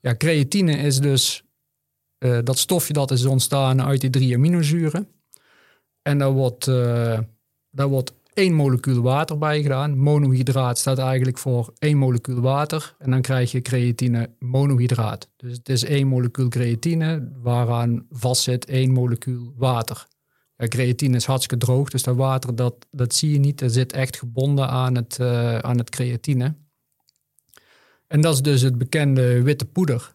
ja, 0.00 0.16
creatine 0.16 0.76
is 0.76 0.98
dus 0.98 1.42
eh, 2.18 2.38
dat 2.44 2.58
stofje 2.58 2.92
dat 2.92 3.10
is 3.10 3.24
ontstaan 3.24 3.82
uit 3.82 4.00
die 4.00 4.10
drie 4.10 4.34
aminozuren. 4.34 5.08
En 6.02 6.18
daar 6.18 6.32
wordt, 6.32 6.66
eh, 6.68 7.18
daar 7.70 7.88
wordt 7.88 8.12
één 8.36 8.54
molecuul 8.54 9.02
water 9.02 9.38
bij 9.38 9.62
gedaan. 9.62 9.98
Monohydraat 9.98 10.78
staat 10.78 10.98
eigenlijk 10.98 11.38
voor 11.38 11.72
één 11.78 11.96
molecuul 11.96 12.40
water. 12.40 12.94
En 12.98 13.10
dan 13.10 13.20
krijg 13.20 13.52
je 13.52 13.62
creatine 13.62 14.30
monohydraat. 14.38 15.30
Dus 15.36 15.52
het 15.52 15.68
is 15.68 15.84
één 15.84 16.06
molecuul 16.06 16.48
creatine 16.48 17.32
waaraan 17.42 18.06
vastzit 18.10 18.64
één 18.64 18.92
molecuul 18.92 19.54
water. 19.56 20.06
Ja, 20.56 20.68
creatine 20.68 21.16
is 21.16 21.24
hartstikke 21.24 21.64
droog, 21.64 21.90
dus 21.90 22.02
dat 22.02 22.16
water 22.16 22.56
dat, 22.56 22.86
dat 22.90 23.14
zie 23.14 23.32
je 23.32 23.38
niet. 23.38 23.58
Dat 23.58 23.72
zit 23.72 23.92
echt 23.92 24.16
gebonden 24.16 24.68
aan 24.68 24.94
het, 24.94 25.18
eh, 25.18 25.58
aan 25.58 25.78
het 25.78 25.90
creatine. 25.90 26.54
En 28.06 28.20
dat 28.20 28.34
is 28.34 28.42
dus 28.42 28.62
het 28.62 28.78
bekende 28.78 29.42
witte 29.42 29.66
poeder. 29.66 30.10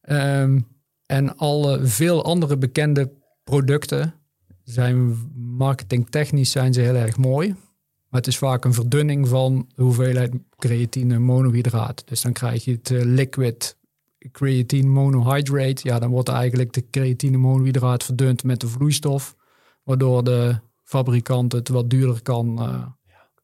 Ehm, 0.00 0.60
en 1.06 1.36
alle 1.36 1.86
veel 1.86 2.24
andere 2.24 2.58
bekende 2.58 3.12
producten 3.44 4.14
zijn 4.64 5.16
marketingtechnisch 5.58 6.50
zijn 6.50 6.72
ze 6.72 6.80
heel 6.80 6.94
erg 6.94 7.16
mooi. 7.16 7.48
Maar 8.08 8.20
het 8.20 8.26
is 8.26 8.38
vaak 8.38 8.64
een 8.64 8.74
verdunning 8.74 9.28
van 9.28 9.68
de 9.74 9.82
hoeveelheid 9.82 10.32
creatine 10.58 11.18
monohydraat. 11.18 12.02
Dus 12.06 12.20
dan 12.20 12.32
krijg 12.32 12.64
je 12.64 12.70
het 12.72 12.90
eh, 12.90 13.02
liquid 13.04 13.76
creatine 14.32 14.88
monohydrate. 14.88 15.80
Ja, 15.88 15.98
dan 15.98 16.10
wordt 16.10 16.28
eigenlijk 16.28 16.72
de 16.72 16.84
creatine 16.90 17.36
monohydraat 17.36 18.04
verdund 18.04 18.44
met 18.44 18.60
de 18.60 18.68
vloeistof. 18.68 19.36
Waardoor 19.84 20.24
de 20.24 20.58
fabrikant 20.84 21.52
het 21.52 21.68
wat 21.68 21.90
duurder 21.90 22.22
kan, 22.22 22.58
eh, 22.62 22.86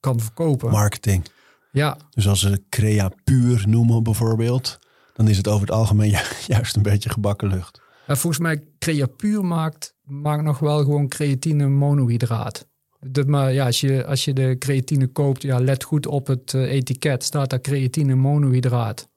kan 0.00 0.20
verkopen. 0.20 0.70
Marketing. 0.70 1.24
ja, 1.72 1.96
Dus 2.10 2.28
als 2.28 2.40
ze 2.40 2.62
crea 2.68 3.10
puur 3.24 3.64
noemen 3.68 4.02
bijvoorbeeld, 4.02 4.78
dan 5.14 5.28
is 5.28 5.36
het 5.36 5.48
over 5.48 5.60
het 5.66 5.76
algemeen 5.76 6.10
ju- 6.10 6.18
juist 6.54 6.76
een 6.76 6.82
beetje 6.82 7.10
gebakken 7.10 7.48
lucht. 7.48 7.80
Ja, 8.06 8.16
volgens 8.16 8.38
mij 8.42 8.64
Creapuur 8.78 9.44
maakt, 9.44 9.94
maakt 10.02 10.42
nog 10.42 10.58
wel 10.58 10.78
gewoon 10.78 11.08
creatine 11.08 11.68
monohydraat. 11.68 12.68
Dat, 13.00 13.26
maar 13.26 13.52
ja, 13.52 13.66
als 13.66 13.80
je, 13.80 14.06
als 14.06 14.24
je 14.24 14.32
de 14.32 14.56
creatine 14.58 15.06
koopt, 15.06 15.42
ja, 15.42 15.58
let 15.60 15.84
goed 15.84 16.06
op 16.06 16.26
het 16.26 16.54
eh, 16.54 16.72
etiket. 16.72 17.24
Staat 17.24 17.50
daar 17.50 17.60
creatine 17.60 18.14
monohydraat. 18.14 19.08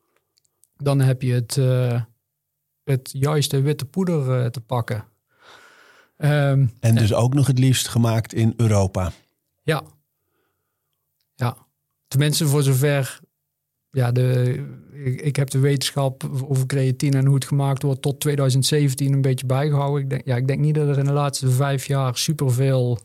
Dan 0.78 1.00
heb 1.02 1.22
je 1.22 1.34
het, 1.34 1.58
eh, 1.58 2.02
het 2.84 3.10
juiste 3.14 3.62
witte 3.62 3.86
poeder 3.86 4.44
eh, 4.44 4.50
te 4.50 4.62
pakken. 4.62 5.06
Ehm, 6.18 6.68
En 6.80 6.96
dus 6.96 7.14
ook 7.14 7.34
nog 7.34 7.48
het 7.48 7.60
liefst 7.60 7.88
gemaakt 7.88 8.34
in 8.34 8.54
Europa. 8.58 9.12
ja. 9.64 9.84
Ja. 11.36 11.58
Tenminste, 12.08 12.48
voor 12.48 12.64
zover. 12.64 13.20
Ja, 13.98 14.12
de, 14.12 14.56
ik, 14.94 15.22
ik 15.22 15.36
heb 15.36 15.50
de 15.50 15.60
wetenschap 15.60 16.30
over 16.48 16.66
creatine 16.66 17.18
en 17.18 17.26
hoe 17.26 17.36
het 17.36 17.46
gemaakt 17.46 17.84
wordt 17.84 18.02
tot 18.02 18.20
2017 18.20 19.14
een 19.14 19.22
beetje 19.22 19.46
bijgehouden. 19.46 20.04
Ik 20.04 20.10
denk, 20.10 20.26
ja, 20.26 20.36
ik 20.36 20.48
denk 20.48 20.60
niet 20.60 20.76
dat 20.76 20.88
er 20.88 20.98
in 20.98 21.06
de 21.06 21.12
laatste 21.12 21.50
vijf 21.50 21.86
jaar 21.86 22.18
superveel 22.18 23.00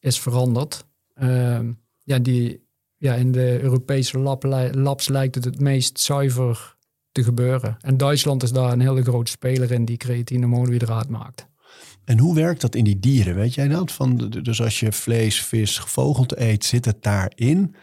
is 0.00 0.20
veranderd. 0.20 0.84
Ehm, 1.14 1.72
ja, 2.02 2.18
die, 2.18 2.66
ja, 2.96 3.14
in 3.14 3.32
de 3.32 3.60
Europese 3.62 4.18
lab, 4.18 4.44
labs 4.72 5.08
lijkt 5.08 5.34
het 5.34 5.44
het 5.44 5.60
meest 5.60 6.00
zuiver 6.00 6.76
te 7.12 7.24
gebeuren. 7.24 7.76
En 7.80 7.96
Duitsland 7.96 8.42
is 8.42 8.52
daar 8.52 8.72
een 8.72 8.80
hele 8.80 9.02
grote 9.02 9.30
speler 9.30 9.70
in 9.70 9.84
die 9.84 9.96
creatine 9.96 10.46
monohydraat 10.46 11.08
maakt. 11.08 11.46
En 12.04 12.18
hoe 12.18 12.34
werkt 12.34 12.60
dat 12.60 12.74
in 12.74 12.84
die 12.84 12.98
dieren? 12.98 13.34
Weet 13.34 13.54
jij 13.54 13.68
dat? 13.68 13.92
Van, 13.92 14.16
dus 14.42 14.62
als 14.62 14.80
je 14.80 14.92
vlees, 14.92 15.42
vis, 15.42 15.78
gevogelte 15.78 16.40
eet, 16.40 16.64
zit 16.64 16.84
het 16.84 17.02
daarin? 17.02 17.74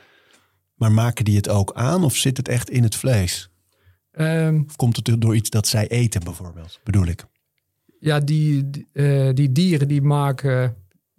Maar 0.78 0.92
maken 0.92 1.26
die 1.26 1.36
het 1.36 1.50
ook 1.50 1.74
aan 1.74 2.04
of 2.04 2.16
zit 2.16 2.38
het 2.38 2.48
echt 2.48 2.70
in 2.70 2.84
het 2.84 2.96
vlees? 2.96 3.50
Ehm, 4.12 4.62
Of 4.68 4.76
komt 4.76 4.96
het 4.96 5.22
door 5.22 5.36
iets 5.36 5.50
dat 5.50 5.68
zij 5.68 5.88
eten 5.88 6.24
bijvoorbeeld, 6.24 6.80
bedoel 6.84 7.06
ik? 7.06 7.26
ja, 8.00 8.20
die, 8.20 8.70
die, 8.70 8.88
eh, 8.94 9.30
die 9.34 9.52
dieren 9.52 9.88
die 9.88 10.02
maken, 10.02 10.76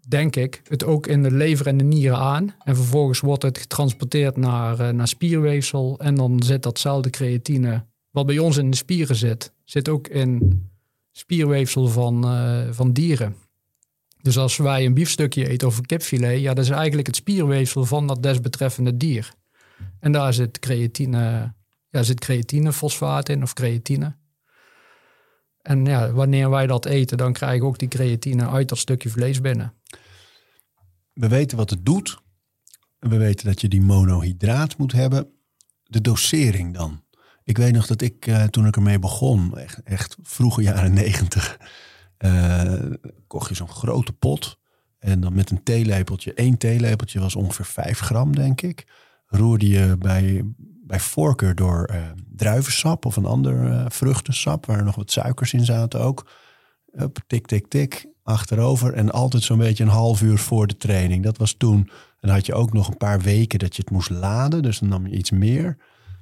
denk 0.08 0.36
ik, 0.36 0.62
het 0.68 0.84
ook 0.84 1.06
in 1.06 1.22
de 1.22 1.30
lever 1.30 1.66
en 1.66 1.76
de 1.76 1.84
nieren 1.84 2.18
aan. 2.18 2.54
En 2.64 2.76
vervolgens 2.76 3.20
wordt 3.20 3.42
het 3.42 3.58
getransporteerd 3.58 4.36
naar, 4.36 4.80
eh, 4.80 4.88
naar 4.88 5.08
spierweefsel. 5.08 5.98
En 5.98 6.14
dan 6.14 6.42
zit 6.42 6.62
datzelfde 6.62 7.10
creatine, 7.10 7.84
wat 8.10 8.26
bij 8.26 8.38
ons 8.38 8.56
in 8.56 8.70
de 8.70 8.76
spieren 8.76 9.16
zit, 9.16 9.52
zit 9.64 9.88
ook 9.88 10.08
in 10.08 10.62
spierweefsel 11.12 11.88
van, 11.88 12.24
eh, 12.24 12.68
van 12.70 12.92
dieren. 12.92 13.34
Dus 14.22 14.38
als 14.38 14.56
wij 14.56 14.84
een 14.84 14.94
biefstukje 14.94 15.48
eten 15.48 15.68
of 15.68 15.78
een 15.78 15.86
kipfilet, 15.86 16.40
ja, 16.40 16.54
dat 16.54 16.64
is 16.64 16.70
eigenlijk 16.70 17.06
het 17.06 17.16
spierweefsel 17.16 17.84
van 17.84 18.06
dat 18.06 18.22
desbetreffende 18.22 18.96
dier. 18.96 19.32
En 20.00 20.12
daar 20.12 20.32
zit 20.32 20.58
creatine, 20.58 21.54
ja, 21.90 22.02
zit 22.02 22.20
creatinefosfaat 22.20 23.28
in 23.28 23.42
of 23.42 23.52
creatine. 23.52 24.16
En 25.62 25.84
ja, 25.84 26.12
wanneer 26.12 26.50
wij 26.50 26.66
dat 26.66 26.84
eten, 26.84 27.16
dan 27.16 27.32
krijgen 27.32 27.60
we 27.60 27.66
ook 27.66 27.78
die 27.78 27.88
creatine 27.88 28.48
uit 28.48 28.68
dat 28.68 28.78
stukje 28.78 29.08
vlees 29.08 29.40
binnen. 29.40 29.74
We 31.12 31.28
weten 31.28 31.56
wat 31.56 31.70
het 31.70 31.84
doet. 31.84 32.18
We 32.98 33.16
weten 33.16 33.46
dat 33.46 33.60
je 33.60 33.68
die 33.68 33.82
monohydraat 33.82 34.76
moet 34.76 34.92
hebben. 34.92 35.32
De 35.82 36.00
dosering 36.00 36.74
dan. 36.74 37.02
Ik 37.44 37.56
weet 37.56 37.72
nog 37.72 37.86
dat 37.86 38.02
ik 38.02 38.26
eh, 38.26 38.44
toen 38.44 38.66
ik 38.66 38.76
ermee 38.76 38.98
begon, 38.98 39.58
echt, 39.58 39.82
echt 39.82 40.16
vroege 40.22 40.62
jaren 40.62 40.92
negentig, 40.92 41.58
eh, 42.16 42.72
kocht 43.26 43.48
je 43.48 43.54
zo'n 43.54 43.68
grote 43.68 44.12
pot. 44.12 44.58
En 44.98 45.20
dan 45.20 45.34
met 45.34 45.50
een 45.50 45.62
theelepeltje, 45.62 46.34
één 46.34 46.58
theelepeltje 46.58 47.20
was 47.20 47.36
ongeveer 47.36 47.64
5 47.64 47.98
gram, 47.98 48.34
denk 48.34 48.62
ik. 48.62 48.86
Roerde 49.28 49.68
je 49.68 49.96
bij, 49.98 50.44
bij 50.86 51.00
voorkeur 51.00 51.54
door 51.54 51.84
eh, 51.84 52.02
druivensap 52.36 53.04
of 53.04 53.16
een 53.16 53.26
ander 53.26 53.70
eh, 53.70 53.84
vruchtensap, 53.88 54.66
waar 54.66 54.84
nog 54.84 54.96
wat 54.96 55.10
suikers 55.10 55.52
in 55.52 55.64
zaten 55.64 56.00
ook. 56.00 56.30
Hup, 56.92 57.18
tik, 57.26 57.46
tik, 57.46 57.68
tik, 57.68 58.06
achterover. 58.22 58.94
En 58.94 59.10
altijd 59.10 59.42
zo'n 59.42 59.58
beetje 59.58 59.84
een 59.84 59.90
half 59.90 60.22
uur 60.22 60.38
voor 60.38 60.66
de 60.66 60.76
training. 60.76 61.24
Dat 61.24 61.38
was 61.38 61.54
toen. 61.54 61.90
En 62.20 62.28
had 62.28 62.46
je 62.46 62.54
ook 62.54 62.72
nog 62.72 62.88
een 62.88 62.96
paar 62.96 63.20
weken 63.20 63.58
dat 63.58 63.76
je 63.76 63.82
het 63.82 63.90
moest 63.90 64.10
laden. 64.10 64.62
Dus 64.62 64.78
dan 64.78 64.88
nam 64.88 65.06
je 65.06 65.16
iets 65.16 65.30
meer. 65.30 65.76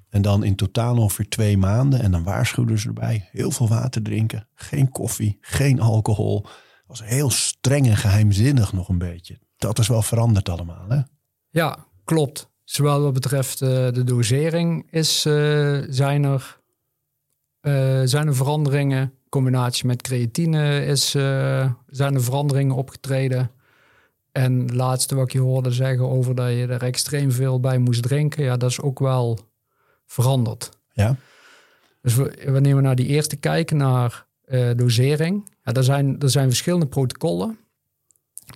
En 0.09 0.23
dan 0.23 0.45
in 0.45 0.57
totaal 0.57 0.97
ongeveer 0.97 1.29
twee 1.29 1.59
maanden. 1.59 2.01
En 2.01 2.11
dan 2.11 2.23
waarschuwden 2.23 2.79
ze 2.79 2.89
erbij. 2.89 3.29
Heel 3.33 3.51
veel 3.51 3.69
water 3.69 4.03
drinken. 4.03 4.49
Geen 4.55 4.91
koffie. 4.91 5.39
Geen 5.41 5.81
alcohol. 5.81 6.47
was 6.87 7.05
heel 7.05 7.31
streng 7.31 7.87
en 7.87 7.97
geheimzinnig 7.97 8.73
nog 8.73 8.89
een 8.89 8.99
beetje. 8.99 9.39
Dat 9.57 9.79
is 9.79 9.89
wel 9.89 10.03
veranderd 10.03 10.49
allemaal, 10.49 10.89
hè? 10.89 11.01
Ja, 11.51 11.87
klopt. 12.05 12.51
Zowel 12.67 13.03
wat 13.03 13.13
betreft 13.13 13.63
eh, 13.63 13.69
de 13.69 14.05
dosering 14.05 14.87
is, 14.91 15.25
eh, 15.25 15.79
zijn, 15.89 16.25
er, 16.25 16.61
eh, 17.61 18.01
zijn 18.05 18.27
er 18.27 18.35
veranderingen. 18.35 19.01
In 19.03 19.13
combinatie 19.29 19.87
met 19.87 20.03
creatine 20.03 20.85
is, 20.85 21.11
zijn 21.91 22.15
er 22.15 22.23
veranderingen 22.23 22.75
opgetreden. 22.77 23.51
En 24.33 24.59
het 24.61 24.75
laatste 24.75 25.15
wat 25.15 25.25
ik 25.25 25.33
je 25.33 25.39
hoorde 25.41 25.71
zeggen 25.71 26.09
over 26.09 26.35
dat 26.35 26.49
je 26.49 26.67
er 26.67 26.83
extreem 26.83 27.33
veel 27.33 27.61
bij 27.61 27.79
moest 27.79 28.03
drinken, 28.03 28.45
ja, 28.45 28.57
dat 28.57 28.71
is 28.71 28.81
ook 28.81 28.99
wel 28.99 29.39
veranderd. 30.07 30.71
Ja. 30.93 31.17
Dus 32.03 32.15
we- 32.15 32.43
wanneer 32.47 32.77
we 32.77 32.83
naar 32.83 32.97
die 32.97 33.07
eerste 33.07 33.37
kijken, 33.37 33.77
naar 33.77 34.27
dosering, 34.77 35.49
ja, 35.65 35.73
er, 35.73 35.85
zijn, 35.85 36.21
er 36.21 36.31
zijn 36.31 36.49
verschillende 36.49 36.87
protocollen. 36.87 37.59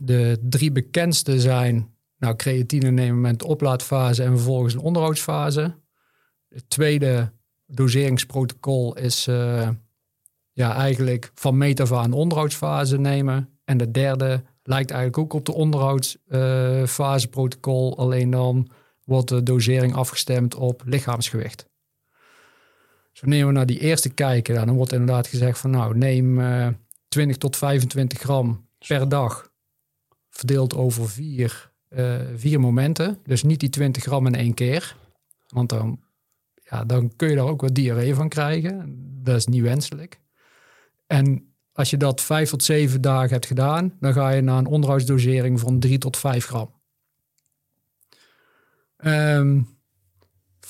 De 0.03 0.39
drie 0.49 0.73
bekendste 0.73 1.41
zijn 1.41 1.95
nou, 2.21 2.37
creatine 2.37 2.91
nemen 2.91 3.21
met 3.21 3.43
oplaadfase 3.43 4.23
en 4.23 4.37
vervolgens 4.37 4.75
een 4.75 4.81
onderhoudsfase. 4.81 5.75
Het 6.49 6.71
tweede 6.71 7.33
doseringsprotocol 7.67 8.97
is 8.97 9.27
eh, 9.27 9.69
ja, 10.53 10.75
eigenlijk 10.75 11.31
van 11.35 11.59
meet 11.59 11.81
af 11.81 12.13
onderhoudsfase 12.13 12.99
nemen. 12.99 13.49
En 13.65 13.77
de 13.77 13.91
derde 13.91 14.43
lijkt 14.63 14.91
eigenlijk 14.91 15.23
ook 15.23 15.33
op 15.33 15.47
de 15.47 15.55
onderhoudsfaseprotocol, 15.55 17.99
alleen 17.99 18.31
dan 18.31 18.71
wordt 19.05 19.29
de 19.29 19.43
dosering 19.43 19.95
afgestemd 19.95 20.55
op 20.55 20.83
lichaamsgewicht. 20.85 21.69
Dus 23.11 23.21
wanneer 23.21 23.47
we 23.47 23.53
naar 23.53 23.67
die 23.67 23.81
eerste 23.81 24.09
kijken, 24.09 24.55
ja, 24.55 24.65
dan 24.65 24.77
wordt 24.77 24.93
inderdaad 24.93 25.27
gezegd 25.27 25.59
van 25.59 25.71
nou 25.71 25.97
neem 25.97 26.41
eh 26.41 26.69
20 27.11 27.37
tot 27.37 27.57
25 27.57 28.19
gram 28.19 28.69
per 28.87 29.09
dag 29.09 29.53
verdeeld 30.29 30.75
over 30.75 31.09
vier, 31.09 31.53
eh, 31.53 31.70
vier 32.35 32.61
momenten. 32.61 33.19
Dus 33.25 33.43
niet 33.43 33.61
die 33.61 33.69
20 33.69 34.03
gram 34.03 34.27
in 34.27 34.35
één 34.35 34.55
keer. 34.55 34.97
Want 35.49 35.69
dan, 35.69 36.01
ja, 36.71 36.85
dan 36.85 37.17
kun 37.17 37.29
je 37.29 37.37
daar 37.37 37.47
ook 37.47 37.61
wat 37.61 37.75
diarree 37.75 38.15
van 38.15 38.29
krijgen. 38.29 38.97
Dat 39.23 39.37
is 39.37 39.47
niet 39.47 39.63
wenselijk. 39.63 40.21
En 41.07 41.55
als 41.73 41.91
je 41.91 41.97
dat 41.97 42.21
vijf 42.21 42.51
tot 42.51 42.65
zeven 42.65 43.01
dagen 43.01 43.31
hebt 43.31 43.47
gedaan, 43.47 43.97
dan 44.01 44.13
ga 44.13 44.31
je 44.31 44.41
naar 44.41 44.59
een 44.59 44.67
onderhoudsdosering 44.67 45.61
van 45.61 45.79
3 45.81 45.99
tot 45.99 46.17
5 46.17 46.47
gram. 46.47 46.71
Ehm, 48.97 49.61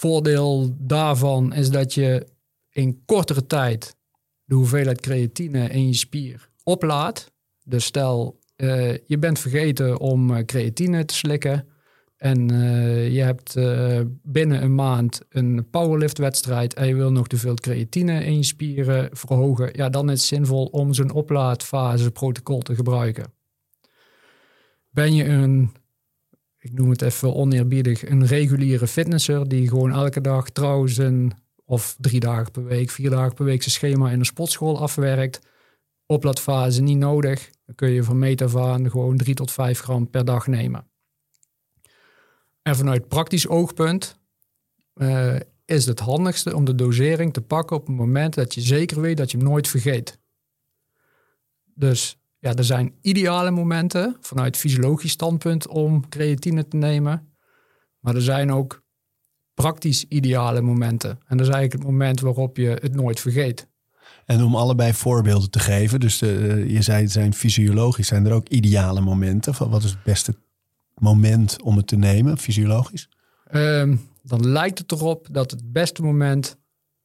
Voordeel 0.01 0.77
daarvan 0.79 1.53
is 1.53 1.71
dat 1.71 1.95
je 1.95 2.27
in 2.71 3.05
kortere 3.05 3.47
tijd 3.47 3.97
de 4.45 4.55
hoeveelheid 4.55 5.01
creatine 5.01 5.69
in 5.69 5.87
je 5.87 5.95
spier 5.95 6.51
oplaat. 6.65 7.33
Dus 7.65 7.85
stel, 7.85 8.40
eh, 8.61 8.97
je 9.07 9.19
bent 9.19 9.39
vergeten 9.39 9.99
om 9.99 10.37
eh, 10.37 10.45
creatine 10.45 11.05
te 11.05 11.15
slikken. 11.15 11.67
En 12.17 12.51
eh, 12.51 13.13
je 13.13 13.21
hebt 13.21 13.55
binnen 14.23 14.63
een 14.63 14.75
maand 14.75 15.21
een 15.29 15.67
powerliftwedstrijd 15.71 16.75
en 16.75 16.87
je 16.87 16.95
wil 16.95 17.13
nog 17.13 17.27
te 17.27 17.37
veel 17.37 17.55
creatine 17.55 18.25
in 18.25 18.37
je 18.37 18.43
spieren 18.43 19.09
verhogen. 19.13 19.71
Ja, 19.73 19.89
dan 19.89 20.11
is 20.11 20.19
het 20.19 20.29
zinvol 20.29 20.65
om 20.65 20.95
zo'n 20.95 21.13
oplaadfase 21.13 22.11
protocol 22.11 22.61
te 22.61 22.75
gebruiken. 22.75 23.33
Ben 24.91 25.15
je 25.15 25.25
een, 25.25 25.73
ik 26.59 26.73
noem 26.73 26.91
het 26.91 27.03
even 27.03 27.35
oneerbiedig, 27.35 28.09
een 28.09 28.27
reguliere 28.27 28.87
fitnesser 28.87 29.49
die 29.49 29.69
gewoon 29.69 29.93
elke 29.93 30.21
dag 30.21 30.51
trouwens 30.51 30.97
een, 30.97 31.33
of 31.65 31.97
drie 31.99 32.21
dagen 32.21 32.51
per 32.51 32.65
week, 32.65 32.91
vier 32.91 33.11
dagen 33.11 33.35
per 33.35 33.45
week 33.45 33.63
zijn 33.63 33.75
schema 33.75 34.11
in 34.11 34.19
een 34.19 34.25
sportschool 34.25 34.81
afwerkt. 34.81 35.41
Oplaadfase 36.11 36.83
niet 36.83 36.99
nodig. 36.99 37.51
Dan 37.67 37.75
kun 37.75 37.91
je 37.91 38.03
van 38.03 38.19
meet 38.19 38.43
gewoon 38.43 39.17
3 39.17 39.35
tot 39.35 39.51
5 39.51 39.81
gram 39.81 40.11
per 40.11 40.25
dag 40.25 40.47
nemen. 40.47 40.91
En 42.63 42.77
vanuit 42.77 43.09
praktisch 43.09 43.49
oogpunt 43.49 44.19
eh, 44.95 45.37
is 45.65 45.87
het 45.87 46.01
handigste 46.01 46.57
om 46.57 46.65
de 46.65 46.75
dosering 46.75 47.33
te 47.33 47.41
pakken 47.41 47.77
op 47.77 47.87
het 47.87 47.97
moment 47.97 48.35
dat 48.35 48.55
je 48.55 48.61
zeker 48.61 49.01
weet 49.01 49.17
dat 49.17 49.31
je 49.31 49.37
hem 49.37 49.47
nooit 49.47 49.69
vergeet. 49.69 50.19
Dus 51.75 52.19
ja, 52.39 52.55
er 52.55 52.65
zijn 52.65 52.95
ideale 53.01 53.51
momenten 53.51 54.17
vanuit 54.21 54.57
fysiologisch 54.57 55.13
standpunt 55.13 55.69
om 55.69 56.09
creatine 56.09 56.69
te 56.69 56.77
nemen. 56.77 57.35
Maar 57.99 58.15
er 58.15 58.23
zijn 58.23 58.53
ook 58.53 58.83
praktisch 59.55 60.05
ideale 60.05 60.61
momenten. 60.61 61.11
En 61.11 61.37
dat 61.37 61.47
is 61.47 61.53
eigenlijk 61.53 61.73
het 61.73 61.93
moment 61.93 62.21
waarop 62.21 62.57
je 62.57 62.69
het 62.69 62.95
nooit 62.95 63.21
vergeet. 63.21 63.70
En 64.31 64.43
om 64.43 64.57
allebei 64.57 64.93
voorbeelden 64.93 65.51
te 65.51 65.59
geven, 65.59 66.01
dus 66.01 66.23
eh, 66.23 66.71
je 66.71 66.83
zei 66.83 67.03
het 67.03 67.13
zijn 67.13 67.35
fysiologisch, 67.35 68.07
zijn 68.07 68.27
er 68.27 68.33
ook 68.33 68.49
ideale 68.49 69.01
momenten? 69.01 69.55
Van 69.55 69.71
wat 69.71 69.83
is 69.83 69.91
het 69.91 70.03
beste 70.03 70.35
moment 70.95 71.63
om 71.63 71.77
het 71.77 71.87
te 71.87 71.97
nemen, 71.97 72.39
fysiologisch? 72.39 73.09
Ehm, 73.45 73.97
dan 74.23 74.49
lijkt 74.49 74.79
het 74.79 74.93
erop 74.93 75.29
dat 75.31 75.51
het 75.51 75.73
beste 75.73 76.03
moment 76.03 76.57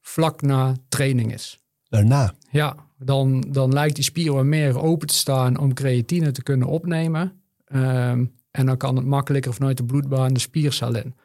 vlak 0.02 0.42
na 0.42 0.74
training 0.90 1.34
is. 1.34 1.62
Daarna. 1.90 2.34
Ja, 2.50 2.76
dan, 2.98 3.42
dan 3.42 3.74
lijkt 3.74 3.96
die 3.96 4.04
spier 4.04 4.34
wat 4.34 4.46
meer 4.46 4.80
open 4.80 5.08
te 5.08 5.16
staan 5.16 5.58
om 5.58 5.74
creatine 5.74 6.32
te 6.32 6.44
kunnen 6.44 6.68
opnemen. 6.68 7.42
Ehm, 7.66 8.26
en 8.52 8.66
dan 8.66 8.78
kan 8.78 8.96
het 8.96 9.06
makkelijker 9.06 9.54
vanuit 9.54 9.78
de 9.78 9.86
bloedbaan 9.86 10.34
de 10.34 10.40
spiercel 10.40 10.96
in. 10.96 11.16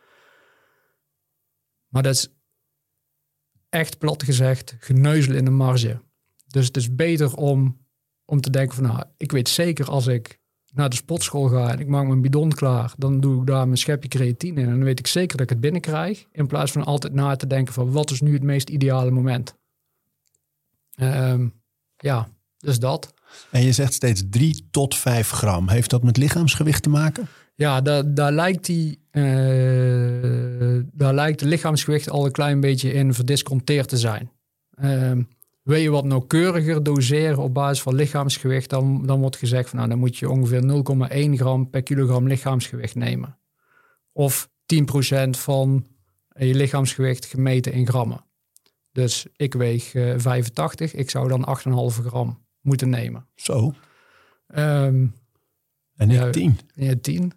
Maar 1.88 2.02
dat 2.02 2.14
is 2.14 2.28
echt 3.70 3.98
plat 3.98 4.22
gezegd 4.22 4.76
geneuzel 4.78 5.34
in 5.34 5.44
de 5.44 5.50
marge. 5.50 6.00
Dus 6.46 6.66
het 6.66 6.76
is 6.76 6.94
beter 6.94 7.34
om, 7.34 7.86
om 8.24 8.40
te 8.40 8.50
denken 8.50 8.74
van 8.74 8.84
nou, 8.84 9.04
ik 9.16 9.32
weet 9.32 9.48
zeker 9.48 9.90
als 9.90 10.06
ik 10.06 10.38
naar 10.72 10.88
de 10.88 10.96
sportschool 10.96 11.48
ga 11.48 11.70
en 11.70 11.78
ik 11.78 11.86
maak 11.86 12.06
mijn 12.06 12.20
bidon 12.20 12.52
klaar, 12.52 12.94
dan 12.96 13.20
doe 13.20 13.40
ik 13.40 13.46
daar 13.46 13.64
mijn 13.66 13.78
schepje 13.78 14.08
creatine 14.08 14.60
in 14.60 14.66
en 14.66 14.72
dan 14.72 14.84
weet 14.84 14.98
ik 14.98 15.06
zeker 15.06 15.36
dat 15.36 15.40
ik 15.40 15.48
het 15.48 15.60
binnenkrijg. 15.60 16.26
In 16.32 16.46
plaats 16.46 16.72
van 16.72 16.84
altijd 16.84 17.12
na 17.12 17.36
te 17.36 17.46
denken 17.46 17.74
van 17.74 17.92
wat 17.92 18.10
is 18.10 18.20
nu 18.20 18.32
het 18.32 18.42
meest 18.42 18.68
ideale 18.68 19.10
moment. 19.10 19.54
Ehm, 20.94 21.48
ja, 21.96 22.28
dus 22.58 22.78
dat. 22.78 23.14
En 23.50 23.62
je 23.62 23.72
zegt 23.72 23.92
steeds 23.92 24.22
3 24.30 24.68
tot 24.70 24.96
5 24.96 25.30
gram. 25.30 25.68
Heeft 25.68 25.90
dat 25.90 26.02
met 26.02 26.16
lichaamsgewicht 26.16 26.82
te 26.82 26.88
maken? 26.88 27.28
Ja, 27.60 27.80
daar, 27.80 28.14
daar, 28.14 28.32
lijkt 28.32 28.66
die, 28.66 28.98
eh, 29.10 29.22
daar 30.92 31.14
lijkt 31.14 31.40
het 31.40 31.48
lichaamsgewicht 31.48 32.10
al 32.10 32.24
een 32.24 32.32
klein 32.32 32.60
beetje 32.60 32.92
in 32.92 33.14
verdisconteerd 33.14 33.88
te 33.88 33.96
zijn. 33.96 34.30
Ehm, 34.74 35.22
wil 35.62 35.78
je 35.78 35.90
wat 35.90 36.04
nauwkeuriger 36.04 36.82
doseren 36.82 37.38
op 37.38 37.54
basis 37.54 37.82
van 37.82 37.94
lichaamsgewicht, 37.94 38.70
dan, 38.70 39.06
dan 39.06 39.20
wordt 39.20 39.36
gezegd 39.36 39.68
van 39.68 39.78
nou, 39.78 39.90
dan 39.90 39.98
moet 39.98 40.16
je 40.16 40.30
ongeveer 40.30 40.62
0,1 40.62 41.36
gram 41.36 41.70
per 41.70 41.82
kilogram 41.82 42.26
lichaamsgewicht 42.26 42.94
nemen. 42.94 43.38
Of 44.12 44.50
10% 44.66 45.38
van 45.38 45.86
je 46.38 46.54
lichaamsgewicht 46.54 47.26
gemeten 47.26 47.72
in 47.72 47.86
grammen. 47.86 48.24
Dus 48.92 49.26
ik 49.36 49.54
weeg 49.54 49.94
eh 49.94 50.14
85, 50.16 50.94
ik 50.94 51.10
zou 51.10 51.28
dan 51.28 51.44
8,5 51.44 52.06
gram 52.06 52.46
moeten 52.60 52.88
nemen. 52.88 53.26
Zo. 53.34 53.74
Ehm 54.46 55.06
En 55.96 56.10
Ja, 56.10 56.30
10. 56.30 56.58
ja, 56.74 56.94
10. 57.00 57.32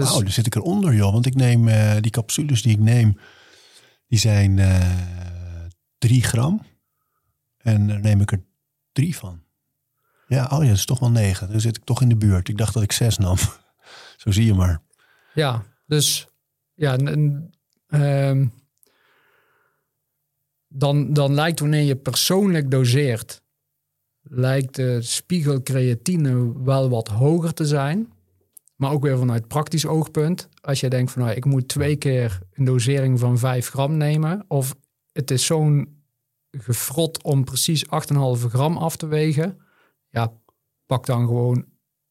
Dus 0.00 0.12
dan 0.22 0.30
zit 0.30 0.46
ik 0.46 0.54
eronder, 0.54 0.94
joh. 0.94 1.12
Want 1.12 1.26
ik 1.26 1.34
neem 1.34 1.68
eh, 1.68 1.96
die 2.00 2.10
capsules 2.10 2.62
die 2.62 2.72
ik 2.72 2.78
neem, 2.78 3.18
die 4.06 4.18
zijn 4.18 4.58
eh 4.58 5.66
3 5.98 6.22
gram. 6.22 6.62
En 7.58 7.86
daar 7.86 8.00
neem 8.00 8.20
ik 8.20 8.32
er 8.32 8.44
3 8.92 9.16
van. 9.16 9.42
Ja, 10.26 10.44
oh 10.44 10.62
ja, 10.62 10.68
dat 10.68 10.76
is 10.76 10.84
toch 10.84 10.98
wel 10.98 11.10
9. 11.10 11.50
Dan 11.50 11.60
zit 11.60 11.76
ik 11.76 11.84
toch 11.84 12.02
in 12.02 12.08
de 12.08 12.16
buurt. 12.16 12.48
Ik 12.48 12.56
dacht 12.58 12.74
dat 12.74 12.82
ik 12.82 12.92
6 12.92 13.18
nam. 13.18 13.36
Zo 14.22 14.30
zie 14.30 14.44
je 14.44 14.54
maar. 14.54 14.82
Ja, 15.34 15.64
dus 15.86 16.28
ja, 16.74 16.96
en- 16.96 17.50
ehm, 17.86 18.46
dan, 20.68 21.12
dan 21.12 21.34
lijkt 21.34 21.60
wanneer 21.60 21.82
je 21.82 21.96
persoonlijk 21.96 22.70
doseert, 22.70 23.42
lijkt 24.22 24.74
de 24.74 25.02
spiegel 25.02 25.62
creatine 25.62 26.62
wel 26.62 26.88
wat 26.88 27.08
hoger 27.08 27.54
te 27.54 27.66
zijn. 27.66 28.12
Maar 28.80 28.92
ook 28.92 29.02
weer 29.02 29.18
vanuit 29.18 29.48
praktisch 29.48 29.86
oogpunt. 29.86 30.48
Als 30.60 30.80
je 30.80 30.88
denkt 30.88 31.12
van 31.12 31.22
nou, 31.22 31.34
ik 31.34 31.44
moet 31.44 31.68
twee 31.68 31.96
keer 31.96 32.38
een 32.52 32.64
dosering 32.64 33.18
van 33.18 33.38
5 33.38 33.68
gram 33.68 33.96
nemen. 33.96 34.44
Of 34.48 34.76
het 35.12 35.30
is 35.30 35.46
zo'n 35.46 36.02
gefrot 36.50 37.22
om 37.22 37.44
precies 37.44 37.84
8,5 37.84 37.90
gram 38.48 38.76
af 38.76 38.96
te 38.96 39.06
wegen. 39.06 39.58
Ja, 40.08 40.32
pak 40.86 41.06
dan 41.06 41.26
gewoon 41.26 41.64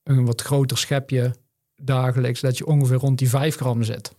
een 0.03 0.25
wat 0.25 0.41
groter 0.41 0.77
schepje 0.77 1.35
dagelijks, 1.75 2.41
dat 2.41 2.57
je 2.57 2.65
ongeveer 2.65 2.97
rond 2.97 3.17
die 3.17 3.29
5 3.29 3.55
gram 3.55 3.83
zit. 3.83 4.15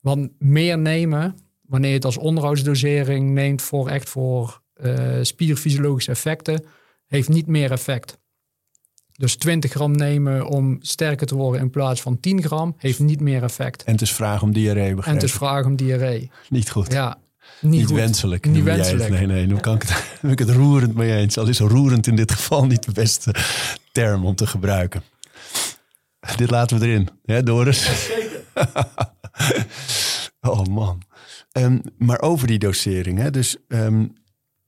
Want 0.00 0.30
meer 0.38 0.78
nemen, 0.78 1.36
wanneer 1.60 1.90
je 1.90 1.96
het 1.96 2.04
als 2.04 2.18
onderhoudsdosering 2.18 3.30
neemt 3.30 3.62
voor 3.62 3.88
echt 3.88 4.08
voor 4.08 4.62
eh, 4.72 5.18
spierfysiologische 5.22 6.10
effecten, 6.10 6.64
heeft 7.06 7.28
niet 7.28 7.46
meer 7.46 7.70
effect. 7.70 8.18
Dus 9.18 9.36
20 9.36 9.70
gram 9.70 9.92
nemen 9.92 10.46
om 10.46 10.76
sterker 10.80 11.26
te 11.26 11.34
worden 11.34 11.60
in 11.60 11.70
plaats 11.70 12.00
van 12.00 12.20
10 12.20 12.42
gram, 12.42 12.74
heeft 12.76 12.98
niet 12.98 13.20
meer 13.20 13.42
effect. 13.42 13.82
En 13.84 13.92
het 13.92 14.00
is 14.02 14.12
vraag 14.12 14.42
om 14.42 14.52
diarree, 14.52 14.90
En 14.90 15.14
het 15.14 15.22
is 15.22 15.32
vraag 15.32 15.64
om 15.64 15.76
diarree. 15.76 16.30
Niet 16.48 16.70
goed. 16.70 16.92
Ja, 16.92 17.18
niet, 17.60 17.90
wenselijk. 17.90 18.46
Niet 18.46 18.64
wenselijk. 18.64 19.10
Nee, 19.10 19.26
nee, 19.26 19.46
dan 19.46 19.60
kan 19.60 19.74
ik 19.74 19.82
het, 19.82 20.04
ben 20.22 20.30
ik 20.30 20.38
het 20.38 20.50
roerend 20.50 20.94
mee 20.94 21.16
eens. 21.16 21.38
Al 21.38 21.48
is 21.48 21.58
roerend 21.58 22.06
in 22.06 22.16
dit 22.16 22.32
geval 22.32 22.66
niet 22.66 22.84
de 22.84 22.92
beste 22.92 23.34
term 23.92 24.24
om 24.24 24.34
te 24.34 24.46
gebruiken. 24.46 25.02
Dit 26.36 26.50
laten 26.50 26.78
we 26.78 26.86
erin, 26.86 27.08
hè 27.24 27.42
Doris? 27.42 28.10
oh 30.40 30.64
man. 30.64 31.02
Ehm, 31.52 31.78
maar 31.96 32.20
over 32.20 32.46
die 32.46 32.58
dosering. 32.58 33.18
Hè? 33.18 33.30
Dus 33.30 33.56
ehm, 33.68 34.04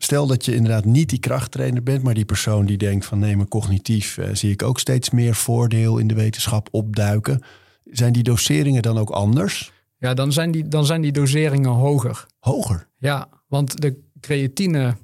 stel 0.02 0.26
dat 0.26 0.44
je 0.44 0.54
inderdaad 0.54 0.84
niet 0.84 1.08
die 1.08 1.18
krachttrainer 1.18 1.82
bent, 1.82 2.02
maar 2.02 2.14
die 2.14 2.24
persoon 2.24 2.66
die 2.66 2.78
denkt 2.78 3.04
van 3.04 3.18
nee, 3.18 3.36
maar 3.36 3.48
cognitief 3.48 4.18
eh, 4.18 4.34
zie 4.34 4.50
ik 4.50 4.62
ook 4.62 4.78
steeds 4.78 5.10
meer 5.10 5.34
voordeel 5.34 5.98
in 5.98 6.06
de 6.06 6.14
wetenschap 6.14 6.68
opduiken. 6.70 7.42
Zijn 7.84 8.12
die 8.12 8.22
doseringen 8.22 8.82
dan 8.82 8.98
ook 8.98 9.10
anders? 9.10 9.72
Ja, 9.98 10.14
dan 10.14 10.32
zijn, 10.32 10.50
die, 10.50 10.68
dan 10.68 10.86
zijn 10.86 11.00
die 11.00 11.12
doseringen 11.12 11.70
hoger. 11.70 12.26
Hoger? 12.38 12.86
Ja, 12.98 13.28
want 13.48 13.80
de 13.80 13.98
creatine 14.20 14.96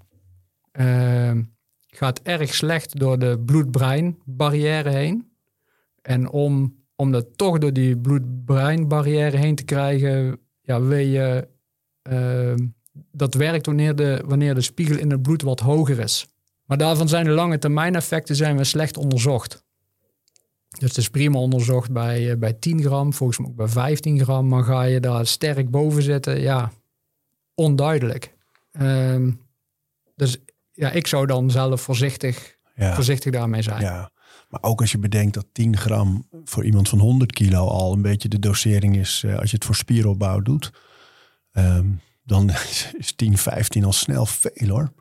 eh, 0.72 1.32
gaat 1.86 2.20
erg 2.22 2.54
slecht 2.54 2.98
door 2.98 3.18
de 3.18 3.42
bloed-brein 3.46 4.18
barrière 4.24 4.90
heen. 4.90 5.28
En 6.02 6.30
om, 6.30 6.76
om 6.94 7.12
dat 7.12 7.26
toch 7.36 7.58
door 7.58 7.72
die 7.72 7.96
bloed-brein 7.96 8.88
barrière 8.88 9.36
heen 9.36 9.54
te 9.54 9.64
krijgen, 9.64 10.38
ja, 10.60 10.80
wil 10.80 10.98
je, 10.98 11.48
eh, 12.02 12.54
dat 13.12 13.34
werkt 13.34 13.66
wanneer 13.66 13.96
de, 13.96 14.22
wanneer 14.26 14.54
de 14.54 14.60
spiegel 14.60 14.98
in 14.98 15.10
het 15.10 15.22
bloed 15.22 15.42
wat 15.42 15.60
hoger 15.60 15.98
is. 15.98 16.26
Maar 16.64 16.78
daarvan 16.78 17.08
zijn 17.08 17.24
de 17.24 17.30
lange 17.30 17.58
termijn 17.58 17.94
effecten 17.94 18.36
zijn 18.36 18.56
we 18.56 18.64
slecht 18.64 18.96
onderzocht. 18.96 19.64
Dus 20.78 20.88
het 20.88 20.96
is 20.96 21.08
prima 21.08 21.38
onderzocht 21.38 21.92
bij, 21.92 22.30
eh, 22.30 22.36
bij 22.36 22.52
10 22.52 22.82
gram, 22.82 23.12
volgens 23.12 23.38
mij 23.38 23.48
ook 23.48 23.56
bij 23.56 23.68
15 23.68 24.20
gram. 24.22 24.48
Maar 24.48 24.64
ga 24.64 24.82
je 24.82 25.00
daar 25.00 25.26
sterk 25.26 25.70
boven 25.70 26.02
zitten, 26.02 26.40
ja, 26.40 26.72
onduidelijk. 27.54 28.34
Ehm, 28.72 29.30
dus 30.14 30.36
ja, 30.72 30.90
ik 30.90 31.06
zou 31.06 31.26
dan 31.26 31.50
zelf 31.50 31.80
voorzichtig, 31.80 32.56
Ja. 32.74 32.94
voorzichtig 32.94 33.32
daarmee 33.32 33.62
zijn. 33.62 33.80
Ja, 33.80 34.10
maar 34.48 34.62
ook 34.62 34.80
als 34.80 34.92
je 34.92 34.98
bedenkt 34.98 35.34
dat 35.34 35.46
10 35.52 35.76
gram 35.76 36.28
voor 36.44 36.64
iemand 36.64 36.88
van 36.88 36.98
100 36.98 37.32
kilo 37.32 37.66
al 37.68 37.92
een 37.92 38.02
beetje 38.02 38.28
de 38.28 38.38
dosering 38.38 38.96
is 38.96 39.22
eh, 39.24 39.38
als 39.38 39.50
je 39.50 39.56
het 39.56 39.64
voor 39.64 39.74
spieropbouw 39.74 40.40
doet, 40.40 40.70
ehm, 41.52 41.86
dan 42.26 42.50
is 42.98 43.12
10, 43.16 43.38
15 43.38 43.84
al 43.84 43.92
snel 43.92 44.26
veel 44.26 44.68
hoor. 44.68 44.92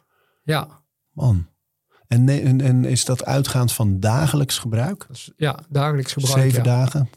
Ja, 0.44 0.68
Man. 1.12 1.48
En, 2.08 2.30
en, 2.30 2.62
en 2.62 2.86
is 2.86 3.06
dat 3.06 3.26
uitgaand 3.26 3.72
van 3.74 4.00
dagelijks 4.00 4.58
gebruik? 4.58 5.08
ja 5.38 5.60
dagelijks 5.70 6.14
gebruik. 6.14 6.40
Zeven 6.42 6.58
ja. 6.58 6.64
dagen? 6.64 7.10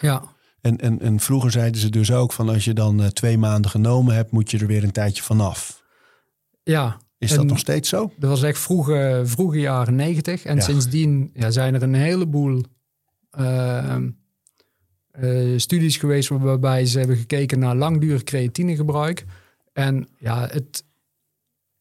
Ja, 0.00 0.22
En, 0.60 0.78
en, 0.80 1.00
en 1.00 1.20
vroeger 1.20 1.50
zeiden 1.50 1.80
ze 1.80 1.90
dus 1.90 2.12
ook 2.12 2.32
van 2.32 2.48
als 2.48 2.64
je 2.64 2.72
dan 2.72 3.02
eh, 3.02 3.06
twee 3.06 3.38
maanden 3.38 3.70
genomen 3.70 4.14
hebt, 4.14 4.30
moet 4.30 4.50
je 4.50 4.58
er 4.58 4.66
weer 4.66 4.84
een 4.84 4.92
tijdje 4.92 5.22
vanaf. 5.22 5.82
Ja, 6.62 6.96
Is 7.18 7.34
dat 7.34 7.44
nog 7.44 7.58
steeds 7.58 7.88
zo? 7.88 8.12
dat 8.18 8.30
was 8.30 8.42
echt 8.42 8.58
vroege, 8.58 9.22
vroege 9.24 9.60
jaren 9.60 9.94
negentig. 9.94 10.44
En 10.44 10.56
Ja. 10.56 10.62
sindsdien 10.62 11.30
ja, 11.34 11.50
zijn 11.50 11.74
er 11.74 11.82
een 11.82 11.94
heleboel 11.94 12.62
ehm, 13.30 14.10
eh, 15.14 15.52
studies 15.56 15.96
geweest 15.96 16.28
waarbij 16.28 16.86
ze 16.86 16.98
hebben 16.98 17.16
gekeken 17.16 17.58
naar 17.58 17.76
langdurig 17.76 18.22
creatinegebruik. 18.22 19.24
En 19.72 20.08
ja, 20.18 20.46
het, 20.46 20.84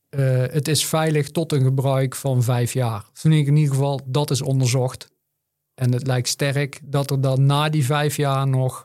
eh, 0.09 0.45
het 0.47 0.67
is 0.67 0.85
veilig 0.85 1.29
tot 1.29 1.51
een 1.51 1.63
gebruik 1.63 2.15
van 2.15 2.43
vijf 2.43 2.73
jaar. 2.73 3.05
Vind 3.13 3.33
ik 3.33 3.47
in 3.47 3.55
ieder 3.55 3.73
geval, 3.73 4.01
dat 4.05 4.31
is 4.31 4.41
onderzocht. 4.41 5.11
En 5.73 5.91
het 5.91 6.07
lijkt 6.07 6.27
sterk 6.27 6.79
dat 6.83 7.11
er 7.11 7.21
dan 7.21 7.45
na 7.45 7.69
die 7.69 7.85
vijf 7.85 8.17
jaar 8.17 8.47
nog 8.47 8.83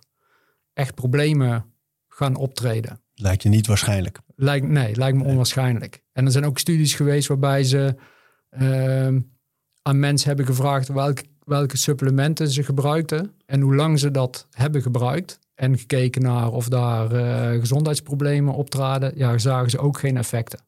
echt 0.73 0.95
problemen 0.95 1.65
gaan 2.09 2.37
optreden. 2.37 3.01
Lijkt 3.15 3.43
je 3.43 3.49
niet 3.49 3.67
waarschijnlijk. 3.67 4.19
Lijkt, 4.35 4.69
nee, 4.69 4.97
lijkt 4.97 5.19
me 5.19 5.25
onwaarschijnlijk. 5.25 6.03
En 6.13 6.25
er 6.25 6.33
zijn 6.33 6.47
ook 6.47 6.59
studies 6.59 6.95
geweest 6.95 7.29
waarbij 7.29 7.65
ze 7.65 7.95
ehm, 8.51 9.21
aan 9.83 9.99
mensen 9.99 10.29
hebben 10.29 10.47
gevraagd 10.47 10.89
welke, 10.89 11.25
welke 11.49 11.77
supplementen 11.77 12.49
ze 12.49 12.63
gebruikten 12.63 13.33
en 13.47 13.61
hoe 13.61 13.75
lang 13.75 13.99
ze 13.99 14.11
dat 14.11 14.47
hebben 14.51 14.83
gebruikt. 14.83 15.39
En 15.55 15.79
gekeken 15.79 16.23
naar 16.23 16.51
of 16.51 16.69
daar 16.69 17.13
eh, 17.13 17.61
gezondheidsproblemen 17.61 18.55
optraden. 18.55 19.13
Ja, 19.17 19.39
zagen 19.39 19.71
ze 19.71 19.79
ook 19.79 19.99
geen 19.99 20.17
effecten. 20.17 20.61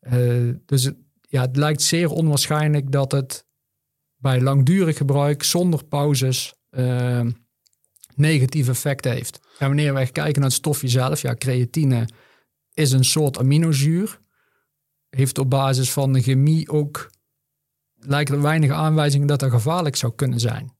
Eh, 0.00 0.48
dus 0.66 0.84
het, 0.84 0.96
ja, 1.20 1.40
het 1.40 1.56
lijkt 1.56 1.82
zeer 1.82 2.10
onwaarschijnlijk 2.10 2.92
dat 2.92 3.12
het 3.12 3.46
bij 4.16 4.40
langdurig 4.40 4.96
gebruik 4.96 5.42
zonder 5.42 5.84
pauzes 5.84 6.54
ehm, 6.70 7.30
negatieve 8.14 8.70
effecten 8.70 9.12
heeft. 9.12 9.40
En 9.58 9.66
wanneer 9.66 9.92
wij 9.92 10.06
kijken 10.06 10.40
naar 10.40 10.50
het 10.50 10.58
stofje 10.58 10.88
zelf, 10.88 11.22
ja, 11.22 11.34
creatine 11.34 12.08
is 12.74 12.92
een 12.92 13.04
soort 13.04 13.38
aminozuur. 13.38 14.20
Heeft 15.08 15.38
op 15.38 15.50
basis 15.50 15.92
van 15.92 16.12
de 16.12 16.22
chemie 16.22 16.70
ook, 16.70 17.10
lijken 17.98 18.34
er 18.34 18.42
weinig 18.42 18.70
aanwijzingen 18.70 19.26
dat 19.26 19.40
dat 19.40 19.50
gevaarlijk 19.50 19.96
zou 19.96 20.12
kunnen 20.16 20.40
zijn. 20.40 20.74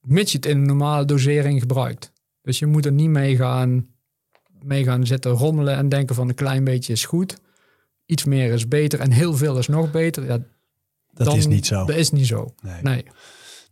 Mits 0.00 0.30
je 0.32 0.36
het 0.36 0.46
in 0.46 0.56
een 0.56 0.66
normale 0.66 1.04
dosering 1.04 1.60
gebruikt. 1.60 2.12
Dus 2.42 2.58
je 2.58 2.66
moet 2.66 2.86
er 2.86 2.92
niet 2.92 3.08
mee 3.08 3.36
gaan, 3.36 3.86
mee 4.62 4.84
gaan 4.84 5.06
zitten 5.06 5.30
rommelen 5.30 5.76
en 5.76 5.88
denken 5.88 6.14
van 6.14 6.28
een 6.28 6.34
klein 6.34 6.64
beetje 6.64 6.92
is 6.92 7.04
goed. 7.04 7.36
Iets 8.06 8.24
meer 8.24 8.52
is 8.52 8.68
beter 8.68 9.00
en 9.00 9.10
heel 9.10 9.36
veel 9.36 9.58
is 9.58 9.68
nog 9.68 9.90
beter. 9.90 10.24
Ja, 10.24 10.38
Dat 11.12 11.26
dan- 11.26 11.36
is 11.36 11.46
niet 11.46 11.66
zo. 11.66 11.84
Dat 11.84 11.96
is 11.96 12.10
niet 12.10 12.26
zo. 12.26 12.54
Nee. 12.62 12.82
Nee. 12.82 13.04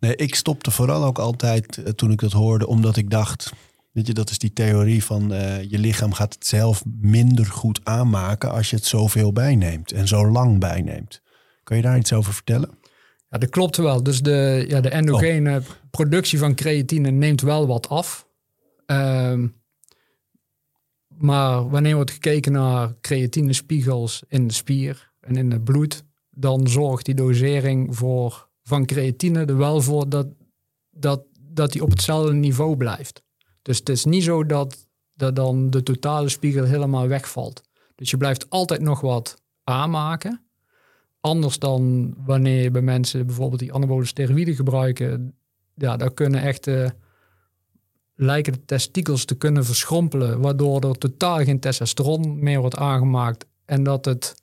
Nee, 0.00 0.16
ik 0.16 0.34
stopte 0.34 0.70
vooral 0.70 1.04
ook 1.04 1.18
altijd 1.18 1.76
eh, 1.82 1.92
toen 1.92 2.10
ik 2.10 2.20
dat 2.20 2.32
hoorde, 2.32 2.66
omdat 2.66 2.96
ik 2.96 3.10
dacht, 3.10 3.52
weet 3.92 4.06
je, 4.06 4.12
dat 4.14 4.30
is 4.30 4.38
die 4.38 4.52
theorie 4.52 5.04
van 5.04 5.32
eh, 5.32 5.62
je 5.70 5.78
lichaam 5.78 6.12
gaat 6.12 6.34
het 6.34 6.46
zelf 6.46 6.82
minder 7.00 7.46
goed 7.46 7.80
aanmaken 7.84 8.50
als 8.50 8.70
je 8.70 8.76
het 8.76 8.84
zoveel 8.84 9.32
bijneemt 9.32 9.92
en 9.92 10.08
zo 10.08 10.26
lang 10.30 10.58
bijneemt. 10.60 11.21
Kan 11.72 11.80
je 11.80 11.86
daar 11.86 11.98
iets 11.98 12.12
over 12.12 12.34
vertellen? 12.34 12.70
Ja, 13.28 13.38
dat 13.38 13.50
klopt 13.50 13.76
wel. 13.76 14.02
Dus 14.02 14.22
de, 14.22 14.64
ja, 14.68 14.80
de 14.80 14.88
endogene 14.88 15.62
productie 15.90 16.38
van 16.38 16.54
creatine 16.54 17.10
neemt 17.10 17.40
wel 17.40 17.66
wat 17.66 17.88
af. 17.88 18.28
Ehm, 18.86 19.48
maar 21.08 21.68
wanneer 21.68 21.94
wordt 21.94 22.10
gekeken 22.10 22.52
naar 22.52 22.94
creatinespiegels 23.00 24.22
in 24.28 24.46
de 24.46 24.52
spier 24.52 25.12
en 25.20 25.36
in 25.36 25.50
het 25.50 25.64
bloed, 25.64 26.04
dan 26.30 26.68
zorgt 26.68 27.04
die 27.04 27.14
dosering 27.14 27.96
voor, 27.96 28.48
van 28.62 28.86
creatine 28.86 29.44
er 29.44 29.56
wel 29.56 29.80
voor 29.80 30.08
dat, 30.08 30.26
dat, 30.90 31.24
dat 31.40 31.72
die 31.72 31.82
op 31.82 31.90
hetzelfde 31.90 32.32
niveau 32.32 32.76
blijft. 32.76 33.22
Dus 33.62 33.78
het 33.78 33.88
is 33.88 34.04
niet 34.04 34.22
zo 34.22 34.46
dat, 34.46 34.88
dat 35.14 35.36
dan 35.36 35.70
de 35.70 35.82
totale 35.82 36.28
spiegel 36.28 36.64
helemaal 36.64 37.08
wegvalt. 37.08 37.62
Dus 37.94 38.10
je 38.10 38.16
blijft 38.16 38.50
altijd 38.50 38.80
nog 38.80 39.00
wat 39.00 39.42
aanmaken. 39.64 40.46
Anders 41.22 41.58
dan 41.58 42.14
wanneer 42.24 42.62
je 42.62 42.70
bij 42.70 42.82
mensen 42.82 43.26
bijvoorbeeld 43.26 43.60
die 43.60 43.72
anabole 43.72 44.04
steroïden 44.04 44.54
gebruiken. 44.54 45.34
Ja, 45.74 45.96
daar 45.96 46.12
kunnen 46.12 46.42
echt 46.42 46.66
eh, 46.66 46.90
lijken 48.14 48.52
de 48.52 48.64
testikels 48.64 49.24
te 49.24 49.34
kunnen 49.34 49.64
verschrompelen, 49.64 50.40
waardoor 50.40 50.80
er 50.80 50.98
totaal 50.98 51.38
geen 51.38 51.60
testosteron 51.60 52.42
meer 52.42 52.60
wordt 52.60 52.76
aangemaakt. 52.76 53.46
En 53.64 53.82
dat 53.82 54.04
het 54.04 54.34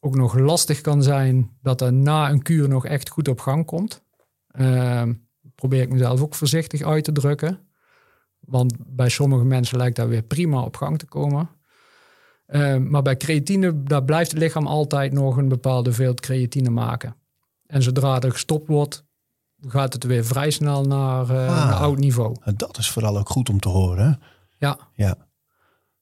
ook 0.00 0.16
nog 0.16 0.38
lastig 0.38 0.80
kan 0.80 1.02
zijn 1.02 1.50
dat 1.62 1.80
er 1.80 1.92
na 1.92 2.30
een 2.30 2.42
kuur 2.42 2.68
nog 2.68 2.86
echt 2.86 3.08
goed 3.08 3.28
op 3.28 3.40
gang 3.40 3.66
komt. 3.66 4.02
Ehm, 4.50 5.12
probeer 5.54 5.82
ik 5.82 5.92
mezelf 5.92 6.20
ook 6.22 6.34
voorzichtig 6.34 6.82
uit 6.82 7.04
te 7.04 7.12
drukken. 7.12 7.58
Want 8.40 8.74
bij 8.78 9.08
sommige 9.08 9.44
mensen 9.44 9.76
lijkt 9.76 9.96
dat 9.96 10.08
weer 10.08 10.22
prima 10.22 10.62
op 10.62 10.76
gang 10.76 10.98
te 10.98 11.06
komen. 11.06 11.48
Ehm, 12.50 12.90
maar 12.90 13.02
bij 13.02 13.16
creatine, 13.16 13.82
daar 13.82 14.04
blijft 14.04 14.30
het 14.30 14.40
lichaam 14.40 14.66
altijd 14.66 15.12
nog 15.12 15.36
een 15.36 15.48
bepaalde 15.48 15.88
hoeveelheid 15.88 16.20
creatine 16.20 16.70
maken. 16.70 17.16
En 17.66 17.82
zodra 17.82 18.20
er 18.20 18.32
gestopt 18.32 18.68
wordt, 18.68 19.04
gaat 19.66 19.92
het 19.92 20.04
weer 20.04 20.24
vrij 20.24 20.50
snel 20.50 20.84
naar, 20.84 21.20
Ah. 21.20 21.28
naar 21.68 21.72
oud 21.74 21.98
niveau. 21.98 22.36
Dat 22.56 22.78
is 22.78 22.90
vooral 22.90 23.18
ook 23.18 23.28
goed 23.28 23.48
om 23.48 23.60
te 23.60 23.68
horen. 23.68 24.04
hè? 24.08 24.12
Ja, 24.66 24.78
Ja. 24.94 25.16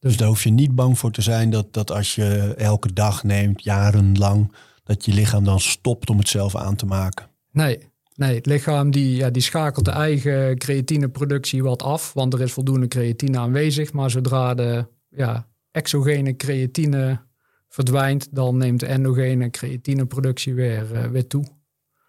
Dus 0.01 0.17
daar 0.17 0.29
hoef 0.29 0.43
je 0.45 0.51
niet 0.51 0.75
bang 0.75 0.99
voor 0.99 1.11
te 1.11 1.23
zijn 1.23 1.51
dat, 1.51 1.73
dat 1.73 1.91
als 1.91 2.15
je 2.15 2.55
elke 2.57 2.93
dag 2.93 3.23
neemt, 3.25 3.63
jarenlang, 3.65 4.53
dat 4.85 5.05
je 5.05 5.13
lichaam 5.13 5.45
dan 5.45 5.61
stopt 5.61 6.11
om 6.11 6.19
het 6.19 6.29
zelf 6.29 6.57
aan 6.57 6.77
te 6.77 6.87
maken. 6.87 7.27
nee. 7.53 7.79
Nee, 8.15 8.35
het 8.35 8.47
lichaam 8.47 8.91
die, 8.91 9.17
ja, 9.17 9.31
die 9.31 9.43
schakelt 9.43 9.85
de 9.85 9.91
eigen 9.91 10.59
creatineproductie 10.59 11.63
wat 11.63 11.83
af, 11.83 12.13
want 12.13 12.35
er 12.35 12.41
is 12.41 12.53
voldoende 12.53 12.89
creatine 12.89 13.39
aanwezig. 13.39 13.93
Maar 13.93 14.11
zodra 14.11 14.55
de 14.55 14.87
ja, 15.09 15.47
exogene 15.71 16.37
creatine 16.37 17.27
verdwijnt, 17.69 18.35
dan 18.35 18.57
neemt 18.57 18.81
de 18.81 18.87
endogene 18.87 19.51
creatineproductie 19.51 20.55
weer, 20.55 20.95
eh, 20.95 21.11
weer 21.11 21.27
toe. 21.27 21.45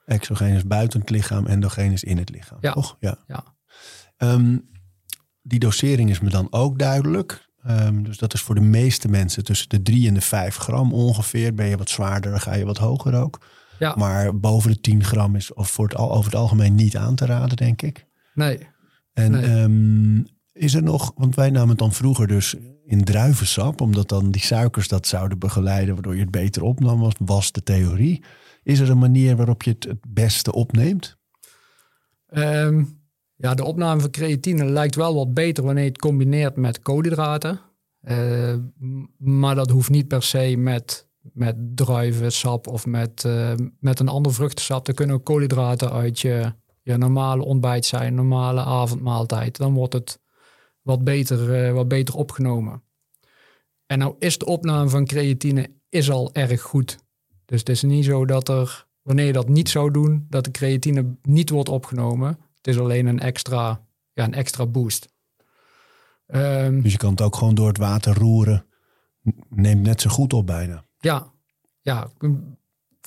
Exogeen 0.06 0.54
is 0.54 0.66
buiten 0.66 1.00
het 1.00 1.10
lichaam, 1.10 1.46
endogeen 1.46 1.92
is 1.92 2.04
in 2.04 2.18
het 2.18 2.30
lichaam. 2.30 2.58
Ja. 2.62 2.72
Toch? 2.74 2.98
Ja. 3.00 3.18
Ja. 3.28 3.44
Ehm, 4.18 4.58
die 5.42 5.60
dosering 5.60 6.10
is 6.10 6.20
me 6.20 6.30
dan 6.30 6.48
ook 6.50 6.80
duidelijk. 6.80 7.48
Ehm, 7.64 8.04
dus 8.04 8.18
dat 8.18 8.34
is 8.34 8.42
voor 8.42 8.56
de 8.56 8.62
meeste 8.62 9.08
mensen 9.10 9.44
tussen 9.44 9.70
de 9.70 9.82
3 9.82 10.08
en 10.08 10.14
de 10.14 10.22
5 10.22 10.56
gram 10.56 10.94
ongeveer. 10.94 11.54
Ben 11.54 11.66
je 11.68 11.78
wat 11.78 11.90
zwaarder, 11.90 12.32
dan 12.32 12.40
ga 12.42 12.54
je 12.56 12.66
wat 12.66 12.78
hoger 12.78 13.14
ook. 13.14 13.46
Ja. 13.80 13.96
Maar 13.98 14.40
boven 14.40 14.72
de 14.72 14.80
10 14.82 15.04
gram 15.04 15.36
is 15.36 15.54
of 15.54 15.70
voor 15.70 15.88
het, 15.88 15.96
al, 15.98 16.12
over 16.12 16.32
het 16.32 16.40
algemeen 16.40 16.76
niet 16.76 16.98
aan 16.98 17.16
te 17.16 17.26
raden, 17.26 17.58
denk 17.58 17.82
ik. 17.82 18.06
Nee, 18.34 18.68
En 19.14 19.32
Nee. 19.32 19.44
ehm, 19.44 20.24
is 20.54 20.74
er 20.74 20.84
nog, 20.84 21.12
want 21.16 21.36
wij 21.36 21.50
namen 21.50 21.70
het 21.70 21.78
dan 21.78 21.94
vroeger 21.94 22.28
dus 22.28 22.56
in 22.86 23.04
druivensap, 23.04 23.82
omdat 23.82 24.10
dan 24.10 24.32
die 24.32 24.42
suikers 24.42 24.88
dat 24.88 25.08
zouden 25.08 25.40
begeleiden, 25.40 25.94
waardoor 25.94 26.16
je 26.16 26.22
het 26.22 26.32
beter 26.32 26.64
opnam, 26.64 27.12
was, 27.20 27.52
de 27.52 27.64
theorie. 27.64 28.24
Is 28.64 28.80
er 28.80 28.90
een 28.90 28.98
manier 28.98 29.36
waarop 29.36 29.64
je 29.64 29.72
het 29.72 29.84
het 29.84 30.00
beste 30.08 30.54
opneemt? 30.54 31.18
Ehm, 32.28 32.84
ja, 33.36 33.54
de 33.54 33.64
opname 33.64 34.02
van 34.02 34.12
creatine 34.12 34.66
lijkt 34.66 34.96
wel 34.96 35.16
wat 35.16 35.34
beter 35.34 35.64
wanneer 35.64 35.84
je 35.84 35.90
het 35.90 36.00
combineert 36.00 36.56
met 36.56 36.80
koolhydraten. 36.80 37.60
Eh, 38.02 38.54
m- 38.78 39.06
maar 39.18 39.56
dat 39.56 39.70
hoeft 39.70 39.90
niet 39.90 40.08
per 40.08 40.24
se 40.24 40.56
met, 40.58 41.08
met 41.34 41.56
druivensap 41.76 42.68
of 42.68 42.86
met, 42.86 43.26
eh, 43.26 43.54
met 43.80 44.00
een 44.00 44.08
ander 44.08 44.34
vruchtensap. 44.34 44.88
Er 44.88 44.94
kunnen 44.94 45.16
ook 45.16 45.26
koolhydraten 45.26 45.92
uit 45.92 46.20
je, 46.20 46.54
je 46.82 46.98
normale 46.98 47.44
ontbijt 47.44 47.86
zijn, 47.86 48.16
normale 48.16 48.64
avondmaaltijd. 48.64 49.58
Dan 49.58 49.74
wordt 49.74 49.94
het 49.94 50.20
wat 50.90 51.04
beter, 51.04 51.66
eh, 51.66 51.74
wat 51.74 51.88
beter 51.88 52.16
opgenomen. 52.16 52.82
En 53.86 54.00
nou 54.00 54.16
is 54.20 54.38
de 54.38 54.46
opname 54.46 54.90
van 54.90 55.06
creatine 55.06 55.72
is 55.90 56.12
al 56.12 56.34
erg 56.34 56.62
goed. 56.62 56.98
Dus 57.46 57.60
het 57.60 57.70
is 57.70 57.84
niet 57.84 58.06
zo 58.06 58.26
dat 58.26 58.50
er, 58.50 58.88
wanneer 59.02 59.26
je 59.26 59.34
dat 59.34 59.50
niet 59.50 59.70
zou 59.70 59.92
doen, 59.92 60.26
dat 60.30 60.44
de 60.44 60.52
creatine 60.52 61.16
niet 61.22 61.50
wordt 61.50 61.70
opgenomen. 61.70 62.28
Het 62.58 62.68
is 62.68 62.80
alleen 62.80 63.06
een 63.06 63.20
extra, 63.20 63.86
ja, 64.14 64.24
een 64.24 64.34
extra 64.34 64.66
boost. 64.66 65.08
Ehm, 66.28 66.82
Dus 66.82 66.92
je 66.92 66.98
kan 66.98 67.12
het 67.12 67.22
ook 67.22 67.36
gewoon 67.36 67.56
door 67.56 67.68
het 67.68 67.78
water 67.78 68.14
roeren. 68.18 68.66
Neemt 69.50 69.82
net 69.82 70.02
zo 70.02 70.10
goed 70.10 70.34
op 70.34 70.46
bijna. 70.46 70.86
ja, 71.00 71.32
ja, 71.82 72.12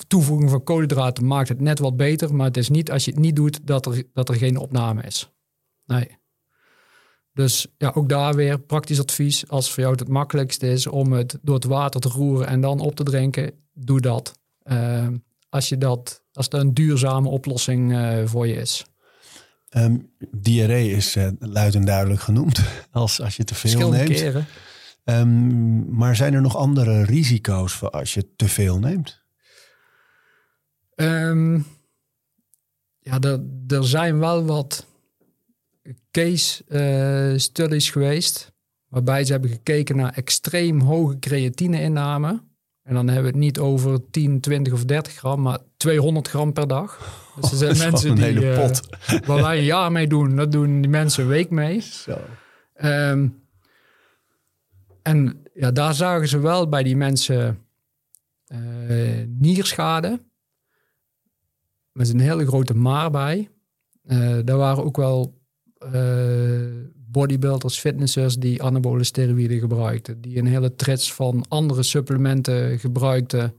toevoeging 0.07 0.49
van 0.49 0.63
koolhydraten 0.63 1.25
maakt 1.25 1.49
het 1.49 1.61
net 1.61 1.79
wat 1.79 1.97
beter, 1.97 2.35
maar 2.35 2.47
het 2.47 2.57
is 2.57 2.69
niet 2.69 2.91
als 2.91 3.05
je 3.05 3.11
het 3.11 3.19
niet 3.19 3.35
doet 3.35 3.67
dat 3.67 3.85
er, 3.85 4.03
dat 4.13 4.29
er 4.29 4.35
geen 4.35 4.57
opname 4.57 5.01
is. 5.03 5.31
Nee. 5.85 6.17
Dus 7.33 7.67
ja, 7.77 7.91
ook 7.95 8.09
daar 8.09 8.35
weer 8.35 8.59
praktisch 8.59 8.99
advies. 8.99 9.47
Als 9.47 9.69
voor 9.69 9.79
jou 9.79 9.91
het 9.91 9.99
het 9.99 10.09
makkelijkste 10.09 10.71
is 10.71 10.87
om 10.87 11.11
het 11.11 11.37
door 11.41 11.55
het 11.55 11.63
water 11.63 12.01
te 12.01 12.09
roeren 12.09 12.47
en 12.47 12.61
dan 12.61 12.79
op 12.79 12.95
te 12.95 13.03
drinken, 13.03 13.51
doe 13.73 14.01
dat. 14.01 14.39
Ehm, 14.63 15.17
als, 15.49 15.69
je 15.69 15.77
dat 15.77 16.23
als 16.31 16.49
dat 16.49 16.61
een 16.61 16.73
duurzame 16.73 17.29
oplossing 17.29 17.93
eh, 17.93 18.25
voor 18.25 18.47
je 18.47 18.55
is. 18.55 18.85
Ehm, 19.69 19.97
diarree 20.31 20.91
is 20.91 21.15
eh, 21.15 21.27
luid 21.39 21.75
en 21.75 21.85
duidelijk 21.85 22.21
genoemd 22.21 22.61
als, 22.91 23.21
als 23.21 23.37
je 23.37 23.43
te 23.43 23.55
veel 23.55 23.89
neemt. 23.89 24.09
keren. 24.09 24.45
Ehm, 25.03 25.95
maar 25.95 26.15
zijn 26.15 26.33
er 26.33 26.41
nog 26.41 26.55
andere 26.55 27.03
risico's 27.03 27.73
voor 27.73 27.89
als 27.89 28.13
je 28.13 28.35
te 28.35 28.47
veel 28.47 28.79
neemt? 28.79 29.21
Ja, 32.99 33.19
er, 33.19 33.43
er 33.67 33.87
zijn 33.87 34.19
wel 34.19 34.45
wat 34.45 34.87
case 36.11 36.63
eh, 36.67 37.37
studies 37.37 37.89
geweest. 37.89 38.51
Waarbij 38.87 39.25
ze 39.25 39.31
hebben 39.31 39.49
gekeken 39.49 39.95
naar 39.95 40.13
extreem 40.13 40.81
hoge 40.81 41.19
creatine-inname. 41.19 42.41
En 42.83 42.93
dan 42.93 43.05
hebben 43.07 43.23
we 43.23 43.29
het 43.29 43.39
niet 43.39 43.59
over 43.59 44.09
10, 44.09 44.39
20 44.39 44.73
of 44.73 44.85
30 44.85 45.13
gram, 45.13 45.41
maar 45.41 45.59
200 45.77 46.27
gram 46.27 46.53
per 46.53 46.67
dag. 46.67 46.97
Dus 47.41 47.51
er 47.51 47.57
zijn 47.57 47.69
dat 47.69 47.77
is 47.77 47.81
wel 47.81 47.91
mensen 47.91 48.09
een 48.09 48.15
die, 48.15 48.25
hele 48.25 48.51
eh, 48.51 48.65
pot. 48.65 48.87
waar 49.27 49.41
wij 49.41 49.57
een 49.57 49.63
jaar 49.63 49.91
mee 49.91 50.07
doen, 50.07 50.35
dat 50.35 50.51
doen 50.51 50.81
die 50.81 50.89
mensen 50.89 51.23
een 51.23 51.29
week 51.29 51.49
mee. 51.49 51.81
Zo. 51.81 52.17
Ehm, 52.73 53.27
en 55.01 55.43
ja, 55.53 55.71
daar 55.71 55.93
zagen 55.93 56.27
ze 56.27 56.39
wel 56.39 56.69
bij 56.69 56.83
die 56.83 56.97
mensen 56.97 57.65
eh, 58.45 58.57
nierschade. 59.27 60.19
Met 61.91 62.09
een 62.09 62.19
hele 62.19 62.45
grote 62.45 62.73
maar 62.73 63.11
bij. 63.11 63.49
Daar 64.43 64.57
waren 64.57 64.83
ook 64.83 64.97
wel 64.97 65.42
bodybuilders, 67.11 67.79
fitnessers 67.79 68.35
die 68.35 68.63
anabole 68.63 69.03
steroïden 69.03 69.59
gebruikten. 69.59 70.21
Die 70.21 70.37
een 70.37 70.47
hele 70.47 70.75
trits 70.75 71.13
van 71.13 71.45
andere 71.47 71.83
supplementen 71.83 72.79
gebruikten. 72.79 73.53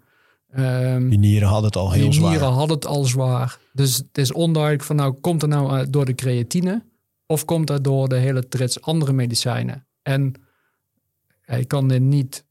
Ehm, 0.51 1.09
Die 1.09 1.18
nieren 1.18 1.49
hadden 1.49 1.66
het 1.66 1.77
al 1.77 1.93
heel 1.93 2.05
die 2.05 2.12
zwaar. 2.12 2.31
nieren 2.31 2.49
hadden 2.49 2.77
het 2.77 2.87
al 2.87 3.05
zwaar. 3.05 3.59
Dus 3.72 3.97
het 3.97 4.18
is 4.18 4.33
onduidelijk 4.33 4.83
van 4.85 4.97
nou, 4.97 5.12
komt 5.12 5.41
het 5.41 5.51
nou 5.51 5.79
eh, 5.79 5.87
door 5.91 6.05
de 6.05 6.14
creatine 6.14 6.83
of 7.27 7.45
komt 7.45 7.66
dat 7.66 7.85
door 7.85 8.09
de 8.09 8.16
hele 8.16 8.49
trits 8.49 8.81
andere 8.81 9.12
medicijnen? 9.12 9.87
En 10.03 10.33
ja, 11.47 11.55
ik 11.55 11.68
kan 11.68 11.89
dit 11.89 12.03
niet 12.03 12.45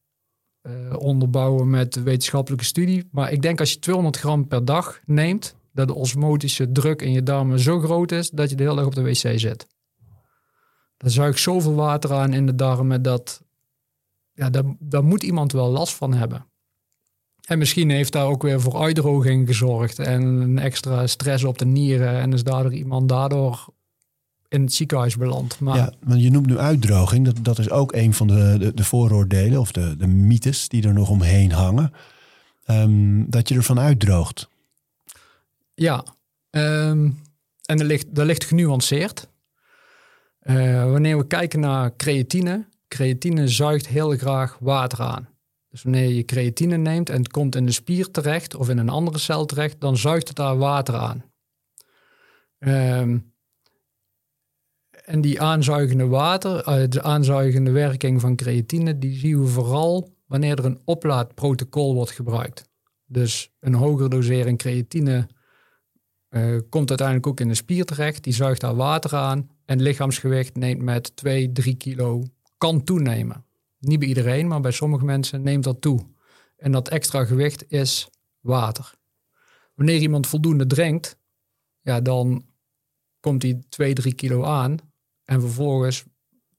eh, 0.61 0.71
onderbouwen 0.97 1.69
met 1.69 2.03
wetenschappelijke 2.03 2.65
studie, 2.65 3.07
maar 3.11 3.32
ik 3.32 3.41
denk 3.41 3.59
als 3.59 3.71
je 3.71 3.80
200 3.80 4.17
gram 4.17 4.47
per 4.47 4.65
dag 4.65 4.99
neemt, 5.05 5.55
dat 5.74 5.88
de 5.88 5.93
osmotische 5.93 6.71
druk 6.71 7.01
in 7.01 7.11
je 7.11 7.24
darmen 7.24 7.59
zo 7.59 7.80
groot 7.80 8.11
is 8.11 8.30
dat 8.30 8.49
je 8.49 8.55
de 8.55 8.63
hele 8.63 8.76
dag 8.76 8.86
op 8.86 8.95
de 8.95 9.01
wc 9.01 9.39
zit. 9.39 9.67
Dan 10.97 11.09
zuigt 11.09 11.39
zoveel 11.39 11.76
water 11.76 12.13
aan 12.13 12.34
in 12.34 12.45
de 12.45 12.55
darmen 12.55 13.01
dat 13.01 13.41
ja, 14.34 14.49
daar, 14.49 14.63
daar 14.80 15.03
moet 15.03 15.24
iemand 15.24 15.51
wel 15.51 15.69
last 15.69 15.93
van 15.93 16.13
hebben. 16.13 16.45
En 17.43 17.57
misschien 17.57 17.89
heeft 17.89 18.11
daar 18.11 18.26
ook 18.26 18.41
weer 18.41 18.61
voor 18.61 18.82
uitdroging 18.82 19.47
gezorgd 19.47 19.99
en 19.99 20.21
een 20.21 20.59
extra 20.59 21.07
stress 21.07 21.43
op 21.43 21.57
de 21.57 21.65
nieren 21.65 22.19
en 22.19 22.34
is 22.34 22.43
daardoor 22.43 22.74
iemand 22.74 23.09
daardoor 23.09 23.65
in 24.47 24.61
het 24.61 24.74
ziekenhuis 24.74 25.17
beland. 25.17 25.59
Maar 25.59 25.76
Ja, 25.76 25.93
want 26.03 26.21
je 26.21 26.32
noemt 26.32 26.45
nu 26.45 26.57
uitdroging. 26.57 27.26
Dat, 27.26 27.36
dat 27.41 27.59
is 27.59 27.69
ook 27.69 27.93
een 27.93 28.13
van 28.13 28.28
de, 28.28 28.55
de, 28.59 28.74
de 28.74 28.84
vooroordelen 28.84 29.59
of 29.59 29.71
de, 29.71 29.95
de 29.97 30.07
mythes 30.07 30.67
die 30.67 30.88
er 30.88 30.93
nog 30.93 31.09
omheen 31.09 31.51
hangen. 31.51 31.93
Ehm, 32.65 33.24
dat 33.28 33.49
je 33.49 33.55
ervan 33.55 33.80
uitdroogt. 33.80 34.49
Ja, 35.84 36.03
ehm, 36.49 37.09
en 37.65 37.77
dat 37.77 37.88
ligt, 37.88 38.07
ligt 38.11 38.43
genuanceerd. 38.43 39.27
Eh, 40.39 40.91
wanneer 40.91 41.17
we 41.17 41.27
kijken 41.27 41.59
naar 41.59 41.95
creatine, 41.95 42.67
creatine 42.88 43.47
zuigt 43.47 43.88
heel 43.88 44.17
graag 44.17 44.57
water 44.59 45.01
aan. 45.01 45.29
Dus 45.69 45.84
wanneer 45.84 46.09
je 46.09 46.25
creatine 46.25 46.77
neemt 46.77 47.09
en 47.09 47.17
het 47.17 47.31
komt 47.31 47.55
in 47.55 47.65
de 47.65 47.71
spier 47.71 48.11
terecht 48.11 48.55
of 48.55 48.69
in 48.69 48.77
een 48.77 48.89
andere 48.89 49.17
cel 49.17 49.45
terecht, 49.45 49.81
dan 49.81 49.97
zuigt 49.97 50.27
het 50.27 50.38
daar 50.38 50.57
water 50.57 50.95
aan. 50.95 51.23
Ehm, 52.57 53.17
en 55.05 55.21
die 55.21 55.41
aanzuigende 55.41 56.07
water, 56.07 56.63
eh, 56.63 56.89
de 56.89 57.01
aanzuigende 57.01 57.71
werking 57.71 58.21
van 58.21 58.36
creatine, 58.36 58.99
die 58.99 59.17
zien 59.17 59.41
we 59.41 59.47
vooral 59.47 60.15
wanneer 60.25 60.57
er 60.57 60.65
een 60.65 60.81
oplaadprotocol 60.86 61.93
wordt 61.93 62.11
gebruikt. 62.11 62.69
Dus 63.05 63.51
een 63.59 63.73
hogere 63.73 64.09
dosering 64.09 64.57
creatine 64.57 65.27
eh, 66.34 66.57
komt 66.69 66.89
uiteindelijk 66.89 67.27
ook 67.27 67.39
in 67.39 67.47
de 67.47 67.55
spier 67.55 67.86
terecht. 67.86 68.23
Die 68.23 68.34
zuigt 68.34 68.61
daar 68.61 68.75
water 68.75 69.15
aan. 69.15 69.49
En 69.65 69.81
lichaamsgewicht 69.81 70.55
neemt 70.55 70.81
met 70.81 71.15
2, 71.15 71.51
3 71.51 71.75
kilo, 71.75 72.23
kan 72.57 72.84
toenemen. 72.84 73.45
Niet 73.79 73.99
bij 73.99 74.07
iedereen, 74.07 74.47
maar 74.47 74.59
bij 74.59 74.71
sommige 74.71 75.05
mensen 75.05 75.41
neemt 75.41 75.63
dat 75.63 75.81
toe. 75.81 76.05
En 76.57 76.71
dat 76.71 76.89
extra 76.89 77.25
gewicht 77.25 77.71
is 77.71 78.09
water. 78.39 78.93
Wanneer 79.75 79.99
iemand 79.99 80.27
voldoende 80.27 80.65
drinkt, 80.65 81.17
ja, 81.81 82.01
dan 82.01 82.45
komt 83.19 83.41
die 83.41 83.59
2, 83.69 83.93
3 83.93 84.13
kilo 84.13 84.43
aan. 84.43 84.77
En 85.23 85.41
vervolgens 85.41 86.03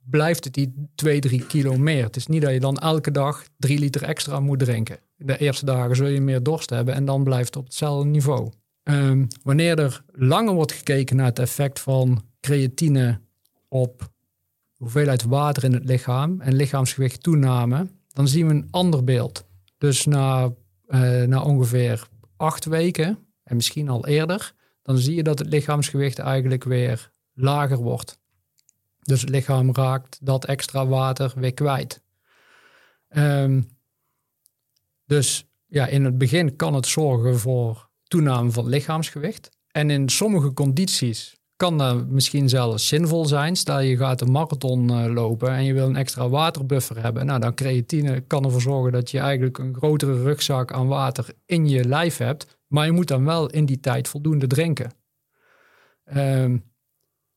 blijft 0.05 0.45
het 0.45 0.55
die 0.55 0.89
2, 0.95 1.21
3 1.21 1.47
kilo 1.47 1.77
meer. 1.77 2.05
Het 2.05 2.17
is 2.17 2.27
niet 2.27 2.43
dat 2.43 2.53
je 2.53 2.61
dan 2.61 2.79
elke 2.79 3.11
dag 3.11 3.45
3 3.57 3.79
liter 3.79 4.03
extra 4.03 4.41
moet 4.41 4.59
drinken. 4.59 4.99
De 5.17 5.39
eerste 5.39 5.65
dagen 5.65 5.97
zul 5.97 6.07
je 6.07 6.21
meer 6.21 6.43
dorst 6.43 6.71
hebben 6.71 6.95
en 6.95 7.05
dan 7.05 7.25
blijft 7.25 7.47
het 7.47 7.57
op 7.57 7.65
hetzelfde 7.65 8.09
niveau. 8.09 8.51
Ehm, 8.85 9.27
wanneer 9.43 9.79
er 9.79 10.05
langer 10.13 10.55
wordt 10.55 10.73
gekeken 10.73 11.17
naar 11.17 11.27
het 11.27 11.39
effect 11.39 11.81
van 11.81 12.23
creatine 12.41 13.21
op 13.69 14.13
hoeveelheid 14.77 15.23
water 15.23 15.65
in 15.65 15.73
het 15.73 15.85
lichaam 15.85 16.41
en 16.41 16.55
lichaamsgewicht 16.55 17.23
toename, 17.23 17.87
dan 18.09 18.29
zien 18.29 18.47
we 18.47 18.55
een 18.55 18.69
ander 18.71 19.05
beeld. 19.05 19.45
Dus 19.79 20.05
na, 20.05 20.53
eh, 20.87 21.23
na 21.23 21.43
ongeveer 21.43 22.09
acht 22.37 22.65
weken, 22.65 23.19
en 23.45 23.57
misschien 23.57 23.89
al 23.89 24.07
eerder, 24.07 24.53
dan 24.83 24.99
zie 24.99 25.15
je 25.15 25.23
dat 25.23 25.39
het 25.39 25.49
lichaamsgewicht 25.49 26.19
eigenlijk 26.19 26.65
weer 26.65 27.13
lager 27.33 27.79
wordt. 27.79 28.19
Dus 29.03 29.21
het 29.21 29.31
lichaam 29.31 29.75
raakt 29.75 30.19
dat 30.23 30.45
extra 30.45 30.87
water 30.87 31.33
weer 31.37 31.55
kwijt. 31.55 32.03
Ehm, 33.09 33.63
dus 35.07 35.47
ja, 35.67 35.87
in 35.87 36.05
het 36.05 36.19
begin 36.19 36.57
kan 36.57 36.75
het 36.75 36.87
zorgen 36.87 37.39
voor 37.39 37.84
toename 38.09 38.51
van 38.51 38.69
lichaamsgewicht. 38.69 39.51
En 39.71 39.91
in 39.91 40.09
sommige 40.09 40.53
condities 40.53 41.37
kan 41.57 41.79
dat 41.79 42.07
misschien 42.07 42.49
zelfs 42.49 42.89
zinvol 42.89 43.27
zijn. 43.27 43.57
Stel 43.57 43.81
je 43.81 43.97
gaat 43.97 44.21
een 44.21 44.31
marathon 44.31 44.91
eh, 44.91 45.13
lopen 45.13 45.49
en 45.49 45.65
je 45.65 45.73
wil 45.73 45.87
een 45.87 45.97
extra 45.97 46.29
waterbuffer 46.29 47.03
hebben. 47.03 47.27
Nou, 47.27 47.41
dan 47.41 47.55
creatine 47.55 48.21
kan 48.21 48.45
ervoor 48.45 48.61
zorgen 48.61 48.93
dat 48.93 49.11
je 49.11 49.19
eigenlijk 49.19 49.59
een 49.59 49.75
grotere 49.75 50.23
rugzak 50.23 50.73
aan 50.73 50.87
water 50.87 51.27
in 51.47 51.69
je 51.69 51.85
lijf 51.85 52.17
hebt. 52.17 52.59
Maar 52.67 52.87
je 52.87 52.93
moet 52.93 53.09
dan 53.09 53.25
wel 53.25 53.51
in 53.51 53.67
die 53.67 53.81
tijd 53.81 54.09
voldoende 54.09 54.47
drinken. 54.47 54.93
Ehm, 56.05 56.59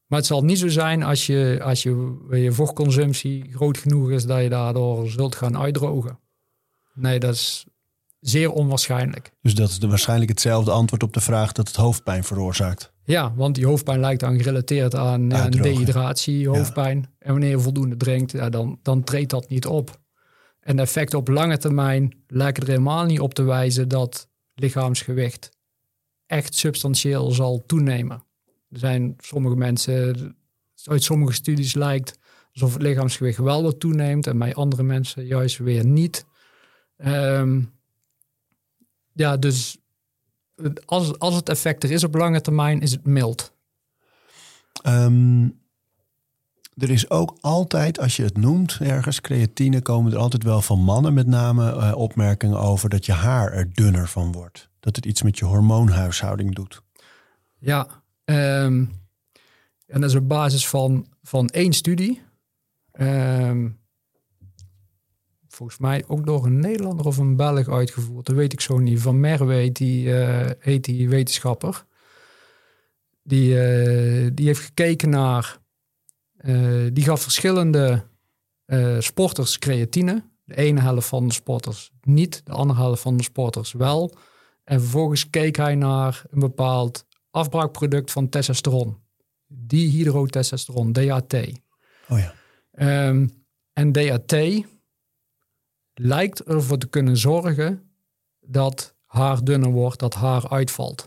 maar 0.06 0.20
het 0.20 0.28
zal 0.28 0.44
niet 0.44 0.60
zo 0.60 0.68
zijn 0.68 1.04
als 1.04 1.26
je, 1.26 1.60
als 1.64 1.84
je, 1.84 2.26
je 2.30 2.52
vochtconsumptie 2.52 3.52
groot 3.52 3.78
genoeg 3.78 4.12
is 4.12 4.26
dat 4.26 4.42
je 4.42 4.50
daardoor 4.50 5.08
zult 5.08 5.36
gaan 5.36 5.58
uitdrogen. 5.58 6.20
Nee, 6.94 7.20
dat 7.20 7.34
is 7.34 7.66
zeer 8.20 8.52
onwaarschijnlijk. 8.52 9.32
Dus 9.42 9.56
dat 9.56 9.70
is 9.70 9.80
de, 9.80 9.88
waarschijnlijk 9.88 10.30
hetzelfde 10.30 10.72
antwoord 10.72 11.04
op 11.04 11.14
de 11.14 11.22
vraag 11.22 11.52
dat 11.52 11.68
het 11.68 11.76
hoofdpijn 11.76 12.24
veroorzaakt. 12.24 12.92
Ja, 13.04 13.34
want 13.36 13.56
die 13.56 13.66
hoofdpijn 13.66 14.00
lijkt 14.00 14.20
dan 14.20 14.38
gerelateerd 14.38 14.96
aan 14.96 15.32
een 15.32 15.52
dehydratie, 15.52 16.50
hoofdpijn. 16.50 17.10
En 17.20 17.32
wanneer 17.32 17.50
je 17.50 17.60
voldoende 17.60 17.98
drinkt, 17.98 18.32
ja, 18.32 18.50
dan, 18.50 18.80
dan 18.82 19.04
treedt 19.04 19.30
dat 19.30 19.50
niet 19.50 19.66
op. 19.66 20.00
En 20.60 20.76
de 20.76 20.82
effecten 20.82 21.20
op 21.20 21.28
lange 21.28 21.58
termijn 21.58 22.24
lijken 22.28 22.64
er 22.64 22.70
helemaal 22.70 23.06
niet 23.06 23.20
op 23.20 23.34
te 23.34 23.44
wijzen 23.44 23.88
dat 23.88 24.30
lichaamsgewicht 24.54 25.50
echt 26.26 26.56
substantieel 26.56 27.32
zal 27.32 27.64
toenemen. 27.66 28.24
Er 28.70 28.80
zijn 28.80 29.14
sommige 29.18 29.56
mensen, 29.56 30.36
uit 30.84 31.04
sommige 31.04 31.34
studies 31.34 31.74
lijkt 31.74 32.20
alsof 32.52 32.74
het 32.74 32.82
lichaamsgewicht 32.82 33.38
wel 33.38 33.64
wat 33.64 33.80
toeneemt 33.80 34.28
en 34.28 34.38
bij 34.38 34.54
andere 34.54 34.84
mensen 34.84 35.26
juist 35.26 35.58
weer 35.58 35.86
niet. 35.86 36.26
Ehm, 36.98 37.62
ja, 39.18 39.38
dus 39.38 39.78
als, 40.86 41.20
als 41.20 41.36
het 41.36 41.50
effect 41.50 41.84
er 41.84 41.92
is 41.92 42.04
op 42.04 42.16
lange 42.16 42.42
termijn, 42.42 42.82
is 42.82 42.92
het 42.92 43.06
mild. 43.06 43.54
Ehm, 44.82 45.44
er 46.76 46.90
is 46.90 47.10
ook 47.10 47.38
altijd, 47.42 48.00
als 48.00 48.16
je 48.16 48.24
het 48.24 48.38
noemt 48.38 48.78
ergens, 48.82 49.22
creatine, 49.22 49.82
komen 49.82 50.12
er 50.12 50.18
altijd 50.18 50.44
wel 50.44 50.62
van 50.62 50.80
mannen 50.80 51.14
met 51.14 51.28
name 51.28 51.72
eh, 51.72 51.96
opmerkingen 51.96 52.60
over 52.60 52.90
dat 52.90 53.06
je 53.06 53.12
haar 53.12 53.52
er 53.52 53.74
dunner 53.74 54.08
van 54.08 54.32
wordt. 54.32 54.70
Dat 54.80 54.96
het 54.96 55.06
iets 55.06 55.22
met 55.22 55.38
je 55.38 55.46
hormoonhuishouding 55.46 56.56
doet. 56.56 56.82
Ja, 57.60 57.88
ehm, 58.24 58.86
en 59.86 60.02
dat 60.02 60.10
is 60.10 60.16
op 60.16 60.28
basis 60.28 60.68
van, 60.68 61.08
van 61.24 61.48
één 61.48 61.74
studie. 61.74 62.22
Ehm, 62.92 63.70
volgens 65.58 65.78
mij 65.78 66.04
ook 66.08 66.26
door 66.26 66.46
een 66.46 66.60
Nederlander 66.60 67.06
of 67.06 67.18
een 67.18 67.36
Belg 67.36 67.70
uitgevoerd. 67.70 68.26
Dat 68.26 68.36
weet 68.36 68.54
ik 68.54 68.62
zo 68.62 68.78
niet. 68.78 69.02
Van 69.02 69.20
Merwe 69.20 69.72
die, 69.72 70.20
eh, 70.20 70.52
heet 70.60 70.84
die 70.84 71.10
wetenschapper. 71.10 71.86
Die, 73.24 73.62
eh, 73.62 74.30
die 74.34 74.46
heeft 74.46 74.60
gekeken 74.60 75.10
naar... 75.10 75.58
eh, 76.38 76.86
die 76.94 77.04
gaf 77.04 77.22
verschillende 77.22 78.04
sporters 79.00 79.60
creatine. 79.60 80.24
De 80.44 80.56
ene 80.56 80.82
helft 80.82 81.08
van 81.08 81.28
de 81.28 81.34
sporters 81.34 81.92
niet. 82.02 82.42
De 82.46 82.52
andere 82.52 82.80
helft 82.80 83.02
van 83.02 83.18
de 83.18 83.24
sporters 83.24 83.72
wel. 83.72 84.18
En 84.64 84.82
vervolgens 84.82 85.30
keek 85.30 85.56
hij 85.56 85.76
naar 85.76 86.24
een 86.30 86.40
bepaald 86.40 87.06
afbraakproduct 87.32 88.12
van 88.12 88.30
testosteron. 88.30 88.98
Dihydrotestosteron, 89.48 90.92
DHT. 90.92 91.34
Oh 92.10 92.20
ja. 92.20 92.34
Ehm, 92.72 93.28
en 93.74 93.92
DHT 93.92 94.66
lijkt 96.00 96.44
ervoor 96.44 96.78
te 96.78 96.88
kunnen 96.88 97.18
zorgen 97.18 97.82
dat 98.40 98.96
haar 99.06 99.44
dunner 99.44 99.72
wordt, 99.72 100.00
dat 100.00 100.14
haar 100.14 100.50
uitvalt. 100.50 101.04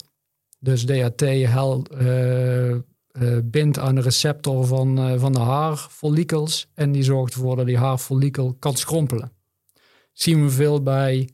Dus 0.59 0.85
DHT 0.85 1.23
eh, 1.23 2.71
eh, 2.71 2.79
bindt 3.45 3.79
aan 3.79 3.95
de 3.95 4.01
receptor 4.01 4.67
van, 4.67 4.99
eh, 4.99 5.21
van 5.21 5.33
de 5.33 5.39
haarfollikels. 5.39 6.69
En 6.75 6.93
die 6.93 7.03
zorgt 7.03 7.35
ervoor 7.35 7.57
dat 7.57 7.67
die 7.67 7.79
haarfollikel 7.79 8.57
kan 8.59 8.77
schrompelen. 8.77 9.33
Zien 10.13 10.45
we 10.45 10.51
veel 10.51 10.83
bij, 10.83 11.31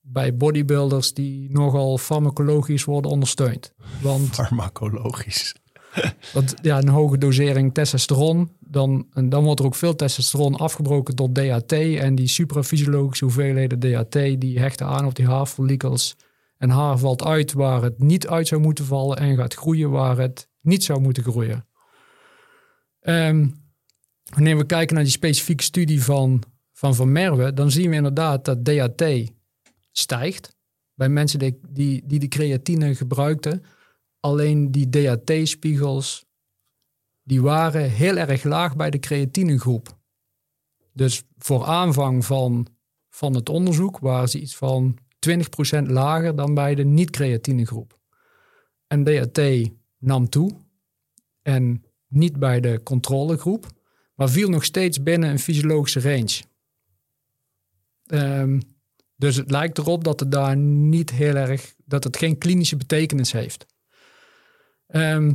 bij 0.00 0.36
bodybuilders 0.36 1.14
die 1.14 1.50
nogal 1.50 1.98
farmacologisch 1.98 2.84
worden 2.84 3.10
ondersteund. 3.10 3.72
Want 4.02 4.28
Farmacologisch. 4.28 5.54
want 6.34 6.54
ja, 6.62 6.78
een 6.78 6.88
hoge 6.88 7.18
dosering 7.18 7.74
testosteron, 7.74 8.50
dan, 8.58 9.06
dan 9.28 9.44
wordt 9.44 9.60
er 9.60 9.66
ook 9.66 9.74
veel 9.74 9.96
testosteron 9.96 10.56
afgebroken 10.56 11.14
tot 11.14 11.34
DHT. 11.34 11.72
En 11.72 12.14
die 12.14 12.28
suprafysiologische 12.28 13.24
hoeveelheden 13.24 13.78
DHT 13.78 14.40
die 14.40 14.58
hechten 14.58 14.86
aan 14.86 15.06
op 15.06 15.14
die 15.14 15.26
haarfollikels. 15.26 16.16
En 16.58 16.70
haar 16.70 16.98
valt 16.98 17.24
uit 17.24 17.52
waar 17.52 17.82
het 17.82 17.98
niet 17.98 18.28
uit 18.28 18.48
zou 18.48 18.60
moeten 18.60 18.84
vallen 18.84 19.16
en 19.16 19.36
gaat 19.36 19.54
groeien 19.54 19.90
waar 19.90 20.18
het 20.18 20.48
niet 20.60 20.84
zou 20.84 21.00
moeten 21.00 21.22
groeien. 21.22 21.66
Ehm, 23.00 23.48
wanneer 24.34 24.56
we 24.56 24.66
kijken 24.66 24.94
naar 24.94 25.04
die 25.04 25.12
specifieke 25.12 25.62
studie 25.62 26.02
van 26.02 26.42
Van, 26.72 26.94
van 26.94 27.12
Merwe, 27.12 27.52
dan 27.52 27.70
zien 27.70 27.90
we 27.90 27.96
inderdaad 27.96 28.44
dat 28.44 28.64
DHT 28.64 29.32
stijgt 29.92 30.56
bij 30.94 31.08
mensen 31.08 31.38
die, 31.38 31.58
die, 31.68 32.02
die 32.06 32.18
de 32.18 32.28
creatine 32.28 32.94
gebruikten. 32.94 33.62
Alleen 34.24 34.70
die 34.70 34.88
DHT-spiegels, 34.88 36.24
die 37.22 37.42
waren 37.42 37.90
heel 37.90 38.16
erg 38.16 38.42
laag 38.42 38.76
bij 38.76 38.90
de 38.90 38.98
creatinegroep. 38.98 39.98
Dus 40.92 41.22
voor 41.38 41.64
aanvang 41.64 42.24
van, 42.24 42.66
van 43.08 43.34
het 43.34 43.48
onderzoek 43.48 43.98
waren 43.98 44.28
ze 44.28 44.40
iets 44.40 44.56
van 44.56 44.98
20% 45.28 45.82
lager 45.86 46.36
dan 46.36 46.54
bij 46.54 46.74
de 46.74 46.84
niet-creatinegroep. 46.84 47.98
En 48.86 49.04
DHT 49.04 49.70
nam 49.98 50.28
toe 50.28 50.50
en 51.42 51.84
niet 52.08 52.38
bij 52.38 52.60
de 52.60 52.80
controlegroep, 52.82 53.66
maar 54.14 54.30
viel 54.30 54.48
nog 54.48 54.64
steeds 54.64 55.02
binnen 55.02 55.30
een 55.30 55.38
fysiologische 55.38 56.00
range. 56.00 56.42
Ehm, 58.06 58.60
dus 59.16 59.36
het 59.36 59.50
lijkt 59.50 59.78
erop 59.78 60.04
dat 60.04 60.20
het 60.20 60.30
daar 60.30 60.56
niet 60.56 61.10
heel 61.10 61.34
erg, 61.34 61.74
dat 61.84 62.04
het 62.04 62.16
geen 62.16 62.38
klinische 62.38 62.76
betekenis 62.76 63.32
heeft. 63.32 63.66
Ehm, 64.92 65.32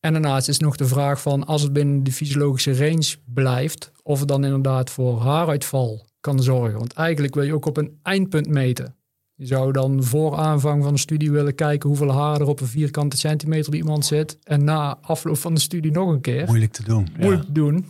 en 0.00 0.12
daarnaast 0.12 0.48
is 0.48 0.58
nog 0.58 0.76
de 0.76 0.86
vraag 0.86 1.20
van 1.20 1.46
als 1.46 1.62
het 1.62 1.72
binnen 1.72 2.02
de 2.02 2.12
fysiologische 2.12 2.76
range 2.76 3.16
blijft, 3.24 3.92
of 4.02 4.18
het 4.18 4.28
dan 4.28 4.44
inderdaad 4.44 4.90
voor 4.90 5.20
haaruitval 5.20 6.06
kan 6.20 6.42
zorgen. 6.42 6.78
Want 6.78 6.92
eigenlijk 6.92 7.34
wil 7.34 7.44
je 7.44 7.54
ook 7.54 7.66
op 7.66 7.76
een 7.76 7.98
eindpunt 8.02 8.48
meten. 8.48 8.96
Je 9.34 9.46
zou 9.46 9.72
dan 9.72 10.04
voor 10.04 10.36
aanvang 10.36 10.82
van 10.82 10.92
de 10.92 10.98
studie 10.98 11.30
willen 11.30 11.54
kijken 11.54 11.88
hoeveel 11.88 12.12
haar 12.12 12.40
er 12.40 12.46
op 12.46 12.60
een 12.60 12.66
vierkante 12.66 13.16
centimeter 13.16 13.70
bij 13.70 13.78
iemand 13.78 14.06
zit. 14.06 14.38
En 14.42 14.64
na 14.64 14.98
afloop 15.00 15.36
van 15.36 15.54
de 15.54 15.60
studie 15.60 15.92
nog 15.92 16.08
een 16.08 16.20
keer. 16.20 16.46
Moeilijk 16.46 16.72
te 16.72 16.82
doen. 16.82 17.08
Moeilijk 17.18 17.44
te 17.44 17.52
doen. 17.52 17.86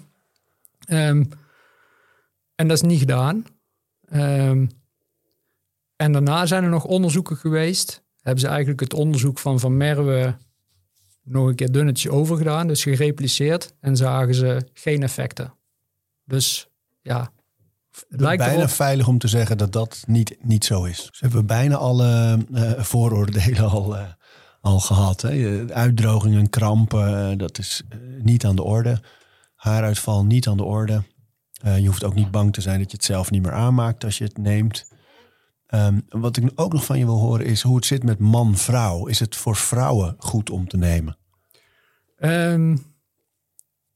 Ehm, 0.84 1.24
en 2.54 2.68
dat 2.68 2.76
is 2.76 2.82
niet 2.82 2.98
gedaan. 2.98 3.44
Ehm, 4.04 4.66
en 5.96 6.12
daarna 6.12 6.46
zijn 6.46 6.64
er 6.64 6.70
nog 6.70 6.84
onderzoeken 6.84 7.36
geweest. 7.36 8.02
Hebben 8.20 8.40
ze 8.40 8.48
eigenlijk 8.48 8.80
het 8.80 8.94
onderzoek 8.94 9.38
van 9.38 9.60
Van 9.60 9.76
Merwe 9.76 10.36
nog 11.24 11.46
een 11.46 11.54
keer 11.54 11.72
dunnetje 11.72 12.10
overgedaan. 12.10 12.66
Dus 12.66 12.82
gerepliceerd. 12.82 13.74
En 13.80 13.96
zagen 13.96 14.34
ze 14.34 14.68
geen 14.72 15.02
effecten. 15.02 15.54
Dus 16.24 16.68
ja, 17.02 17.30
het 18.08 18.20
lijkt 18.20 18.42
bijna 18.42 18.58
erop- 18.58 18.70
veilig 18.70 19.08
om 19.08 19.18
te 19.18 19.28
zeggen 19.28 19.58
dat 19.58 19.72
dat 19.72 20.04
niet, 20.06 20.36
niet 20.40 20.64
zo 20.64 20.84
is. 20.84 21.02
Ze 21.12 21.24
hebben 21.24 21.46
bijna 21.46 21.76
alle 21.76 22.38
eh, 22.54 22.72
vooroordelen 22.82 23.70
al, 23.70 23.96
eh, 23.96 24.02
al 24.60 24.80
gehad. 24.80 25.20
Hè. 25.22 25.64
Uitdrogingen, 25.72 26.50
krampen, 26.50 27.30
eh, 27.30 27.38
dat 27.38 27.58
is 27.58 27.82
niet 28.18 28.44
aan 28.44 28.56
de 28.56 28.62
orde. 28.62 29.00
Haaruitval, 29.54 30.24
niet 30.24 30.48
aan 30.48 30.56
de 30.56 30.64
orde. 30.64 31.02
Je 31.78 31.86
hoeft 31.86 32.04
ook 32.04 32.14
niet 32.14 32.30
bang 32.30 32.52
te 32.52 32.60
zijn 32.60 32.78
dat 32.78 32.90
je 32.90 32.96
het 32.96 33.06
zelf 33.06 33.30
niet 33.30 33.42
meer 33.42 33.52
aanmaakt 33.52 34.04
als 34.04 34.18
je 34.18 34.24
het 34.24 34.38
neemt. 34.38 34.92
Ehm, 35.74 36.00
wat 36.08 36.36
ik 36.36 36.50
ook 36.54 36.72
nog 36.72 36.84
van 36.84 36.98
je 36.98 37.04
wil 37.04 37.18
horen 37.18 37.46
is 37.46 37.62
hoe 37.62 37.76
het 37.76 37.86
zit 37.86 38.02
met 38.02 38.18
man-vrouw. 38.18 39.06
Is 39.06 39.20
het 39.20 39.36
voor 39.36 39.56
vrouwen 39.56 40.14
goed 40.18 40.50
om 40.50 40.68
te 40.68 40.76
nemen? 40.76 41.16
Ehm, 42.16 42.76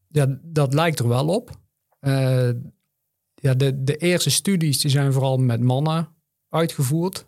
ja, 0.09 0.39
dat 0.43 0.75
lijkt 0.75 0.99
er 0.99 1.09
wel 1.09 1.29
op. 1.29 1.51
Eh, 2.01 2.51
ja, 3.35 3.55
de, 3.55 3.85
de 3.85 3.97
eerste 3.97 4.31
studies 4.31 4.81
die 4.81 4.91
zijn 4.91 5.13
vooral 5.13 5.37
met 5.37 5.61
mannen 5.61 6.09
uitgevoerd. 6.49 7.27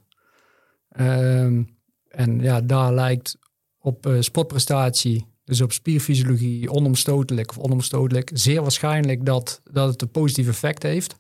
Ehm, 0.89 1.63
en 2.09 2.41
ja, 2.41 2.61
daar 2.61 2.95
lijkt 2.95 3.39
op 3.79 4.07
eh, 4.07 4.21
sportprestatie, 4.21 5.27
dus 5.45 5.61
op 5.61 5.73
spierfysiologie, 5.73 6.71
onomstotelijk 6.71 7.51
of 7.51 7.59
onomstotelijk, 7.59 8.31
zeer 8.33 8.63
waarschijnlijk 8.63 9.27
dat, 9.27 9.61
dat 9.65 9.91
het 9.91 10.03
een 10.03 10.11
positief 10.11 10.49
effect 10.49 10.83
heeft. 10.83 11.15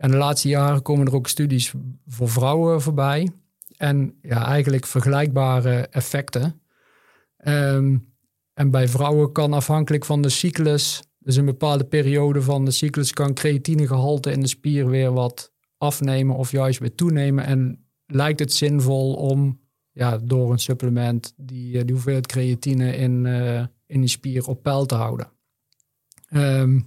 En 0.00 0.10
de 0.10 0.16
laatste 0.16 0.48
jaren 0.48 0.82
komen 0.82 1.06
er 1.06 1.14
ook 1.14 1.28
studies 1.28 1.74
voor 2.06 2.28
vrouwen 2.28 2.80
voorbij. 2.80 3.30
En 3.76 4.18
ja, 4.22 4.46
eigenlijk 4.46 4.86
vergelijkbare 4.86 5.86
effecten. 5.86 6.62
Ehm, 7.36 7.98
en 8.54 8.70
bij 8.70 8.88
vrouwen 8.88 9.32
kan 9.32 9.52
afhankelijk 9.52 10.04
van 10.04 10.22
de 10.22 10.28
cyclus, 10.28 11.02
dus 11.18 11.36
een 11.36 11.44
bepaalde 11.44 11.84
periode 11.84 12.42
van 12.42 12.64
de 12.64 12.70
cyclus, 12.70 13.12
kan 13.12 13.34
creatinegehalte 13.34 14.32
in 14.32 14.40
de 14.40 14.46
spier 14.46 14.88
weer 14.88 15.12
wat 15.12 15.52
afnemen 15.78 16.36
of 16.36 16.50
juist 16.50 16.78
weer 16.78 16.94
toenemen. 16.94 17.44
En 17.44 17.86
lijkt 18.06 18.40
het 18.40 18.52
zinvol 18.52 19.14
om 19.14 19.60
ja, 19.90 20.18
door 20.18 20.52
een 20.52 20.58
supplement 20.58 21.34
die, 21.36 21.78
eh, 21.78 21.84
die 21.84 21.94
hoeveelheid 21.94 22.26
creatine 22.26 22.96
in, 22.96 23.26
eh, 23.26 23.64
in 23.86 24.00
die 24.00 24.08
spier 24.08 24.46
op 24.46 24.62
peil 24.62 24.86
te 24.86 24.94
houden. 24.94 25.32
Ehm, 26.28 26.80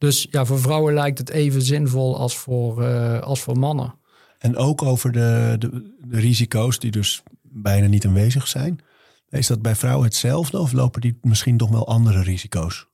dus 0.00 0.26
ja, 0.30 0.44
voor 0.44 0.60
vrouwen 0.60 0.94
lijkt 0.94 1.18
het 1.18 1.30
even 1.30 1.62
zinvol 1.62 2.18
als 2.18 2.36
voor, 2.36 2.82
eh, 2.84 3.20
als 3.20 3.40
voor 3.40 3.58
mannen. 3.58 3.94
En 4.38 4.56
ook 4.56 4.82
over 4.82 5.12
de, 5.12 5.56
de, 5.58 5.94
de 6.04 6.20
risico's 6.20 6.78
die 6.78 6.90
dus 6.90 7.22
bijna 7.42 7.86
niet 7.86 8.06
aanwezig 8.06 8.48
zijn. 8.48 8.78
Is 9.28 9.46
dat 9.46 9.62
bij 9.62 9.74
vrouwen 9.74 10.04
hetzelfde 10.04 10.58
of 10.58 10.72
lopen 10.72 11.00
die 11.00 11.18
misschien 11.22 11.56
toch 11.56 11.70
wel 11.70 11.86
andere 11.86 12.22
risico's? 12.22 12.86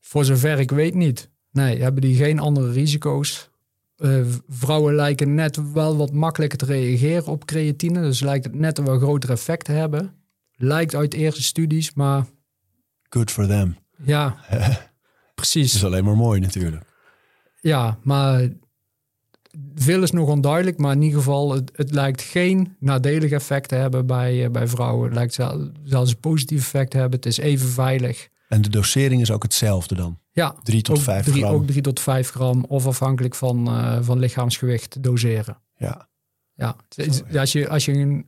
Voor 0.00 0.24
zover 0.24 0.58
ik 0.58 0.70
weet 0.70 0.94
niet. 0.94 1.30
Nee, 1.50 1.82
hebben 1.82 2.02
die 2.02 2.16
geen 2.16 2.38
andere 2.38 2.72
risico's. 2.72 3.50
Eh, 3.96 4.20
vrouwen 4.48 4.94
lijken 4.94 5.34
net 5.34 5.72
wel 5.72 5.96
wat 5.96 6.12
makkelijker 6.12 6.58
te 6.58 6.64
reageren 6.64 7.26
op 7.26 7.44
creatine. 7.44 8.00
Dus 8.00 8.20
lijkt 8.20 8.44
het 8.44 8.54
net 8.54 8.78
een 8.78 8.84
wel 8.84 8.98
groter 8.98 9.30
effect 9.30 9.64
te 9.64 9.72
hebben. 9.72 10.14
Lijkt 10.56 10.94
uit 10.94 11.14
eerste 11.14 11.42
studies, 11.42 11.94
maar 11.94 12.26
Good 13.08 13.30
for 13.30 13.46
them. 13.46 13.76
ja, 14.04 14.36
Dat 15.38 15.50
precies. 15.50 15.74
is 15.74 15.84
alleen 15.84 16.04
maar 16.04 16.16
mooi 16.16 16.40
natuurlijk. 16.40 16.82
Ja, 17.60 17.98
maar 18.02 18.48
veel 19.74 20.02
is 20.02 20.10
nog 20.10 20.28
onduidelijk. 20.28 20.78
Maar 20.78 20.92
in 20.92 21.02
ieder 21.02 21.18
geval, 21.18 21.52
het, 21.54 21.70
het 21.74 21.90
lijkt 21.90 22.22
geen 22.22 22.76
nadelig 22.80 23.30
effect 23.30 23.68
te 23.68 23.74
hebben 23.74 24.06
bij, 24.06 24.44
eh, 24.44 24.50
bij 24.50 24.68
vrouwen. 24.68 25.04
Het 25.04 25.14
lijkt 25.14 25.34
zel- 25.34 25.70
zelfs 25.82 26.10
een 26.10 26.18
positief 26.20 26.58
effect 26.60 26.90
te 26.90 26.96
hebben. 26.98 27.16
Het 27.18 27.28
is 27.28 27.38
even 27.38 27.68
veilig. 27.68 28.28
En 28.48 28.62
de 28.62 28.68
dosering 28.68 29.20
is 29.20 29.30
ook 29.30 29.42
hetzelfde 29.42 29.94
dan. 29.94 30.18
Ja, 30.32 30.54
3 30.62 30.82
tot 30.82 30.96
ook 30.96 31.02
5 31.02 31.24
drie, 31.24 31.42
gram. 31.42 31.54
Ook 31.54 31.66
3 31.66 31.82
tot 31.82 32.00
5 32.00 32.30
gram 32.30 32.64
of 32.68 32.86
afhankelijk 32.86 33.34
van, 33.34 33.66
eh, 33.66 33.98
van 34.00 34.18
lichaamsgewicht 34.18 35.02
doseren. 35.02 35.58
Ja. 35.76 36.08
Ja, 36.54 36.76
is- 36.94 37.22
als, 37.36 37.52
je, 37.52 37.68
als, 37.68 37.84
je 37.84 37.92
een, 37.92 38.26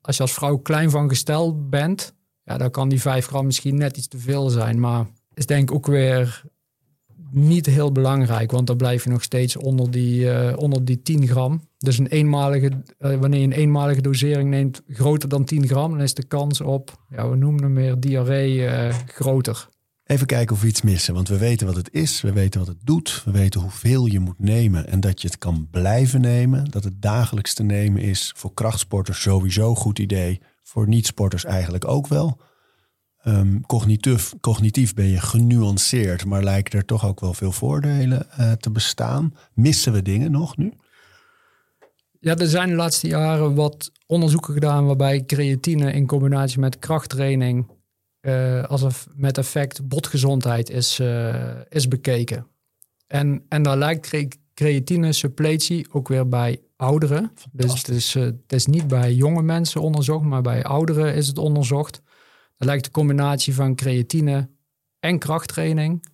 als 0.00 0.16
je 0.16 0.22
als 0.22 0.32
vrouw 0.32 0.56
klein 0.56 0.90
van 0.90 1.08
gestel 1.08 1.68
bent, 1.68 2.14
ja, 2.44 2.58
dan 2.58 2.70
kan 2.70 2.88
die 2.88 3.00
5 3.00 3.26
gram 3.26 3.46
misschien 3.46 3.76
net 3.76 3.96
iets 3.96 4.08
te 4.08 4.18
veel 4.18 4.48
zijn. 4.48 4.80
Maar 4.80 5.06
is 5.34 5.46
denk 5.46 5.70
ik 5.70 5.76
ook 5.76 5.86
weer 5.86 6.44
niet 7.30 7.66
heel 7.66 7.92
belangrijk, 7.92 8.50
want 8.50 8.66
dan 8.66 8.76
blijf 8.76 9.04
je 9.04 9.10
nog 9.10 9.22
steeds 9.22 9.56
onder 9.56 9.90
die, 9.90 10.30
eh, 10.30 10.58
onder 10.58 10.84
die 10.84 11.02
10 11.02 11.26
gram. 11.26 11.68
Dus 11.78 11.98
een 11.98 12.06
eenmalige, 12.06 12.70
eh, 12.98 13.16
wanneer 13.16 13.40
je 13.40 13.46
een 13.46 13.52
eenmalige 13.52 14.00
dosering 14.00 14.50
neemt 14.50 14.82
groter 14.88 15.28
dan 15.28 15.44
10 15.44 15.66
gram, 15.66 15.90
dan 15.90 16.00
is 16.00 16.14
de 16.14 16.26
kans 16.26 16.60
op, 16.60 17.04
ja, 17.10 17.28
we 17.30 17.36
noemen 17.36 17.62
hem 17.62 17.72
meer 17.72 18.00
diarree, 18.00 18.66
eh, 18.66 18.94
groter. 19.06 19.68
Even 20.04 20.26
kijken 20.26 20.54
of 20.54 20.62
we 20.62 20.68
iets 20.68 20.82
missen. 20.82 21.14
Want 21.14 21.28
we 21.28 21.38
weten 21.38 21.66
wat 21.66 21.76
het 21.76 21.92
is. 21.92 22.20
We 22.20 22.32
weten 22.32 22.60
wat 22.60 22.68
het 22.68 22.78
doet. 22.84 23.22
We 23.24 23.30
weten 23.30 23.60
hoeveel 23.60 24.06
je 24.06 24.20
moet 24.20 24.38
nemen. 24.38 24.86
En 24.88 25.00
dat 25.00 25.22
je 25.22 25.28
het 25.28 25.38
kan 25.38 25.68
blijven 25.70 26.20
nemen. 26.20 26.70
Dat 26.70 26.84
het 26.84 27.02
dagelijks 27.02 27.54
te 27.54 27.62
nemen 27.62 28.02
is. 28.02 28.32
Voor 28.36 28.54
krachtsporters 28.54 29.20
sowieso 29.20 29.70
een 29.70 29.76
goed 29.76 29.98
idee. 29.98 30.40
Voor 30.62 30.88
niet-sporters 30.88 31.44
eigenlijk 31.44 31.88
ook 31.88 32.06
wel. 32.06 32.40
Ehm, 33.22 33.60
cognitief, 33.60 34.34
cognitief 34.40 34.94
ben 34.94 35.06
je 35.06 35.20
genuanceerd. 35.20 36.24
Maar 36.24 36.42
lijken 36.44 36.78
er 36.78 36.84
toch 36.84 37.06
ook 37.06 37.20
wel 37.20 37.34
veel 37.34 37.52
voordelen 37.52 38.30
eh, 38.30 38.52
te 38.52 38.70
bestaan. 38.70 39.34
Missen 39.54 39.92
we 39.92 40.02
dingen 40.02 40.30
nog 40.30 40.56
nu? 40.56 40.72
Ja, 42.20 42.36
er 42.36 42.46
zijn 42.46 42.68
de 42.68 42.74
laatste 42.74 43.08
jaren 43.08 43.54
wat 43.54 43.92
onderzoeken 44.06 44.54
gedaan 44.54 44.86
waarbij 44.86 45.24
creatine 45.24 45.92
in 45.92 46.06
combinatie 46.06 46.58
met 46.58 46.78
krachttraining 46.78 47.66
eh, 48.20 48.64
als 48.64 48.82
een, 48.82 48.92
met 49.14 49.38
effect 49.38 49.88
botgezondheid 49.88 50.70
is, 50.70 50.98
eh, 50.98 51.50
is 51.68 51.88
bekeken. 51.88 52.46
En, 53.06 53.44
en 53.48 53.62
daar 53.62 53.78
lijkt 53.78 54.06
cre- 54.08 54.28
creatine 54.54 55.12
suppletie 55.12 55.86
ook 55.92 56.08
weer 56.08 56.28
bij 56.28 56.60
ouderen. 56.76 57.32
Dus 57.52 57.72
het 57.72 57.88
is, 57.88 58.14
het 58.14 58.52
is 58.52 58.66
niet 58.66 58.88
bij 58.88 59.14
jonge 59.14 59.42
mensen 59.42 59.80
onderzocht, 59.80 60.24
maar 60.24 60.42
bij 60.42 60.64
ouderen 60.64 61.14
is 61.14 61.26
het 61.26 61.38
onderzocht. 61.38 62.02
Dat 62.60 62.68
lijkt 62.68 62.84
de 62.84 62.90
combinatie 62.90 63.54
van 63.54 63.74
creatine 63.74 64.48
en 64.98 65.18
krachttraining 65.18 66.04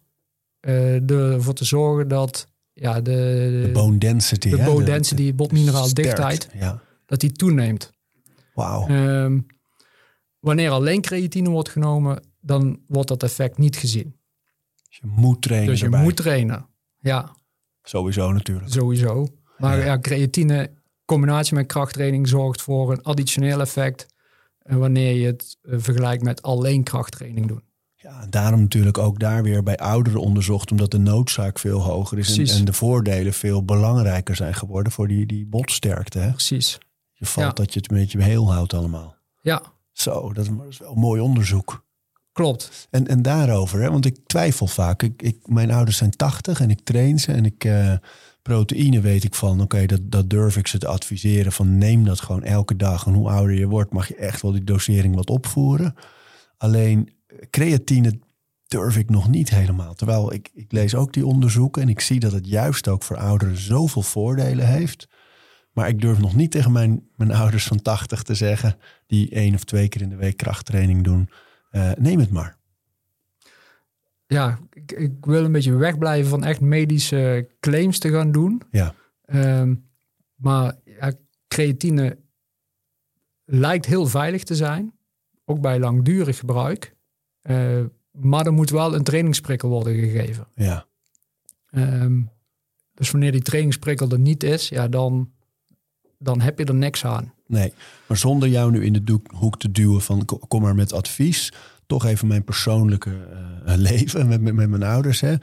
uh, 0.60 1.10
ervoor 1.10 1.54
te 1.54 1.64
zorgen 1.64 2.08
dat 2.08 2.46
ja, 2.72 3.00
de, 3.00 3.60
de 3.66 3.70
bone 3.72 3.98
density, 3.98 4.50
de 4.50 4.56
hè? 4.58 4.64
bone 4.64 4.84
density, 4.84 5.24
de 5.26 5.34
botmineraal 5.34 5.94
dichtheid, 5.94 6.48
Ja. 6.54 6.80
dat 7.06 7.20
die 7.20 7.32
toeneemt. 7.32 7.92
Wauw. 8.54 8.86
Ehm, 8.88 9.40
wanneer 10.38 10.70
alleen 10.70 11.00
creatine 11.00 11.50
wordt 11.50 11.68
genomen, 11.68 12.22
dan 12.40 12.80
wordt 12.88 13.08
dat 13.08 13.22
effect 13.22 13.58
niet 13.58 13.76
gezien. 13.76 14.16
Dus 14.88 14.96
je 14.96 15.06
moet 15.06 15.42
trainen 15.42 15.68
Dus 15.70 15.78
je 15.78 15.84
erbij. 15.84 16.02
moet 16.02 16.16
trainen. 16.16 16.66
Ja, 16.98 17.34
Sowieso 17.82 18.32
natuurlijk. 18.32 18.72
sowieso. 18.72 19.26
Maar 19.58 19.78
Ja. 19.78 19.84
ja. 19.84 19.98
creatine, 19.98 20.70
combinatie 21.04 21.54
met 21.54 21.66
krachttraining, 21.66 22.28
zorgt 22.28 22.62
voor 22.62 22.92
een 22.92 23.02
additioneel 23.02 23.60
effect. 23.60 24.06
Eh, 24.66 24.76
wanneer 24.76 25.12
je 25.14 25.26
het 25.26 25.56
eh, 25.62 25.74
vergelijkt 25.78 26.22
met 26.22 26.42
alleen 26.42 26.82
krachttraining 26.82 27.46
doen. 27.48 27.62
Ja, 27.94 28.22
en 28.22 28.30
daarom 28.30 28.60
natuurlijk 28.60 28.98
ook 28.98 29.18
daar 29.18 29.42
weer 29.42 29.62
bij 29.62 29.76
ouderen 29.76 30.20
onderzocht, 30.20 30.70
omdat 30.70 30.90
de 30.90 30.98
noodzaak 30.98 31.58
veel 31.58 31.80
hoger 31.80 32.18
is 32.18 32.38
en, 32.38 32.58
en 32.58 32.64
de 32.64 32.72
voordelen 32.72 33.32
veel 33.32 33.64
belangrijker 33.64 34.36
zijn 34.36 34.54
geworden 34.54 34.92
voor 34.92 35.08
die, 35.08 35.26
die 35.26 35.46
botsterkte. 35.46 36.18
Hè? 36.18 36.30
Precies. 36.30 36.78
Je 37.12 37.26
valt 37.26 37.46
Ja. 37.46 37.52
dat 37.52 37.72
je 37.72 37.80
het 37.80 37.90
een 37.90 37.96
beetje 37.96 38.22
heel 38.22 38.52
houdt 38.52 38.74
allemaal. 38.74 39.16
Ja, 39.40 39.62
Zo, 39.92 40.32
dat 40.32 40.44
is, 40.44 40.78
wel 40.78 40.92
een 40.92 40.98
mooi 40.98 41.20
onderzoek. 41.20 41.84
klopt. 42.32 42.86
En, 42.90 43.06
en 43.06 43.22
daarover, 43.22 43.80
hè, 43.80 43.90
want 43.90 44.04
ik 44.06 44.16
twijfel 44.26 44.66
vaak. 44.66 45.02
Ik, 45.02 45.22
ik, 45.22 45.36
mijn 45.48 45.70
ouders 45.70 45.96
zijn 45.96 46.10
80 46.16 46.60
en 46.60 46.70
ik 46.70 46.80
train 46.84 47.18
ze 47.18 47.32
en 47.32 47.44
ik 47.44 47.64
eh, 47.64 47.92
proteïne 48.46 49.00
weet 49.00 49.24
ik 49.24 49.34
van, 49.34 49.60
oké, 49.60 49.86
dat, 49.86 50.00
dat 50.02 50.30
durf 50.30 50.56
ik 50.56 50.66
ze 50.66 50.78
te 50.78 50.86
adviseren 50.86 51.52
van 51.52 51.78
neem 51.78 52.04
dat 52.04 52.20
gewoon 52.20 52.42
elke 52.42 52.76
dag. 52.76 53.06
En 53.06 53.12
hoe 53.12 53.28
ouder 53.28 53.58
je 53.58 53.66
wordt, 53.66 53.92
mag 53.92 54.08
je 54.08 54.16
echt 54.16 54.42
wel 54.42 54.52
die 54.52 54.64
dosering 54.64 55.14
wat 55.14 55.30
opvoeren. 55.30 55.94
Alleen 56.56 57.08
eh, 57.26 57.36
creatine 57.50 58.18
durf 58.66 58.96
ik 58.96 59.10
nog 59.10 59.28
niet 59.28 59.50
helemaal. 59.50 59.94
Terwijl 59.94 60.32
ik, 60.32 60.50
ik 60.54 60.72
lees 60.72 60.94
ook 60.94 61.12
die 61.12 61.26
onderzoeken 61.26 61.82
en 61.82 61.88
ik 61.88 62.00
zie 62.00 62.20
dat 62.20 62.32
het 62.32 62.46
juist 62.46 62.88
ook 62.88 63.02
voor 63.02 63.16
ouderen 63.16 63.56
zoveel 63.56 64.02
voordelen 64.02 64.66
heeft. 64.66 65.08
Maar 65.72 65.88
ik 65.88 66.00
durf 66.00 66.18
nog 66.18 66.34
niet 66.34 66.50
tegen 66.50 66.72
mijn, 66.72 67.08
mijn 67.16 67.32
ouders 67.32 67.64
van 67.66 67.82
80 67.82 68.22
te 68.22 68.34
zeggen, 68.34 68.76
die 69.06 69.30
één 69.30 69.54
of 69.54 69.64
twee 69.64 69.88
keer 69.88 70.02
in 70.02 70.08
de 70.08 70.16
week 70.16 70.36
krachttraining 70.36 71.04
doen. 71.04 71.28
eh, 71.70 71.90
neem 71.98 72.18
het 72.18 72.30
maar. 72.30 72.55
Ja, 74.26 74.58
ik, 74.72 74.92
ik 74.92 75.12
wil 75.24 75.44
een 75.44 75.52
beetje 75.52 75.76
wegblijven 75.76 76.30
van 76.30 76.44
echt 76.44 76.60
medische 76.60 77.48
claims 77.60 77.98
te 77.98 78.10
gaan 78.10 78.32
doen. 78.32 78.62
Ja. 78.70 78.94
Ehm, 79.24 79.74
maar 80.34 80.74
ja, 80.84 81.12
creatine 81.48 82.18
lijkt 83.44 83.86
heel 83.86 84.06
veilig 84.06 84.42
te 84.42 84.54
zijn, 84.54 84.92
ook 85.44 85.60
bij 85.60 85.78
langdurig 85.78 86.38
gebruik. 86.38 86.94
Eh, 87.42 87.82
maar 88.10 88.46
er 88.46 88.52
moet 88.52 88.70
wel 88.70 88.94
een 88.94 89.04
trainingsprikkel 89.04 89.68
worden 89.68 89.94
gegeven. 89.94 90.46
Ja, 90.54 90.86
Ehm, 91.70 92.20
dus 92.94 93.10
wanneer 93.10 93.32
die 93.32 93.42
trainingsprikkel 93.42 94.08
er 94.10 94.18
niet 94.18 94.42
is, 94.42 94.68
ja, 94.68 94.88
dan, 94.88 95.30
dan 96.18 96.40
heb 96.40 96.58
je 96.58 96.64
er 96.64 96.74
niks 96.74 97.04
aan. 97.04 97.32
nee. 97.46 97.72
Maar 98.06 98.16
zonder 98.16 98.48
jou 98.48 98.70
nu 98.70 98.84
in 98.84 98.92
de 98.92 99.20
hoek 99.34 99.58
te 99.58 99.70
duwen 99.70 100.00
van 100.00 100.24
ko- 100.24 100.38
kom 100.38 100.62
maar 100.62 100.74
met 100.74 100.92
advies. 100.92 101.52
Toch 101.86 102.04
even 102.04 102.28
mijn 102.28 102.44
persoonlijke 102.44 103.28
eh, 103.64 103.74
leven 103.76 104.28
met, 104.28 104.40
met, 104.40 104.54
met 104.54 104.68
mijn 104.68 104.82
ouders. 104.82 105.20
Hè. 105.20 105.34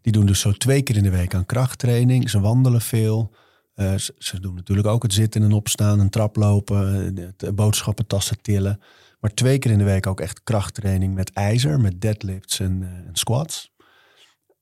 Die 0.00 0.12
doen 0.12 0.26
dus 0.26 0.40
zo 0.40 0.52
twee 0.52 0.82
keer 0.82 0.96
in 0.96 1.02
de 1.02 1.10
week 1.10 1.34
aan 1.34 1.46
krachttraining. 1.46 2.30
Ze 2.30 2.40
wandelen 2.40 2.80
veel. 2.80 3.34
Eh, 3.74 3.94
ze, 4.18 4.40
doen 4.40 4.54
natuurlijk 4.54 4.88
ook 4.88 5.02
het 5.02 5.12
zitten 5.12 5.42
en 5.42 5.52
opstaan, 5.52 6.00
een 6.00 6.10
trap 6.10 6.36
lopen, 6.36 7.34
boodschappentassen 7.54 8.40
tillen. 8.42 8.80
Maar 9.20 9.34
twee 9.34 9.58
keer 9.58 9.70
in 9.70 9.78
de 9.78 9.84
week 9.84 10.06
ook 10.06 10.20
echt 10.20 10.42
krachttraining 10.42 11.14
met 11.14 11.32
ijzer, 11.32 11.80
met 11.80 12.00
deadlifts 12.00 12.60
en, 12.60 12.82
eh, 12.82 12.88
en 12.88 13.16
squats. 13.16 13.72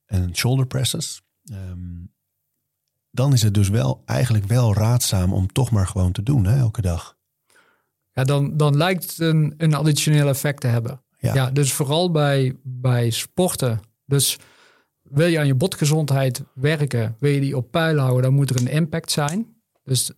En 0.06 0.36
shoulder 0.36 0.66
presses. 0.66 1.22
Ehm, 1.44 2.04
dan 3.10 3.32
is 3.32 3.42
het 3.42 3.54
dus 3.54 3.68
wel 3.68 4.02
eigenlijk 4.04 4.44
wel 4.44 4.74
raadzaam 4.74 5.32
om 5.32 5.52
toch 5.52 5.70
maar 5.70 5.86
gewoon 5.86 6.12
te 6.12 6.22
doen, 6.22 6.44
hè, 6.44 6.58
elke 6.58 6.82
dag. 6.82 7.16
Ja, 8.12 8.24
dan, 8.24 8.56
dan 8.56 8.76
lijkt 8.76 9.02
het 9.02 9.18
een, 9.18 9.54
een 9.56 9.74
additioneel 9.74 10.28
effect 10.28 10.60
te 10.60 10.66
hebben. 10.66 11.03
Ja. 11.32 11.50
Dus 11.50 11.72
vooral 11.72 12.10
bij, 12.10 12.56
bij 12.62 13.10
sporten. 13.10 13.80
Dus 14.04 14.38
wil 15.02 15.26
je 15.26 15.38
aan 15.38 15.46
je 15.46 15.54
botgezondheid 15.54 16.44
werken, 16.54 17.16
wil 17.20 17.30
je 17.30 17.40
die 17.40 17.56
op 17.56 17.70
peil 17.70 17.98
houden, 17.98 18.22
dan 18.22 18.34
moet 18.34 18.50
er 18.50 18.60
een 18.60 18.68
impact 18.68 19.10
zijn. 19.10 19.62
Dus 19.82 20.12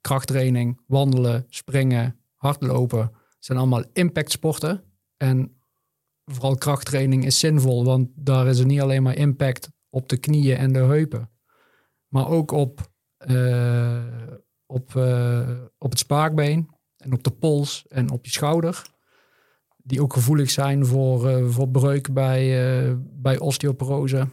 krachttraining, 0.00 0.80
wandelen, 0.86 1.46
springen, 1.48 2.16
hardlopen 2.34 3.10
zijn 3.38 3.58
allemaal 3.58 3.84
impactsporten. 3.92 4.82
En 5.16 5.60
vooral 6.24 6.54
krachttraining 6.54 7.24
is 7.24 7.38
zinvol, 7.38 7.84
want 7.84 8.08
daar 8.14 8.46
is 8.46 8.58
er 8.58 8.66
niet 8.66 8.80
alleen 8.80 9.02
maar 9.02 9.16
impact 9.16 9.70
op 9.90 10.08
de 10.08 10.16
knieën 10.16 10.56
en 10.56 10.72
de 10.72 10.78
heupen, 10.78 11.30
maar 12.08 12.28
ook 12.28 12.50
op, 12.50 12.90
eh, 13.16 14.04
op, 14.66 14.96
eh, 14.96 15.50
op 15.78 15.90
het 15.90 15.98
spaakbeen 15.98 16.68
en 16.96 17.12
op 17.12 17.22
de 17.22 17.30
pols 17.30 17.84
en 17.88 18.10
op 18.10 18.24
je 18.24 18.30
schouder. 18.30 18.82
Die 19.82 20.02
ook 20.02 20.12
gevoelig 20.12 20.50
zijn 20.50 20.86
voor, 20.86 21.28
eh, 21.28 21.44
voor 21.48 21.68
breuk 21.68 22.12
bij, 22.12 22.74
eh, 22.88 22.92
bij 23.00 23.38
osteoporose. 23.38 24.28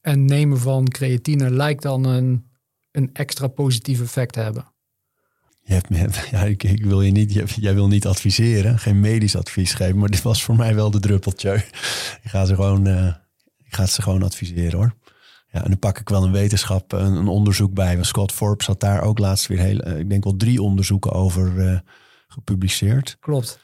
En 0.00 0.24
nemen 0.24 0.58
van 0.58 0.88
creatine 0.88 1.50
lijkt 1.50 1.82
dan 1.82 2.04
een, 2.04 2.46
een 2.90 3.10
extra 3.12 3.46
positief 3.46 4.00
effect 4.00 4.32
te 4.32 4.40
hebben. 4.40 4.72
Je 5.62 5.72
hebt 5.72 5.90
me, 5.90 6.08
ja, 6.30 6.42
ik, 6.42 6.62
ik 6.62 6.84
wil 6.84 7.02
je 7.02 7.12
niet, 7.12 7.32
jij- 7.32 7.44
jij 7.56 7.74
wil 7.74 7.88
niet 7.88 8.06
adviseren, 8.06 8.78
geen 8.78 9.00
medisch 9.00 9.36
advies 9.36 9.74
geven, 9.74 9.98
maar 9.98 10.08
dit 10.10 10.22
was 10.22 10.44
voor 10.44 10.56
mij 10.56 10.74
wel 10.74 10.90
de 10.90 11.00
druppeltje. 11.00 11.54
Ik 12.22 12.30
ga 12.30 12.44
ze 12.44 12.54
gewoon, 12.54 12.86
eh, 12.86 13.14
ik 13.64 13.74
ga 13.74 13.86
ze 13.86 14.02
gewoon 14.02 14.22
adviseren 14.22 14.78
hoor. 14.78 14.94
Ja, 15.50 15.62
en 15.62 15.68
dan 15.70 15.78
pak 15.78 15.98
ik 15.98 16.08
wel 16.08 16.24
een 16.24 16.32
wetenschap, 16.32 16.92
een, 16.92 17.12
een 17.14 17.28
onderzoek 17.28 17.74
bij. 17.74 17.94
Want 17.94 18.06
Scott 18.06 18.32
Forbes 18.32 18.66
had 18.66 18.80
daar 18.80 19.02
ook 19.02 19.18
laatst 19.18 19.46
weer 19.46 19.58
heel, 19.58 19.88
ik 19.98 20.08
denk 20.08 20.24
wel 20.24 20.36
drie 20.36 20.62
onderzoeken 20.62 21.12
over 21.12 21.82
gepubliceerd. 22.28 23.16
Klopt. 23.20 23.58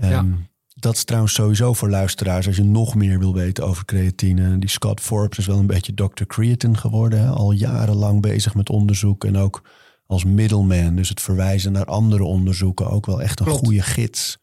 Ehm, 0.00 0.32
Dat 0.78 0.94
is 0.94 1.04
trouwens 1.04 1.34
sowieso 1.34 1.72
voor 1.72 1.90
luisteraars. 1.90 2.46
Als 2.46 2.56
je 2.56 2.62
nog 2.64 2.94
meer 2.94 3.18
wil 3.18 3.34
weten 3.34 3.66
over 3.66 3.84
creatine. 3.84 4.58
Die 4.58 4.68
Scott 4.68 5.00
Forbes 5.00 5.38
is 5.38 5.46
wel 5.46 5.58
een 5.58 5.66
beetje 5.66 5.94
Dr. 5.94 6.24
Creatine 6.26 6.76
geworden. 6.76 7.20
Hè? 7.20 7.28
Al 7.28 7.52
jarenlang 7.52 8.20
bezig 8.22 8.54
met 8.54 8.70
onderzoek. 8.70 9.24
En 9.24 9.36
ook 9.36 9.62
als 10.06 10.24
middleman. 10.24 10.96
Dus 10.96 11.08
het 11.08 11.20
verwijzen 11.20 11.72
naar 11.72 11.84
andere 11.84 12.24
onderzoeken. 12.24 12.90
Ook 12.90 13.06
wel 13.06 13.22
echt 13.22 13.40
een 13.40 13.46
Klopt. 13.46 13.64
goede 13.64 13.82
gids. 13.82 14.38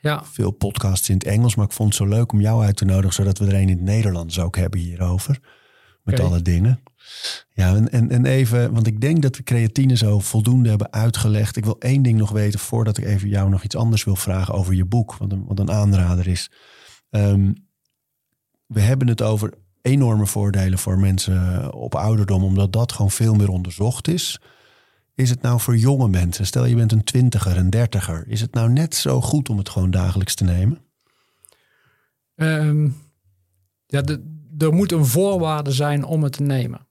Ja, 0.00 0.24
Veel 0.24 0.50
podcasts 0.50 1.08
in 1.08 1.14
het 1.14 1.24
Engels. 1.24 1.54
Maar 1.54 1.64
ik 1.64 1.72
vond 1.72 1.88
het 1.88 1.98
zo 2.08 2.08
leuk 2.16 2.32
om 2.32 2.40
jou 2.40 2.64
uit 2.64 2.76
te 2.76 2.84
nodigen. 2.84 3.12
Zodat 3.12 3.38
we 3.38 3.46
er 3.46 3.54
een 3.54 3.60
in 3.60 3.68
het 3.68 3.80
Nederlands 3.80 4.38
ook 4.40 4.56
hebben 4.56 4.80
hierover. 4.80 5.38
Met 6.02 6.20
alle 6.20 6.42
dingen. 6.42 6.80
Ja, 7.48 7.74
en, 7.74 7.92
en, 7.92 8.10
en 8.10 8.24
even, 8.24 8.72
want 8.72 8.86
ik 8.86 9.00
denk 9.00 9.22
dat 9.22 9.36
we 9.36 9.42
creatine 9.42 9.96
zo 9.96 10.18
voldoende 10.18 10.68
hebben 10.68 10.92
uitgelegd. 10.92 11.56
Ik 11.56 11.64
wil 11.64 11.78
één 11.78 12.02
ding 12.02 12.18
nog 12.18 12.30
weten 12.30 12.60
voordat 12.60 12.98
ik 12.98 13.04
even 13.04 13.28
jou 13.28 13.50
nog 13.50 13.62
iets 13.62 13.76
anders 13.76 14.04
wil 14.04 14.16
vragen 14.16 14.54
over 14.54 14.74
je 14.74 14.84
boek. 14.84 15.16
Wat 15.16 15.32
een, 15.32 15.44
wat 15.46 15.58
een 15.58 15.70
aanrader 15.70 16.28
is. 16.28 16.50
Ehm, 17.10 17.52
we 18.66 18.80
hebben 18.80 19.08
het 19.08 19.22
over 19.22 19.52
enorme 19.82 20.26
voordelen 20.26 20.78
voor 20.78 20.98
mensen 20.98 21.72
op 21.74 21.94
ouderdom, 21.94 22.44
omdat 22.44 22.72
dat 22.72 22.92
gewoon 22.92 23.10
veel 23.10 23.34
meer 23.34 23.48
onderzocht 23.48 24.08
is. 24.08 24.40
Is 25.14 25.30
het 25.30 25.42
nou 25.42 25.60
voor 25.60 25.76
jonge 25.76 26.08
mensen, 26.08 26.46
stel 26.46 26.64
je 26.64 26.74
bent 26.74 26.92
een 26.92 27.04
twintiger, 27.04 27.56
een 27.56 27.70
dertiger, 27.70 28.28
is 28.28 28.40
het 28.40 28.54
nou 28.54 28.70
net 28.70 28.94
zo 28.94 29.20
goed 29.20 29.48
om 29.48 29.58
het 29.58 29.68
gewoon 29.68 29.90
dagelijks 29.90 30.34
te 30.34 30.44
nemen? 30.44 30.78
Ehm, 32.34 32.88
ja 33.86 34.02
er 34.58 34.72
moet 34.72 34.92
een 34.92 35.06
voorwaarde 35.06 35.72
zijn 35.72 36.04
om 36.04 36.22
het 36.22 36.32
te 36.32 36.42
nemen. 36.42 36.85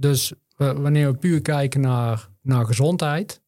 Dus 0.00 0.32
wanneer 0.56 1.12
we 1.12 1.18
puur 1.18 1.42
kijken 1.42 1.80
naar, 1.80 2.28
naar 2.42 2.66
gezondheid. 2.66 3.40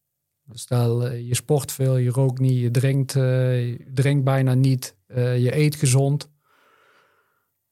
Stel, 0.51 1.07
eh, 1.07 1.27
je 1.27 1.35
sport 1.35 1.71
veel, 1.71 1.97
je 1.97 2.09
rookt 2.09 2.39
niet, 2.39 2.59
je 2.59 2.71
drinkt, 2.71 3.15
eh, 3.15 3.67
je 3.67 3.91
drinkt 3.93 4.23
bijna 4.23 4.53
niet, 4.53 4.95
eh, 5.07 5.37
je 5.37 5.55
eet 5.55 5.75
gezond. 5.75 6.29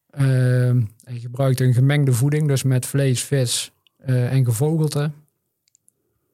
Ehm, 0.09 0.81
en 1.03 1.13
je 1.13 1.19
gebruikt 1.19 1.59
een 1.59 1.73
gemengde 1.73 2.13
voeding, 2.13 2.47
dus 2.47 2.63
met 2.63 2.85
vlees, 2.85 3.23
vis 3.23 3.71
en 4.05 4.45
gevogelte. 4.45 5.11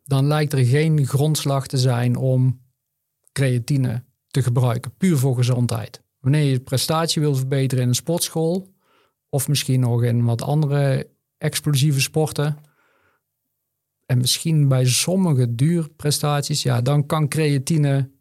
Dan 0.05 0.27
lijkt 0.27 0.53
er 0.53 0.65
geen 0.65 1.05
grondslag 1.07 1.67
te 1.67 1.77
zijn 1.77 2.15
om 2.15 2.61
creatine 3.31 4.03
te 4.27 4.43
gebruiken, 4.43 4.93
puur 4.97 5.17
voor 5.17 5.35
gezondheid. 5.35 6.01
Wanneer 6.19 6.43
je 6.43 6.59
prestatie 6.59 7.21
wil 7.21 7.35
verbeteren 7.35 7.83
in 7.83 7.89
een 7.89 7.95
sportschool, 7.95 8.73
of 9.29 9.47
misschien 9.47 9.79
nog 9.79 10.03
in 10.03 10.23
wat 10.23 10.41
andere 10.41 11.07
explosieve 11.37 12.01
sporten, 12.01 12.57
en 14.05 14.17
misschien 14.17 14.67
bij 14.67 14.85
sommige 14.85 15.55
duurprestaties, 15.55 16.63
ja, 16.63 16.81
dan 16.81 17.05
kan 17.05 17.27
creatine 17.27 18.11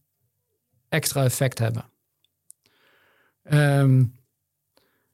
extra 0.89 1.25
effect 1.25 1.59
hebben. 1.59 1.85
Ehm, 3.43 4.05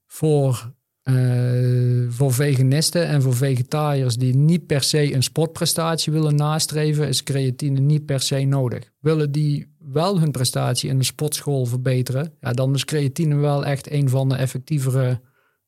voor 0.07 0.73
Eh, 1.03 2.09
voor 2.09 2.33
veganisten 2.33 3.07
en 3.07 3.23
voor 3.23 3.35
vegetariërs 3.35 4.17
die 4.17 4.37
niet 4.37 4.67
per 4.67 4.83
se 4.83 5.15
een 5.15 5.23
sportprestatie 5.23 6.13
willen 6.13 6.35
nastreven, 6.35 7.09
is 7.09 7.23
creatine 7.23 7.81
niet 7.81 8.07
per 8.07 8.21
se 8.21 8.45
nodig. 8.45 8.91
Willen 9.01 9.33
die 9.33 9.75
wel 9.79 10.21
hun 10.21 10.31
prestatie 10.31 10.91
in 10.91 10.99
de 10.99 11.05
sportschool 11.05 11.65
verbeteren, 11.65 12.35
ja, 12.41 12.53
dan 12.53 12.75
is 12.75 12.85
creatine 12.85 13.35
wel 13.35 13.65
echt 13.65 13.91
een 13.91 14.09
van 14.09 14.29
de 14.29 14.35
effectievere 14.35 15.21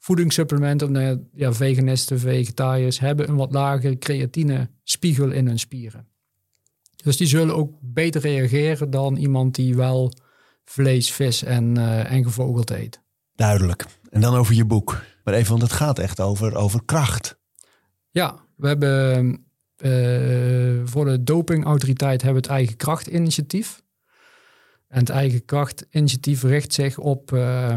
voedingssupplementen. 0.04 0.86
Omdat 0.86 1.18
ja, 1.34 1.52
veganisten, 1.52 2.18
vegetariërs 2.18 2.98
hebben 2.98 3.28
een 3.28 3.36
wat 3.36 3.52
lagere 3.52 3.98
creatine 3.98 4.70
spiegel 4.82 5.30
in 5.30 5.46
hun 5.46 5.58
spieren. 5.58 6.08
Dus 6.96 7.16
die 7.16 7.26
zullen 7.26 7.56
ook 7.56 7.72
beter 7.80 8.20
reageren 8.20 8.90
dan 8.90 9.16
iemand 9.16 9.54
die 9.54 9.76
wel 9.76 10.12
vlees, 10.64 11.12
vis 11.12 11.42
en, 11.42 11.78
uh, 11.78 12.12
en 12.12 12.24
gevogeld 12.24 12.70
eet. 12.70 13.00
Duidelijk. 13.34 13.84
En 14.10 14.20
dan 14.20 14.34
over 14.34 14.54
je 14.54 14.64
boek. 14.64 15.02
Maar 15.24 15.34
even, 15.34 15.50
want 15.50 15.62
het 15.62 15.72
gaat 15.72 15.98
echt 15.98 16.20
over, 16.20 16.54
over 16.54 16.84
kracht. 16.84 17.38
Ja, 18.10 18.46
we 18.56 18.66
hebben 18.66 19.26
uh, 19.78 20.80
voor 20.84 21.04
de 21.04 21.22
dopingautoriteit 21.22 22.22
hebben 22.22 22.42
we 22.42 22.48
het 22.48 22.56
eigen 22.56 22.76
krachtinitiatief. 22.76 23.82
En 24.88 24.98
het 24.98 25.10
eigen 25.10 25.44
krachtinitiatief 25.44 26.42
richt 26.42 26.72
zich 26.72 26.98
op, 26.98 27.32
uh, 27.32 27.74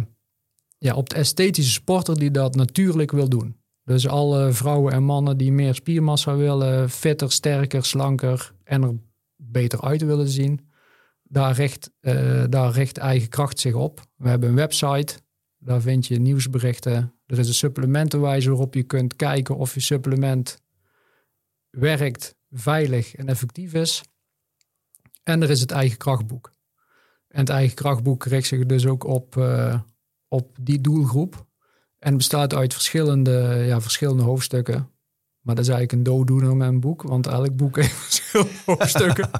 ja, 0.77 0.95
op 0.95 1.09
de 1.09 1.15
esthetische 1.15 1.71
sporter 1.71 2.19
die 2.19 2.31
dat 2.31 2.55
natuurlijk 2.55 3.11
wil 3.11 3.29
doen. 3.29 3.57
Dus 3.83 4.07
alle 4.07 4.51
vrouwen 4.51 4.93
en 4.93 5.03
mannen 5.03 5.37
die 5.37 5.51
meer 5.51 5.75
spiermassa 5.75 6.35
willen, 6.35 6.89
fitter, 6.89 7.31
sterker, 7.31 7.85
slanker 7.85 8.53
en 8.63 8.83
er 8.83 8.95
beter 9.35 9.81
uit 9.81 10.01
willen 10.01 10.27
zien. 10.27 10.69
Daar 11.23 11.55
richt, 11.55 11.91
uh, 12.01 12.43
daar 12.49 12.71
richt 12.71 12.97
eigen 12.97 13.29
kracht 13.29 13.59
zich 13.59 13.73
op. 13.73 14.01
We 14.15 14.29
hebben 14.29 14.49
een 14.49 14.55
website, 14.55 15.19
daar 15.57 15.81
vind 15.81 16.07
je 16.07 16.19
nieuwsberichten. 16.19 17.13
Er 17.25 17.39
is 17.39 17.47
een 17.47 17.53
supplementenwijzer 17.53 18.51
waarop 18.51 18.73
je 18.73 18.83
kunt 18.83 19.15
kijken 19.15 19.55
of 19.55 19.73
je 19.73 19.79
supplement 19.79 20.61
werkt, 21.69 22.35
veilig 22.51 23.15
en 23.15 23.27
effectief 23.27 23.73
is. 23.73 24.03
En 25.23 25.41
er 25.41 25.49
is 25.49 25.59
het 25.59 25.71
eigen 25.71 25.97
krachtboek. 25.97 26.51
En 27.27 27.39
het 27.39 27.49
eigen 27.49 27.75
krachtboek 27.75 28.25
richt 28.25 28.47
zich 28.47 28.65
dus 28.65 28.85
ook 28.85 29.03
op, 29.03 29.35
uh, 29.35 29.79
op 30.27 30.57
die 30.61 30.81
doelgroep. 30.81 31.45
En 31.99 32.17
bestaat 32.17 32.53
uit 32.53 32.73
verschillende, 32.73 33.63
ja, 33.65 33.81
verschillende 33.81 34.23
hoofdstukken. 34.23 34.89
Maar 35.41 35.55
dat 35.55 35.65
is 35.65 35.71
eigenlijk 35.71 35.91
een 35.91 36.13
dooddoener 36.13 36.55
met 36.55 36.67
een 36.67 36.79
boek, 36.79 37.01
want 37.01 37.27
elk 37.27 37.55
boek 37.55 37.75
heeft 37.75 37.95
verschillende 38.05 38.51
hoofdstukken. 38.65 39.29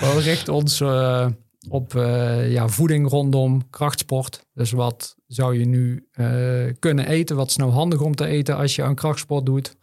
we 0.00 0.20
richten 0.20 0.54
ons 0.54 0.80
uh, 0.80 1.26
op 1.68 1.94
uh, 1.94 2.52
ja, 2.52 2.68
voeding 2.68 3.08
rondom 3.08 3.70
krachtsport. 3.70 4.46
Dus 4.52 4.70
wat 4.70 5.16
zou 5.26 5.58
je 5.58 5.64
nu 5.64 6.08
uh, 6.14 6.72
kunnen 6.78 7.06
eten? 7.06 7.36
Wat 7.36 7.48
is 7.48 7.56
nou 7.56 7.70
handig 7.70 8.00
om 8.00 8.14
te 8.14 8.26
eten 8.26 8.56
als 8.56 8.76
je 8.76 8.82
aan 8.82 8.94
krachtsport 8.94 9.46
doet? 9.46 9.76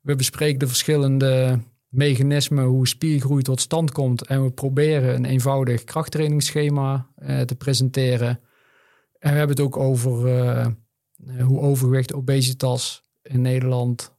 We 0.00 0.16
bespreken 0.16 0.58
de 0.58 0.66
verschillende 0.66 1.60
mechanismen 1.88 2.64
hoe 2.64 2.88
spiergroei 2.88 3.42
tot 3.42 3.60
stand 3.60 3.92
komt. 3.92 4.26
En 4.26 4.44
we 4.44 4.50
proberen 4.50 5.14
een 5.14 5.24
eenvoudig 5.24 5.84
krachttrainingsschema 5.84 7.06
te 7.46 7.54
presenteren. 7.58 8.40
En 9.18 9.32
we 9.32 9.38
hebben 9.38 9.56
het 9.56 9.64
ook 9.64 9.76
over 9.76 10.12
hoe 11.42 11.60
overgewicht, 11.60 12.14
obesitas 12.14 13.02
in 13.22 13.40
Nederland, 13.40 14.14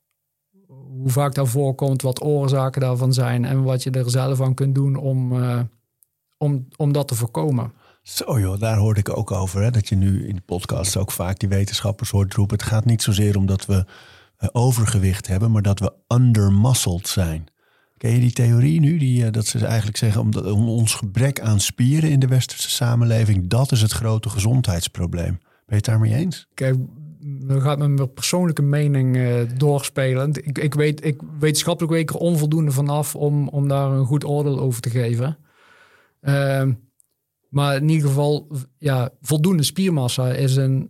hoe 0.67 1.09
vaak 1.09 1.33
dat 1.33 1.49
voorkomt, 1.49 2.01
wat 2.01 2.21
oorzaken 2.21 2.81
daarvan 2.81 3.13
zijn 3.13 3.45
en 3.45 3.63
wat 3.63 3.83
je 3.83 3.91
er 3.91 4.09
zelf 4.09 4.41
aan 4.41 4.53
kunt 4.53 4.75
doen 4.75 4.95
om, 4.95 5.33
uh, 5.33 5.59
om, 6.37 6.67
om 6.75 6.91
dat 6.91 7.07
te 7.07 7.15
voorkomen. 7.15 7.73
Zo 8.01 8.39
joh, 8.39 8.59
daar 8.59 8.77
hoorde 8.77 8.99
ik 8.99 9.17
ook 9.17 9.31
over. 9.31 9.61
Hè? 9.61 9.71
Dat 9.71 9.89
je 9.89 9.95
nu 9.95 10.27
in 10.27 10.35
de 10.35 10.41
podcast 10.41 10.97
ook 10.97 11.11
vaak 11.11 11.39
die 11.39 11.49
wetenschappers 11.49 12.09
hoort 12.09 12.33
roepen. 12.33 12.57
Het 12.57 12.67
gaat 12.67 12.85
niet 12.85 13.01
zozeer 13.01 13.37
om 13.37 13.45
dat 13.45 13.65
we 13.65 13.85
overgewicht 14.51 15.27
hebben, 15.27 15.51
maar 15.51 15.61
dat 15.61 15.79
we 15.79 15.93
undermuscled 16.07 17.07
zijn. 17.07 17.47
Ken 17.97 18.11
je 18.11 18.19
die 18.19 18.31
theorie 18.31 18.79
nu? 18.79 18.97
Die, 18.97 19.23
uh, 19.23 19.31
dat 19.31 19.45
ze 19.45 19.65
eigenlijk 19.65 19.97
zeggen, 19.97 20.45
om 20.45 20.69
ons 20.69 20.95
gebrek 20.95 21.39
aan 21.39 21.59
spieren 21.59 22.09
in 22.09 22.19
de 22.19 22.27
westerse 22.27 22.69
samenleving, 22.69 23.47
dat 23.47 23.71
is 23.71 23.81
het 23.81 23.91
grote 23.91 24.29
gezondheidsprobleem. 24.29 25.37
Ben 25.41 25.65
je 25.65 25.75
het 25.75 25.85
daarmee 25.85 26.13
eens? 26.13 26.47
Kijk, 26.53 26.75
dan 27.19 27.61
gaat 27.61 27.77
mijn 27.77 28.13
persoonlijke 28.13 28.61
mening 28.61 29.15
uh, 29.15 29.41
doorspelen. 29.57 30.33
Ik, 30.33 30.57
ik, 30.57 30.73
weet, 30.73 31.05
ik 31.05 31.21
wetenschappelijk 31.39 31.93
weet 31.93 32.01
ik 32.01 32.09
er 32.09 32.15
onvoldoende 32.15 32.71
vanaf 32.71 33.15
om, 33.15 33.47
om 33.47 33.67
daar 33.67 33.91
een 33.91 34.05
goed 34.05 34.25
oordeel 34.25 34.59
over 34.59 34.81
te 34.81 34.89
geven. 34.89 35.37
Uh, 36.21 36.63
maar 37.49 37.75
in 37.75 37.89
ieder 37.89 38.07
geval, 38.07 38.47
ja, 38.77 39.09
voldoende 39.21 39.63
spiermassa 39.63 40.31
is 40.31 40.55
een, 40.55 40.89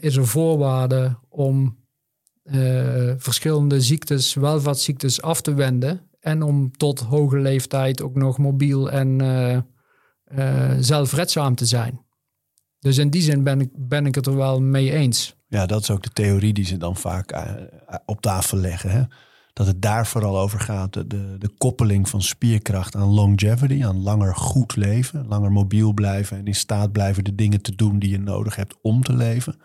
is 0.00 0.16
een 0.16 0.26
voorwaarde 0.26 1.18
om 1.28 1.78
uh, 2.44 3.12
verschillende 3.16 3.80
ziektes, 3.80 4.34
welvaartsziektes 4.34 5.22
af 5.22 5.40
te 5.40 5.54
wenden. 5.54 6.10
En 6.22 6.42
om 6.42 6.76
tot 6.76 7.00
hoge 7.00 7.38
leeftijd 7.38 8.02
ook 8.02 8.14
nog 8.14 8.38
mobiel 8.38 8.90
en 8.90 9.18
uh, 10.34 10.70
zelfredzaam 10.78 11.54
te 11.54 11.66
zijn. 11.66 12.00
Dus 12.78 12.98
in 12.98 13.10
die 13.10 13.22
zin 13.22 13.42
ben 13.42 13.60
ik, 13.60 13.70
ben 13.72 14.06
ik 14.06 14.14
het 14.14 14.26
er 14.26 14.36
wel 14.36 14.60
mee 14.60 14.92
eens. 14.92 15.36
Ja, 15.48 15.66
dat 15.66 15.80
is 15.80 15.90
ook 15.90 16.02
de 16.02 16.12
theorie 16.12 16.52
die 16.52 16.64
ze 16.64 16.76
dan 16.76 16.96
vaak 16.96 17.32
uh, 17.32 17.52
op 18.06 18.20
tafel 18.20 18.58
leggen. 18.58 18.90
Hè? 18.90 19.02
Dat 19.52 19.66
het 19.66 19.82
daar 19.82 20.06
vooral 20.06 20.38
over 20.38 20.60
gaat, 20.60 20.92
de, 20.92 21.06
de, 21.38 21.54
koppeling 21.58 22.08
van 22.08 22.22
spierkracht 22.22 22.96
aan 22.96 23.08
longevity, 23.08 23.84
aan 23.84 24.02
langer 24.02 24.34
goed 24.34 24.76
leven, 24.76 25.26
langer 25.26 25.52
mobiel 25.52 25.92
blijven 25.92 26.38
en 26.38 26.46
in 26.46 26.54
staat 26.54 26.92
blijven 26.92 27.24
de 27.24 27.34
dingen 27.34 27.62
te 27.62 27.74
doen 27.74 27.98
die 27.98 28.10
je 28.10 28.18
nodig 28.18 28.56
hebt 28.56 28.76
om 28.82 29.02
te 29.02 29.12
leven. 29.12 29.56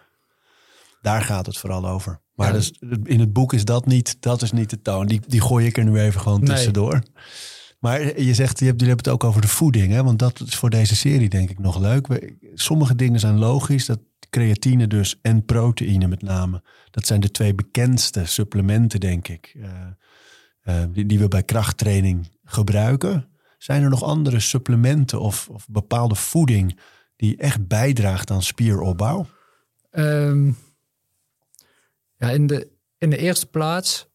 Daar 1.07 1.21
gaat 1.21 1.45
het 1.45 1.57
vooral 1.57 1.87
over. 1.87 2.21
Maar 2.33 2.47
ja, 2.47 2.53
dus, 2.53 2.73
in 3.03 3.19
het 3.19 3.33
boek 3.33 3.53
is 3.53 3.65
dat 3.65 3.85
niet, 3.85 4.17
dat 4.19 4.41
is 4.41 4.51
niet 4.51 4.69
de 4.69 4.81
toon. 4.81 5.07
Die, 5.07 5.21
die 5.27 5.41
gooi 5.41 5.65
ik 5.65 5.77
er 5.77 5.83
nu 5.83 5.99
even 5.99 6.21
gewoon 6.21 6.43
tussendoor. 6.43 6.93
Nee. 6.93 7.23
Maar 7.79 8.21
je 8.21 8.33
zegt, 8.33 8.59
je 8.59 8.65
hebt, 8.65 8.79
jullie 8.79 8.95
hebben 8.95 9.05
het 9.05 9.09
ook 9.09 9.23
over 9.23 9.41
de 9.41 9.47
voeding, 9.47 9.91
hè? 9.91 10.03
want 10.03 10.19
dat 10.19 10.39
is 10.39 10.55
voor 10.55 10.69
deze 10.69 10.95
serie 10.95 11.29
denk 11.29 11.49
ik 11.49 11.59
nog 11.59 11.79
leuk. 11.79 12.31
Sommige 12.53 12.95
dingen 12.95 13.19
zijn 13.19 13.37
logisch, 13.37 13.85
dat 13.85 13.99
creatine 14.29 14.87
dus 14.87 15.19
en 15.21 15.45
proteïne 15.45 16.07
met 16.07 16.21
name. 16.21 16.63
Dat 16.91 17.07
zijn 17.07 17.19
de 17.19 17.31
twee 17.31 17.55
bekendste 17.55 18.25
supplementen, 18.25 18.99
denk 18.99 19.27
ik, 19.27 19.53
uh, 19.57 19.65
uh, 20.63 20.83
die, 20.91 21.05
die, 21.05 21.19
we 21.19 21.27
bij 21.27 21.43
krachttraining 21.43 22.37
gebruiken. 22.43 23.29
Zijn 23.57 23.83
er 23.83 23.89
nog 23.89 24.03
andere 24.03 24.39
supplementen 24.39 25.19
of, 25.19 25.49
of 25.49 25.67
bepaalde 25.69 26.15
voeding 26.15 26.79
die 27.15 27.37
echt 27.37 27.67
bijdraagt 27.67 28.31
aan 28.31 28.43
spieropbouw? 28.43 29.25
Um, 29.91 30.57
ja, 32.17 32.29
in 32.29 32.47
de, 32.47 32.71
in 32.97 33.09
de 33.09 33.17
eerste 33.17 33.47
plaats 33.47 34.07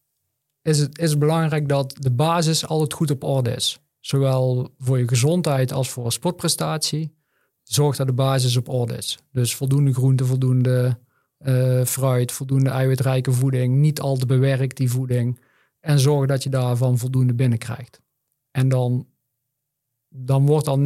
is 0.61 0.79
het 0.79 0.99
is 0.99 1.17
belangrijk 1.17 1.69
dat 1.69 1.95
de 1.99 2.11
basis 2.11 2.67
altijd 2.67 2.93
goed 2.93 3.11
op 3.11 3.23
orde 3.23 3.51
is. 3.51 3.79
Zowel 3.99 4.73
voor 4.77 4.99
je 4.99 5.07
gezondheid 5.07 5.71
als 5.71 5.89
voor 5.89 6.05
een 6.05 6.11
sportprestatie. 6.11 7.15
Zorg 7.63 7.95
dat 7.95 8.07
de 8.07 8.13
basis 8.13 8.57
op 8.57 8.69
orde 8.69 8.97
is. 8.97 9.19
Dus 9.31 9.55
voldoende 9.55 9.93
groente, 9.93 10.25
voldoende 10.25 10.99
uh, 11.39 11.83
fruit, 11.83 12.31
voldoende 12.31 12.69
eiwitrijke 12.69 13.31
voeding. 13.31 13.75
Niet 13.75 13.99
al 13.99 14.15
te 14.15 14.25
bewerkt 14.25 14.77
die 14.77 14.91
voeding. 14.91 15.39
En 15.79 15.99
zorg 15.99 16.27
dat 16.27 16.43
je 16.43 16.49
daarvan 16.49 16.97
voldoende 16.97 17.33
binnenkrijgt. 17.33 18.01
En 18.51 18.69
dan, 18.69 19.07
dan 20.09 20.45
wordt 20.45 20.67
al 20.67 20.79
90% 20.79 20.81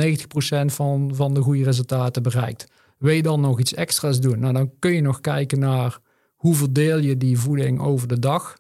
van, 0.66 1.16
van 1.16 1.34
de 1.34 1.42
goede 1.42 1.64
resultaten 1.64 2.24
bereikt. 2.24 2.68
Wil 2.98 3.14
je 3.14 3.22
dan 3.22 3.42
nog 3.42 3.60
iets 3.60 3.74
extra's 3.74 4.20
doen? 4.20 4.40
Nou, 4.40 4.54
dan 4.54 4.72
kun 4.80 4.92
je 4.92 5.02
nog 5.02 5.22
kijken 5.22 5.60
naar 5.60 6.00
hoe 6.38 6.56
verdeel 6.56 6.98
je 6.98 7.18
die 7.18 7.38
voeding 7.38 7.80
over 7.80 8.08
de 8.08 8.20
dag. 8.20 8.58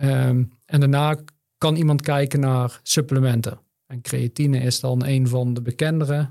Um, 0.00 0.52
en 0.64 0.80
daarna 0.80 1.16
kan 1.58 1.76
iemand 1.76 2.02
kijken 2.02 2.40
naar 2.40 2.80
supplementen. 2.82 3.60
En 3.86 4.00
creatine 4.00 4.58
is 4.58 4.80
dan 4.80 5.04
een 5.04 5.28
van 5.28 5.54
de 5.54 5.62
bekendere. 5.62 6.30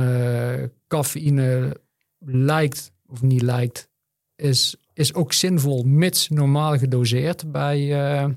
Uh, 0.00 0.62
cafeïne 0.88 1.76
lijkt, 2.18 2.92
of 3.06 3.22
niet 3.22 3.42
lijkt, 3.42 3.88
is, 4.36 4.76
is 4.92 5.14
ook 5.14 5.32
zinvol, 5.32 5.82
mits 5.82 6.28
normaal 6.28 6.78
gedoseerd 6.78 7.52
bij, 7.52 7.80
uh, 7.80 8.30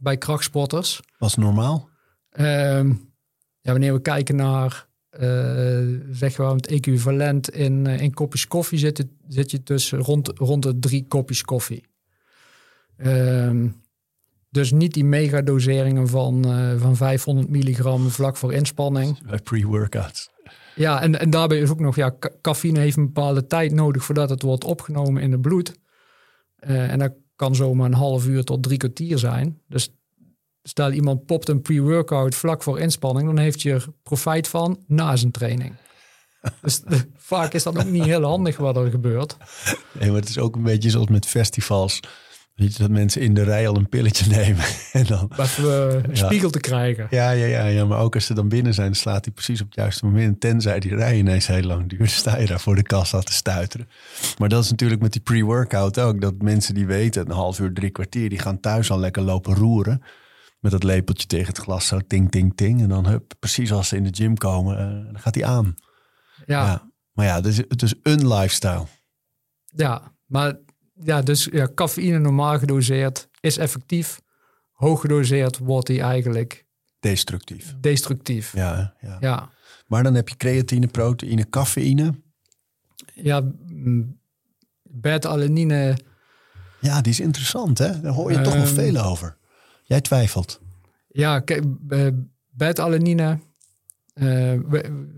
bij 0.00 0.18
krachtsporters. 0.18 1.00
Wat 1.18 1.28
is 1.28 1.36
normaal? 1.36 1.88
Um, 2.30 3.12
ja, 3.60 3.72
wanneer 3.72 3.92
we 3.92 4.00
kijken 4.00 4.36
naar, 4.36 4.88
uh, 5.20 6.00
zeggen 6.10 6.46
we 6.46 6.52
het 6.52 6.66
equivalent 6.66 7.50
in, 7.50 7.86
in 7.86 8.14
kopjes 8.14 8.46
koffie, 8.46 8.78
zit, 8.78 8.98
het, 8.98 9.08
zit 9.28 9.50
je 9.50 9.62
tussen 9.62 9.98
rond, 9.98 10.32
rond 10.34 10.62
de 10.62 10.78
drie 10.78 11.06
kopjes 11.08 11.42
koffie. 11.42 11.84
Um, 12.96 13.80
dus 14.50 14.72
niet 14.72 14.94
die 14.94 15.04
megadoseringen 15.04 16.08
van, 16.08 16.46
uh, 16.46 16.80
van 16.80 16.96
500 16.96 17.48
milligram 17.48 18.08
vlak 18.08 18.36
voor 18.36 18.52
inspanning. 18.52 19.26
Bij 19.26 19.38
pre-workouts. 19.38 20.30
Ja, 20.74 21.02
en, 21.02 21.20
en 21.20 21.30
daarbij 21.30 21.58
is 21.58 21.70
ook 21.70 21.80
nog, 21.80 21.96
ja, 21.96 22.16
cafeïne 22.40 22.78
heeft 22.78 22.96
een 22.96 23.06
bepaalde 23.06 23.46
tijd 23.46 23.72
nodig 23.72 24.04
voordat 24.04 24.30
het 24.30 24.42
wordt 24.42 24.64
opgenomen 24.64 25.22
in 25.22 25.32
het 25.32 25.40
bloed. 25.42 25.78
Uh, 26.60 26.90
en 26.90 26.98
dat 26.98 27.12
kan 27.36 27.54
zomaar 27.54 27.86
een 27.86 27.94
half 27.94 28.26
uur 28.26 28.44
tot 28.44 28.62
drie 28.62 28.78
kwartier 28.78 29.18
zijn. 29.18 29.60
Dus 29.68 29.90
stel 30.62 30.90
iemand 30.92 31.26
popt 31.26 31.48
een 31.48 31.62
pre-workout 31.62 32.34
vlak 32.34 32.62
voor 32.62 32.78
inspanning, 32.80 33.26
dan 33.26 33.38
heeft 33.38 33.62
je 33.62 33.72
er 33.72 33.86
profijt 34.02 34.48
van 34.48 34.84
na 34.86 35.16
zijn 35.16 35.30
training. 35.32 35.72
Dus 36.62 36.82
vaak 37.16 37.52
is 37.52 37.62
dat 37.62 37.78
ook 37.78 37.84
niet 37.90 38.04
heel 38.04 38.22
handig 38.22 38.56
wat 38.56 38.76
er 38.76 38.90
gebeurt. 38.90 39.36
Nee, 39.98 40.10
maar 40.10 40.20
het 40.20 40.28
is 40.28 40.38
ook 40.38 40.56
een 40.56 40.62
beetje 40.62 40.90
zoals 40.90 41.08
met 41.08 41.26
festivals. 41.26 42.00
Weet 42.54 42.76
je, 42.76 42.82
dat 42.82 42.90
mensen 42.90 43.20
in 43.22 43.34
de 43.34 43.42
rij 43.42 43.68
al 43.68 43.76
een 43.76 43.88
pilletje 43.88 44.30
nemen. 44.36 44.64
En 44.92 45.04
dan, 45.06 45.30
even 45.36 45.64
eh, 45.88 45.94
een 45.94 46.14
Ja. 46.14 46.26
spiegel 46.26 46.50
te 46.50 46.60
krijgen. 46.60 47.06
ja, 47.10 47.30
ja, 47.30 47.46
ja, 47.46 47.64
ja, 47.66 47.84
maar 47.84 47.98
ook 47.98 48.14
als 48.14 48.26
ze 48.26 48.34
dan 48.34 48.48
binnen 48.48 48.74
zijn, 48.74 48.94
slaat 48.94 49.24
hij 49.24 49.34
precies 49.34 49.60
op 49.60 49.66
het 49.66 49.74
juiste 49.76 50.04
moment. 50.04 50.40
Tenzij 50.40 50.80
die 50.80 50.94
rij 50.94 51.18
ineens 51.18 51.46
heel 51.46 51.62
lang 51.62 51.88
duurt, 51.88 52.10
sta 52.20 52.38
je 52.38 52.46
daar 52.46 52.60
voor 52.60 52.74
de 52.74 52.82
kassa 52.82 53.20
te 53.20 53.32
stuiteren. 53.32 53.88
Maar 54.38 54.48
dat 54.48 54.64
is 54.64 54.70
natuurlijk 54.70 55.00
met 55.00 55.12
die 55.12 55.22
pre-workout 55.22 55.98
ook. 55.98 56.20
Dat 56.20 56.34
mensen 56.42 56.74
die 56.74 56.86
weten, 56.86 57.26
een 57.26 57.32
half 57.36 57.58
uur, 57.58 57.72
drie 57.72 57.90
kwartier, 57.90 58.28
die 58.28 58.38
gaan 58.38 58.60
thuis 58.60 58.90
al 58.90 58.98
lekker 58.98 59.22
lopen 59.22 59.54
roeren. 59.54 60.02
Met 60.60 60.72
dat 60.72 60.82
lepeltje 60.82 61.26
tegen 61.26 61.46
het 61.46 61.58
glas, 61.58 61.86
zo 61.86 61.98
ting, 62.06 62.30
ting, 62.30 62.56
ting. 62.56 62.80
En 62.82 62.88
dan, 62.88 63.06
hup, 63.06 63.32
precies 63.38 63.72
als 63.72 63.88
ze 63.88 63.96
in 63.96 64.02
de 64.04 64.14
gym 64.14 64.34
komen, 64.36 64.78
eh, 64.78 65.04
dan 65.12 65.20
gaat 65.20 65.34
hij 65.34 65.44
aan. 65.44 65.74
Ja, 66.36 66.44
ja. 66.46 66.64
Ja. 66.66 66.90
Maar 67.12 67.26
ja, 67.26 67.34
het 67.34 67.46
is, 67.46 67.56
het 67.56 67.82
is 67.82 67.94
een 68.02 68.28
lifestyle. 68.28 68.86
maar 70.26 70.56
ja, 71.02 71.22
dus 71.22 71.48
ja, 71.52 71.68
cafeïne 71.74 72.18
normaal 72.18 72.58
gedoseerd 72.58 73.28
is 73.40 73.56
effectief. 73.58 74.20
Hoog 74.72 75.00
gedoseerd 75.00 75.58
wordt 75.58 75.86
die 75.86 76.00
eigenlijk 76.00 76.66
Destructief. 77.00 77.74
destructief. 77.80 78.52
Ja, 78.54 78.94
ja. 79.00 79.16
Ja, 79.20 79.50
Maar 79.86 80.02
dan 80.02 80.14
heb 80.14 80.28
je 80.28 80.36
creatine, 80.36 80.86
proteïne, 80.86 81.48
cafeïne. 81.48 82.14
ja 83.14 83.42
beta-alanine 84.82 85.96
Ja, 86.80 87.00
die 87.00 87.12
is 87.12 87.20
interessant, 87.20 87.78
hè? 87.78 88.00
Daar 88.00 88.12
hoor 88.12 88.32
je 88.32 88.40
toch 88.40 88.52
wel 88.54 88.62
Ehm. 88.62 88.74
veel 88.74 88.96
over. 88.96 89.36
Jij 89.90 90.00
twijfelt. 90.00 90.60
Ja, 91.08 91.40
kijk, 91.40 91.64
eh, 91.88 92.06
beta-alanine. 92.50 93.38
eh, 94.12 94.52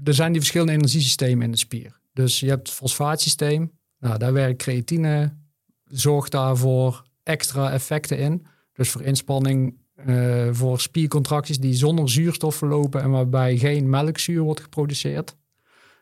er 0.04 0.14
zijn 0.14 0.30
die 0.32 0.40
verschillende 0.40 0.72
energiesystemen 0.72 1.44
in 1.44 1.50
de 1.50 1.56
spier. 1.56 2.00
Dus 2.12 2.40
je 2.40 2.48
hebt 2.48 2.68
het 2.68 2.76
fosfaatsysteem. 2.76 3.72
Nou, 3.98 4.18
daar 4.18 4.32
werkt 4.32 4.62
creatine. 4.62 5.36
Zorgt 5.84 6.32
daarvoor 6.32 7.04
extra 7.22 7.72
effecten 7.72 8.18
in. 8.18 8.46
Dus 8.72 8.90
voor 8.90 9.02
inspanning, 9.02 9.74
eh, 9.94 10.48
voor 10.52 10.80
spiercontracties 10.80 11.58
die 11.58 11.74
zonder 11.74 12.10
zuurstof 12.10 12.54
verlopen 12.54 13.02
en 13.02 13.10
waarbij 13.10 13.56
geen 13.56 13.90
melkzuur 13.90 14.42
wordt 14.42 14.60
geproduceerd. 14.60 15.36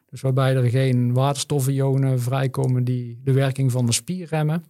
Dus 0.07 0.21
waarbij 0.21 0.57
er 0.57 0.71
geen 0.71 1.13
waterstofionen 1.13 2.21
vrijkomen 2.21 2.85
die 2.85 3.21
de 3.25 3.33
werking 3.33 3.73
van 3.73 3.87
de 3.87 3.93
spier 3.93 4.27
remmen. 4.31 4.65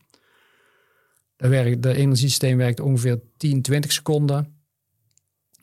Daar 1.40 1.50
werkt, 1.50 1.82
de 1.82 1.94
energiesysteem 1.94 2.56
werkt 2.56 2.80
ongeveer 2.80 3.20
10, 3.36 3.62
20 3.62 3.92
seconden. 3.92 4.54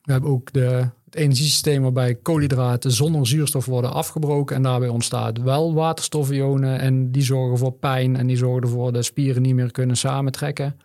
We 0.01 0.11
hebben 0.11 0.29
ook 0.29 0.53
de, 0.53 0.89
het 1.05 1.15
energiesysteem 1.15 1.81
waarbij 1.81 2.15
koolhydraten 2.15 2.91
zonder 2.91 3.27
zuurstof 3.27 3.65
worden 3.65 3.93
afgebroken. 3.93 4.55
En 4.55 4.61
daarbij 4.61 4.87
ontstaat 4.87 5.41
wel 5.41 5.73
waterstofionen. 5.73 6.79
En 6.79 7.11
die 7.11 7.23
zorgen 7.23 7.57
voor 7.57 7.71
pijn 7.71 8.15
en 8.15 8.27
die 8.27 8.37
zorgen 8.37 8.61
ervoor 8.61 8.91
dat 8.91 9.05
spieren 9.05 9.41
niet 9.41 9.55
meer 9.55 9.71
kunnen 9.71 9.97
samentrekken. 9.97 10.79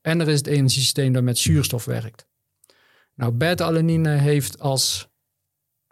En 0.00 0.20
er 0.20 0.28
is 0.28 0.38
het 0.38 0.46
energiesysteem 0.46 1.12
dat 1.12 1.22
met 1.22 1.38
zuurstof 1.38 1.84
werkt. 1.84 2.26
Nou, 3.14 3.32
beta-alanine 3.32 4.10
heeft 4.10 4.58
als, 4.58 5.08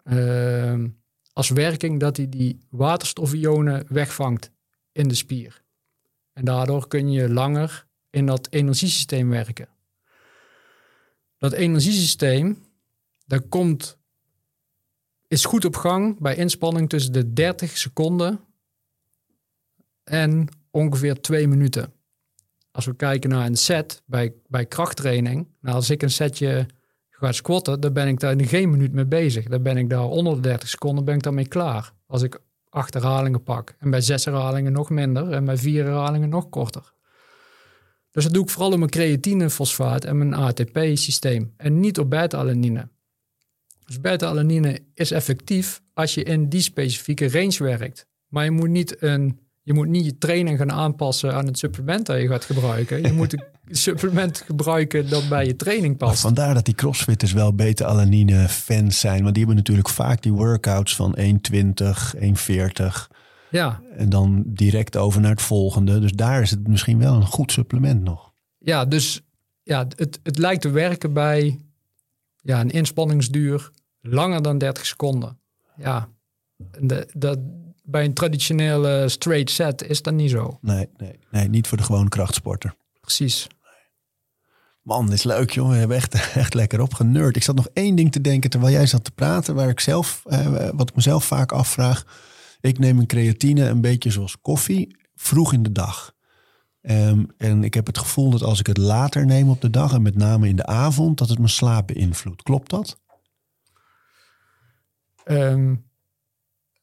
ehm, 0.03 0.87
als 1.33 1.49
werking 1.49 1.99
dat 1.99 2.17
hij 2.17 2.29
die 2.29 2.59
waterstofionen 2.69 3.85
wegvangt 3.89 4.51
in 4.91 5.07
de 5.07 5.15
spier. 5.15 5.63
En 6.33 6.45
daardoor 6.45 6.87
kun 6.87 7.11
je 7.11 7.29
langer 7.29 7.86
in 8.09 8.25
dat 8.25 8.47
energiesysteem 8.49 9.29
werken. 9.29 9.69
Dat 11.37 11.53
energiesysteem, 11.53 12.65
dat 13.25 13.49
komt, 13.49 13.97
is 15.27 15.45
goed 15.45 15.65
op 15.65 15.75
gang 15.75 16.19
bij 16.19 16.35
inspanning 16.35 16.89
tussen 16.89 17.13
de 17.13 17.33
30 17.33 17.77
seconden 17.77 18.39
en 20.03 20.47
ongeveer 20.71 21.21
2 21.21 21.47
minuten. 21.47 21.93
Als 22.71 22.85
we 22.85 22.95
kijken 22.95 23.29
naar 23.29 23.45
een 23.45 23.57
set 23.57 24.01
bij, 24.05 24.33
bij 24.47 24.65
krachttraining, 24.65 25.47
nou 25.61 25.75
als 25.75 25.89
ik 25.89 26.01
een 26.01 26.09
setje 26.09 26.65
ga 27.09 27.31
squatten, 27.31 27.79
dan 27.79 27.93
ben 27.93 28.07
ik 28.07 28.19
daar 28.19 28.31
in 28.31 28.47
geen 28.47 28.69
minuut 28.69 28.93
mee 28.93 29.05
bezig. 29.05 29.45
Dan 29.45 29.63
ben 29.63 29.77
ik 29.77 29.89
daar 29.89 30.03
onder 30.03 30.35
de 30.35 30.41
30 30.41 30.69
seconden 30.69 31.05
ben 31.05 31.15
ik 31.15 31.23
daarmee 31.23 31.47
klaar. 31.47 31.93
Als 32.05 32.21
ik 32.21 32.39
acht 32.69 32.93
herhalingen 32.93 33.43
pak. 33.43 33.75
En 33.79 33.89
bij 33.89 34.01
zes 34.01 34.25
herhalingen 34.25 34.71
nog 34.71 34.89
minder 34.89 35.31
en 35.31 35.45
bij 35.45 35.57
vier 35.57 35.83
herhalingen 35.83 36.29
nog 36.29 36.49
korter. 36.49 36.93
Dus 38.17 38.25
dat 38.25 38.35
doe 38.35 38.43
ik 38.43 38.49
vooral 38.49 38.71
op 38.71 38.77
mijn 38.77 38.89
creatine, 38.89 39.49
fosfaat 39.49 40.03
en 40.03 40.17
mijn 40.17 40.33
ATP-systeem. 40.33 41.53
En 41.57 41.79
niet 41.79 41.99
op 41.99 42.09
beta-alanine. 42.09 42.89
Dus 43.85 44.01
beta-alanine 44.01 44.79
is 44.93 45.11
effectief 45.11 45.81
als 45.93 46.13
je 46.13 46.23
in 46.23 46.49
die 46.49 46.61
specifieke 46.61 47.29
range 47.29 47.63
werkt. 47.63 48.07
Maar 48.27 48.43
je 48.43 48.51
moet 48.51 48.69
niet, 48.69 49.01
een, 49.01 49.39
je, 49.63 49.73
moet 49.73 49.87
niet 49.87 50.05
je 50.05 50.17
training 50.17 50.57
gaan 50.57 50.71
aanpassen 50.71 51.33
aan 51.33 51.45
het 51.45 51.57
supplement 51.57 52.05
dat 52.05 52.21
je 52.21 52.27
gaat 52.27 52.45
gebruiken. 52.45 53.01
Je 53.01 53.13
moet 53.13 53.33
een 53.33 53.75
supplement 53.87 54.43
gebruiken 54.45 55.09
dat 55.09 55.29
bij 55.29 55.45
je 55.45 55.55
training 55.55 55.97
Maar 55.99 56.09
past. 56.09 56.21
vandaar 56.21 56.53
dat 56.53 56.65
die 56.65 56.75
crossfitters 56.75 57.31
wel 57.31 57.53
beta-alanine 57.53 58.47
fans 58.49 58.99
zijn. 58.99 59.21
Want 59.21 59.33
die 59.33 59.43
hebben 59.43 59.55
natuurlijk 59.55 59.89
vaak 59.89 60.21
die 60.21 60.33
workouts 60.33 60.95
van 60.95 61.17
1,20, 61.19 61.23
1,40. 62.19 63.16
Ja, 63.49 63.81
En 63.97 64.09
dan 64.09 64.43
direct 64.45 64.97
over 64.97 65.21
naar 65.21 65.31
het 65.31 65.41
volgende. 65.41 65.99
Dus 65.99 66.11
daar 66.11 66.41
is 66.41 66.51
het 66.51 66.67
misschien 66.67 66.99
wel 66.99 67.15
een 67.15 67.25
goed 67.25 67.51
supplement 67.51 68.03
nog. 68.03 68.33
ja 68.57 68.85
dus 68.85 69.21
ja, 69.63 69.87
het, 69.95 70.19
het 70.23 70.37
lijkt 70.37 70.61
te 70.61 70.69
werken 70.69 71.13
bij 71.13 71.59
ja, 72.41 72.59
een 72.59 72.71
inspanningsduur 72.71 73.71
langer 74.01 74.41
dan 74.41 74.57
30 74.57 74.85
seconden. 74.85 75.39
Ja, 75.77 76.09
de, 76.79 77.07
dat, 77.13 77.39
bij 77.83 78.05
een 78.05 78.13
traditionele 78.13 79.09
straight 79.09 79.49
set 79.49 79.83
is 79.83 80.01
dat 80.01 80.13
niet 80.13 80.29
zo. 80.29 80.57
Nee, 80.61 80.89
nee, 80.97 81.19
nee, 81.31 81.47
niet 81.49 81.67
voor 81.67 81.77
de 81.77 81.83
gewone 81.83 82.09
krachtsporter. 82.09 82.75
Precies. 83.01 83.47
Man, 84.81 85.05
dit 85.05 85.13
is 85.13 85.23
leuk 85.23 85.51
joh. 85.51 85.69
We 85.69 85.75
hebben 85.75 85.97
echt, 85.97 86.13
echt 86.35 86.53
lekker 86.53 86.81
opgenerd. 86.81 87.35
Ik 87.35 87.43
zat 87.43 87.55
nog 87.55 87.67
één 87.73 87.95
ding 87.95 88.11
te 88.11 88.21
denken 88.21 88.49
terwijl 88.49 88.73
jij 88.73 88.85
zat 88.85 89.03
te 89.03 89.11
praten. 89.11 89.55
Waar 89.55 89.69
ik 89.69 89.79
zelf, 89.79 90.23
eh, 90.25 90.69
wat 90.73 90.89
ik 90.89 90.95
mezelf 90.95 91.25
vaak 91.25 91.51
afvraag. 91.51 92.05
Ik 92.67 92.79
neem 92.79 92.99
een 92.99 93.07
creatine 93.07 93.65
een 93.65 93.81
beetje 93.81 94.11
zoals 94.11 94.41
koffie. 94.41 94.95
Vroeg 95.15 95.53
in 95.53 95.63
de 95.63 95.71
dag. 95.71 96.15
Ehm, 96.81 97.25
en 97.37 97.63
ik 97.63 97.73
heb 97.73 97.85
het 97.85 97.97
gevoel 97.97 98.29
dat 98.29 98.43
als 98.43 98.59
ik 98.59 98.67
het 98.67 98.77
later 98.77 99.25
neem 99.25 99.49
op 99.49 99.61
de 99.61 99.69
dag. 99.69 99.93
En 99.93 100.01
met 100.01 100.15
name 100.15 100.47
in 100.47 100.55
de 100.55 100.65
avond. 100.65 101.17
Dat 101.17 101.29
het 101.29 101.37
mijn 101.37 101.49
slaap 101.49 101.87
beïnvloedt. 101.87 102.43
Klopt 102.43 102.69
dat? 102.69 102.99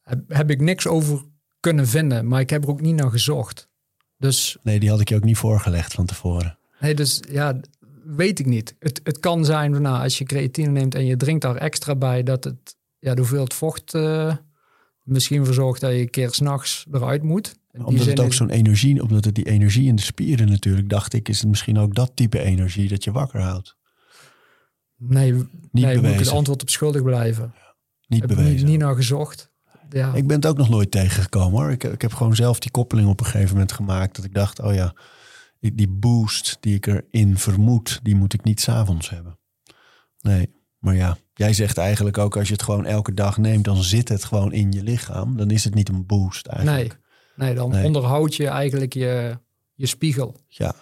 Heb, 0.01 0.19
heb 0.27 0.49
ik 0.49 0.61
niks 0.61 0.87
over 0.87 1.23
kunnen 1.59 1.87
vinden, 1.87 2.27
maar 2.27 2.39
ik 2.39 2.49
heb 2.49 2.63
er 2.63 2.69
ook 2.69 2.81
niet 2.81 2.95
naar 2.95 3.09
gezocht. 3.09 3.69
Dus, 4.17 4.57
Nee, 4.63 4.79
die 4.79 4.89
had 4.89 4.99
ik 4.99 5.09
je 5.09 5.15
ook 5.15 5.23
niet 5.23 5.37
voorgelegd 5.37 5.93
van 5.93 6.05
tevoren. 6.05 6.57
nee, 6.79 6.95
dus 6.95 7.21
ja, 7.29 7.59
weet 8.03 8.39
ik 8.39 8.45
niet. 8.45 8.75
Het, 8.79 9.01
het 9.03 9.19
kan 9.19 9.45
zijn, 9.45 9.81
nou, 9.81 10.03
als 10.03 10.17
je 10.17 10.23
creatine 10.23 10.69
neemt 10.69 10.95
en 10.95 11.05
je 11.05 11.17
drinkt 11.17 11.41
daar 11.41 11.55
extra 11.55 11.95
bij, 11.95 12.23
dat 12.23 12.43
het, 12.43 12.75
ja, 12.99 13.13
de 13.13 13.19
hoeveelheid 13.19 13.53
vocht 13.53 13.93
eh, 13.93 14.35
misschien 15.05 15.45
voor 15.45 15.53
zorgt 15.53 15.81
dat 15.81 15.91
je 15.91 15.99
een 15.99 16.09
keer 16.09 16.33
s'nachts 16.33 16.85
eruit 16.91 17.23
moet. 17.23 17.55
In 17.71 17.85
Omdat 17.85 18.05
het 18.05 18.19
ook 18.19 18.29
is- 18.29 18.35
zo'n 18.35 18.49
energie, 18.49 19.01
omdat 19.01 19.25
het 19.25 19.35
die 19.35 19.45
energie 19.49 19.87
in 19.87 19.95
de 19.95 20.01
spieren 20.01 20.49
natuurlijk, 20.49 20.89
dacht 20.89 21.13
ik, 21.13 21.29
is 21.29 21.39
het 21.39 21.49
misschien 21.49 21.77
ook 21.77 21.95
dat 21.95 22.11
type 22.15 22.39
energie 22.39 22.87
dat 22.89 23.03
je 23.03 23.11
wakker 23.11 23.41
houdt. 23.41 23.75
Nee, 24.97 25.31
Niet 25.33 25.47
nee 25.71 25.83
moet 25.85 25.93
ik 25.95 26.01
bewezen. 26.01 26.19
het 26.25 26.29
antwoord 26.29 26.61
op 26.61 26.69
schuldig 26.69 27.03
blijven. 27.03 27.53
Niet 28.07 28.19
heb 28.19 28.29
bewezen. 28.29 28.53
niet, 28.55 28.65
niet 28.65 28.79
naar 28.79 28.95
gezocht. 28.95 29.51
Ja, 29.89 30.13
Ik 30.13 30.27
ben 30.27 30.35
het 30.35 30.45
ook 30.45 30.57
nog 30.57 30.69
nooit 30.69 30.91
tegengekomen 30.91 31.61
hoor. 31.61 31.71
Ik, 31.71 31.83
ik 31.83 32.01
heb 32.01 32.13
gewoon 32.13 32.35
zelf 32.35 32.59
die 32.59 32.71
koppeling 32.71 33.07
op 33.09 33.19
een 33.19 33.25
gegeven 33.25 33.51
moment 33.51 33.71
gemaakt. 33.71 34.15
Dat 34.15 34.25
ik 34.25 34.33
dacht, 34.33 34.59
oh 34.59 34.73
ja, 34.73 34.93
die 35.59 35.87
boost 35.87 36.57
die 36.59 36.75
ik 36.75 36.87
erin 36.87 37.37
vermoed, 37.37 37.99
die 38.03 38.15
moet 38.15 38.33
ik 38.33 38.43
niet 38.43 38.61
s'avonds 38.61 39.09
hebben. 39.09 39.39
Nee, 40.21 40.49
maar 40.85 40.95
ja, 40.95 41.17
jij 41.33 41.53
zegt 41.53 41.77
eigenlijk 41.77 42.17
ook 42.17 42.37
als 42.37 42.47
je 42.47 42.53
het 42.53 42.63
gewoon 42.63 42.85
elke 42.85 43.13
dag 43.13 43.37
neemt, 43.37 43.63
dan 43.63 43.83
zit 43.83 44.09
het 44.09 44.23
gewoon 44.23 44.53
in 44.53 44.71
je 44.71 44.83
lichaam. 44.83 45.37
Dan 45.37 45.49
is 45.51 45.63
het 45.63 45.73
niet 45.73 45.89
een 45.89 46.05
boost 46.05 46.45
eigenlijk. 46.47 46.99
nee, 47.35 47.55
dan 47.55 47.69
Nee. 47.69 47.85
onderhoud 47.85 48.35
je 48.35 48.47
eigenlijk 48.47 48.93
je, 48.93 49.37
je 49.73 49.85
spiegel. 49.85 50.39
Ja, 50.47 50.73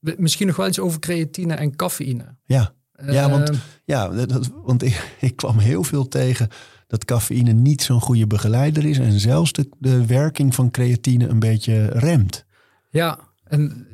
Misschien 0.00 0.46
nog 0.46 0.56
wel 0.56 0.66
iets 0.66 0.78
over 0.80 1.00
creatine 1.00 1.54
en 1.54 1.76
cafeïne. 1.76 2.36
ja. 2.44 2.76
Ja, 3.06 3.30
want- 3.30 3.48
Ehm, 3.48 3.58
Ja, 3.84 4.08
dat, 4.08 4.50
want 4.64 4.82
ik, 4.82 5.14
ik 5.20 5.36
kwam 5.36 5.58
heel 5.58 5.84
veel 5.84 6.08
tegen 6.08 6.48
dat 6.86 7.04
cafeïne 7.04 7.52
niet 7.52 7.82
zo'n 7.82 8.00
goede 8.00 8.26
begeleider 8.26 8.84
is. 8.84 8.98
En 8.98 9.20
zelfs 9.20 9.52
de, 9.52 9.68
de 9.78 10.06
werking 10.06 10.54
van 10.54 10.70
creatine 10.70 11.28
een 11.28 11.38
beetje 11.38 11.86
remt. 11.86 12.44
Ja, 12.90 13.18
en 13.44 13.86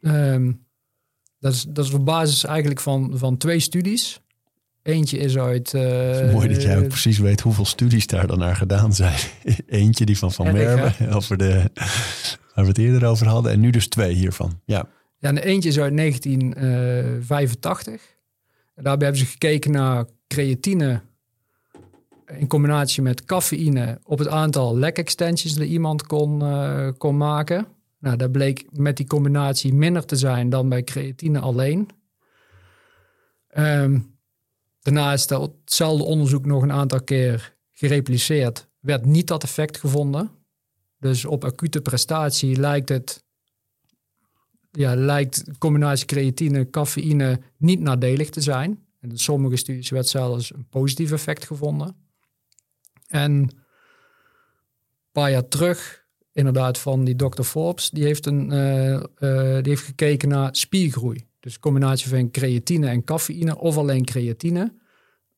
ehm, 0.00 0.52
dat, 1.38 1.52
is, 1.52 1.62
dat 1.68 1.84
is 1.84 1.92
op 1.92 2.04
basis 2.04 2.44
eigenlijk 2.44 2.80
van, 2.80 3.18
van 3.18 3.36
twee 3.36 3.60
studies. 3.60 4.20
Eentje 4.84 5.18
is 5.18 5.38
uit... 5.38 5.74
eh, 5.74 6.32
Mooi 6.32 6.48
dat 6.48 6.62
jij 6.62 6.78
ook 6.78 6.88
precies 6.88 7.18
weet 7.18 7.40
hoeveel 7.40 7.64
studies 7.64 8.06
daar 8.06 8.26
dan 8.26 8.38
naar 8.38 8.56
gedaan 8.56 8.94
zijn. 8.94 9.18
Eentje 9.66 10.04
die 10.04 10.18
van 10.18 10.32
Van? 10.32 10.52
Merwe, 10.52 10.92
over 11.16 11.36
de, 11.36 11.70
waar 12.54 12.64
we 12.64 12.66
het 12.66 12.78
eerder 12.78 13.08
over 13.08 13.26
hadden. 13.26 13.52
En 13.52 13.60
nu 13.60 13.70
dus 13.70 13.88
twee 13.88 14.14
hiervan. 14.14 14.60
Ja, 14.64 14.88
Ja, 15.18 15.28
en 15.28 15.38
eentje 15.38 15.68
is 15.68 15.78
uit 15.78 15.96
1985. 15.96 18.02
En 18.74 18.84
daarbij 18.84 19.06
hebben 19.06 19.26
ze 19.26 19.32
gekeken 19.32 19.70
naar 19.70 20.04
creatine 20.28 21.00
in 22.38 22.46
combinatie 22.46 23.02
met 23.02 23.24
cafeïne 23.24 23.98
op 24.02 24.18
het 24.18 24.28
aantal 24.28 24.76
leg 24.78 24.92
extensions 24.92 25.54
dat 25.54 25.66
iemand 25.66 26.06
kon, 26.06 26.42
eh, 26.42 26.88
kon 26.98 27.16
maken. 27.16 27.66
Nou, 27.98 28.16
dat 28.16 28.32
bleek 28.32 28.64
met 28.70 28.96
die 28.96 29.06
combinatie 29.06 29.74
minder 29.74 30.04
te 30.04 30.16
zijn 30.16 30.48
dan 30.48 30.68
bij 30.68 30.82
creatine 30.84 31.38
alleen. 31.38 31.88
Ehm, 33.48 33.98
daarna 34.84 35.12
is 35.12 35.28
hetzelfde 35.28 36.04
onderzoek 36.04 36.46
nog 36.46 36.62
een 36.62 36.72
aantal 36.72 37.02
keer 37.02 37.56
gerepliceerd. 37.72 38.68
Werd 38.80 39.04
niet 39.04 39.26
dat 39.26 39.42
effect 39.42 39.78
gevonden. 39.78 40.30
Dus 40.98 41.24
op 41.24 41.44
acute 41.44 41.80
prestatie 41.80 42.56
lijkt 42.60 42.88
het, 42.88 43.24
ja, 44.70 44.96
lijkt 44.96 45.44
de 45.44 45.58
combinatie 45.58 46.06
creatine, 46.06 46.70
cafeïne 46.70 47.40
niet 47.56 47.80
nadelig 47.80 48.30
te 48.30 48.40
zijn. 48.40 48.86
In 49.00 49.18
sommige 49.18 49.56
studies 49.56 49.90
werd 49.90 50.08
zelfs 50.08 50.54
een 50.54 50.68
positief 50.68 51.12
effect 51.12 51.46
gevonden. 51.46 51.96
En 53.06 53.32
een 53.32 53.50
paar 55.12 55.30
jaar 55.30 55.48
terug, 55.48 56.04
inderdaad, 56.32 56.78
van 56.78 57.04
die 57.04 57.16
Dr. 57.16 57.42
Forbes, 57.42 57.90
die 57.90 58.04
heeft, 58.04 58.26
een, 58.26 58.52
uh, 58.52 59.02
die 59.62 59.72
heeft 59.72 59.82
gekeken 59.84 60.28
naar 60.28 60.56
spiergroei. 60.56 61.26
Dus 61.44 61.58
combinatie 61.58 62.08
van 62.08 62.30
creatine 62.30 62.86
en 62.86 63.04
cafeïne 63.04 63.58
of 63.58 63.76
alleen 63.76 64.04
creatine. 64.04 64.74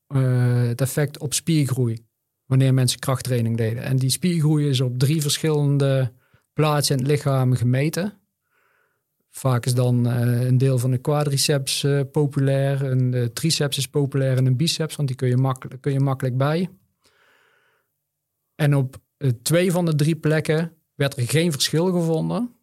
Uh, 0.09 0.63
het 0.63 0.81
effect 0.81 1.19
op 1.19 1.35
spiergroei 1.35 2.07
wanneer 2.45 2.75
mensen 2.75 2.99
krachttraining 2.99 3.57
deden. 3.57 3.83
En 3.83 3.97
die 3.97 4.11
spiergroei 4.11 4.69
is 4.69 4.81
op 4.81 4.99
drie 4.99 5.23
verschillende 5.23 6.13
plaatsen 6.53 6.97
in 6.97 7.03
het 7.03 7.11
lichaam 7.11 7.55
gemeten. 7.55 8.21
Vaak 9.31 9.67
is 9.67 9.75
dan 9.75 10.07
uh, 10.07 10.47
een 10.47 10.59
deel 10.59 10.79
van 10.79 10.91
de 10.91 10.99
quadriceps 10.99 11.83
uh, 11.83 12.01
populair, 12.13 12.83
een 12.83 13.31
triceps 13.33 13.79
is 13.79 13.89
populair 13.89 14.37
en 14.37 14.47
een 14.47 14.57
biceps, 14.57 14.97
want 14.97 15.09
die 15.09 15.17
kun 15.17 15.29
je, 15.29 15.37
makkelijk, 15.37 15.81
kun 15.81 15.93
je 15.93 16.01
makkelijk 16.01 16.37
bij. 16.37 16.69
En 18.55 18.75
op 18.75 18.97
twee 19.43 19.73
van 19.73 19.85
de 19.85 19.95
drie 19.95 20.17
plekken 20.17 20.73
werd 20.95 21.17
er 21.17 21.29
geen 21.29 21.53
verschil 21.53 21.93
gevonden. 21.93 22.55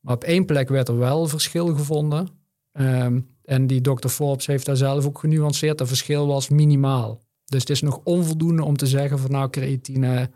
Maar 0.00 0.14
op 0.14 0.24
één 0.24 0.46
plek 0.46 0.68
werd 0.68 0.88
er 0.88 0.98
wel 0.98 1.26
verschil 1.26 1.66
gevonden. 1.66 2.40
Um, 2.72 3.30
en 3.44 3.66
die 3.66 3.80
Dr. 3.80 4.08
Forbes 4.08 4.46
heeft 4.46 4.66
daar 4.66 4.76
zelf 4.76 5.06
ook 5.06 5.18
genuanceerd. 5.18 5.78
Dat 5.78 5.88
verschil 5.88 6.26
was 6.26 6.48
minimaal. 6.48 7.20
Dus 7.44 7.60
het 7.60 7.70
is 7.70 7.82
nog 7.82 8.00
onvoldoende 8.04 8.64
om 8.64 8.76
te 8.76 8.86
zeggen 8.86 9.18
van 9.18 9.30
nou 9.30 9.50
creatine 9.50 10.30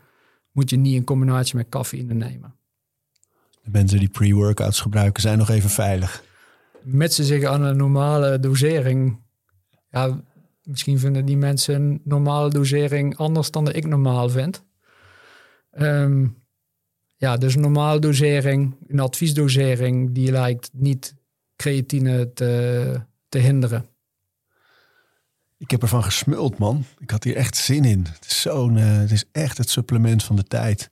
moet 0.51 0.69
je 0.69 0.77
niet 0.77 0.95
in 0.95 1.03
combinatie 1.03 1.55
met 1.55 1.69
cafeïne 1.69 2.13
nemen. 2.13 2.55
De 3.61 3.69
mensen 3.71 3.99
die 3.99 4.09
pre-workouts 4.09 4.79
gebruiken 4.79 5.21
zijn 5.21 5.37
nog 5.37 5.49
even 5.49 5.69
veilig. 5.69 6.23
Met 6.81 7.13
ze 7.13 7.23
zich 7.23 7.43
aan 7.43 7.61
een 7.61 7.77
normale 7.77 8.39
dosering. 8.39 9.19
Ja, 9.89 10.23
misschien 10.63 10.99
vinden 10.99 11.25
die 11.25 11.37
mensen 11.37 11.75
een 11.75 12.01
normale 12.03 12.49
dosering 12.49 13.17
anders 13.17 13.51
dan 13.51 13.65
dat 13.65 13.75
ik 13.75 13.85
normaal 13.85 14.29
vind. 14.29 14.65
Um, 15.71 16.45
ja, 17.15 17.37
dus 17.37 17.55
normale 17.55 17.99
dosering, 17.99 18.75
een 18.87 18.99
adviesdosering, 18.99 20.13
die 20.13 20.31
lijkt 20.31 20.69
niet 20.73 21.15
creatine 21.57 22.33
te, 22.33 23.01
te 23.29 23.37
hinderen. 23.37 23.85
Ik 25.57 25.71
heb 25.71 25.81
ervan 25.81 26.03
gesmuld, 26.03 26.57
man. 26.57 26.85
Ik 26.97 27.09
had 27.09 27.23
hier 27.23 27.35
echt 27.35 27.55
zin 27.55 27.85
in. 27.85 28.05
Het 28.13 28.25
is, 28.25 28.41
zo'n, 28.41 28.77
uh, 28.77 28.97
het 28.97 29.11
is 29.11 29.25
echt 29.31 29.57
het 29.57 29.69
supplement 29.69 30.23
van 30.23 30.35
de 30.35 30.43
tijd. 30.43 30.89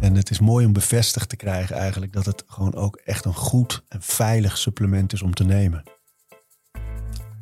En 0.00 0.14
het 0.14 0.30
is 0.30 0.40
mooi 0.40 0.66
om 0.66 0.72
bevestigd 0.72 1.28
te 1.28 1.36
krijgen 1.36 1.76
eigenlijk 1.76 2.12
dat 2.12 2.26
het 2.26 2.44
gewoon 2.46 2.74
ook 2.74 2.96
echt 2.96 3.24
een 3.24 3.34
goed 3.34 3.82
en 3.88 4.02
veilig 4.02 4.58
supplement 4.58 5.12
is 5.12 5.22
om 5.22 5.34
te 5.34 5.44
nemen. 5.44 5.82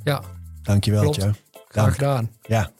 Ja. 0.03 0.23
Dankjewel, 0.63 1.11
Tje. 1.11 1.35
Graag 1.69 1.93
gedaan. 1.93 2.31
Ja. 2.43 2.71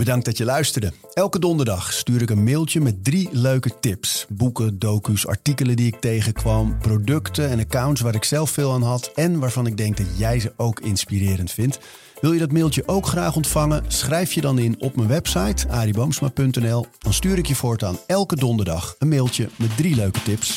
Bedankt 0.00 0.24
dat 0.24 0.36
je 0.36 0.44
luisterde. 0.44 0.92
Elke 1.12 1.38
donderdag 1.38 1.92
stuur 1.92 2.22
ik 2.22 2.30
een 2.30 2.44
mailtje 2.44 2.80
met 2.80 3.04
drie 3.04 3.28
leuke 3.32 3.80
tips. 3.80 4.26
Boeken, 4.28 4.78
docu's, 4.78 5.26
artikelen 5.26 5.76
die 5.76 5.86
ik 5.86 6.00
tegenkwam, 6.00 6.78
producten 6.78 7.48
en 7.48 7.58
accounts 7.58 8.00
waar 8.00 8.14
ik 8.14 8.24
zelf 8.24 8.50
veel 8.50 8.72
aan 8.72 8.82
had 8.82 9.12
en 9.14 9.38
waarvan 9.38 9.66
ik 9.66 9.76
denk 9.76 9.96
dat 9.96 10.06
jij 10.16 10.40
ze 10.40 10.52
ook 10.56 10.80
inspirerend 10.80 11.50
vindt. 11.50 11.78
Wil 12.20 12.32
je 12.32 12.38
dat 12.38 12.52
mailtje 12.52 12.82
ook 12.86 13.06
graag 13.06 13.36
ontvangen? 13.36 13.84
Schrijf 13.88 14.32
je 14.32 14.40
dan 14.40 14.58
in 14.58 14.80
op 14.80 14.96
mijn 14.96 15.08
website 15.08 15.68
ariboomsma.nl. 15.68 16.86
Dan 16.98 17.12
stuur 17.12 17.38
ik 17.38 17.46
je 17.46 17.54
voortaan 17.54 17.98
elke 18.06 18.36
donderdag 18.36 18.94
een 18.98 19.08
mailtje 19.08 19.48
met 19.56 19.76
drie 19.76 19.94
leuke 19.94 20.22
tips. 20.22 20.56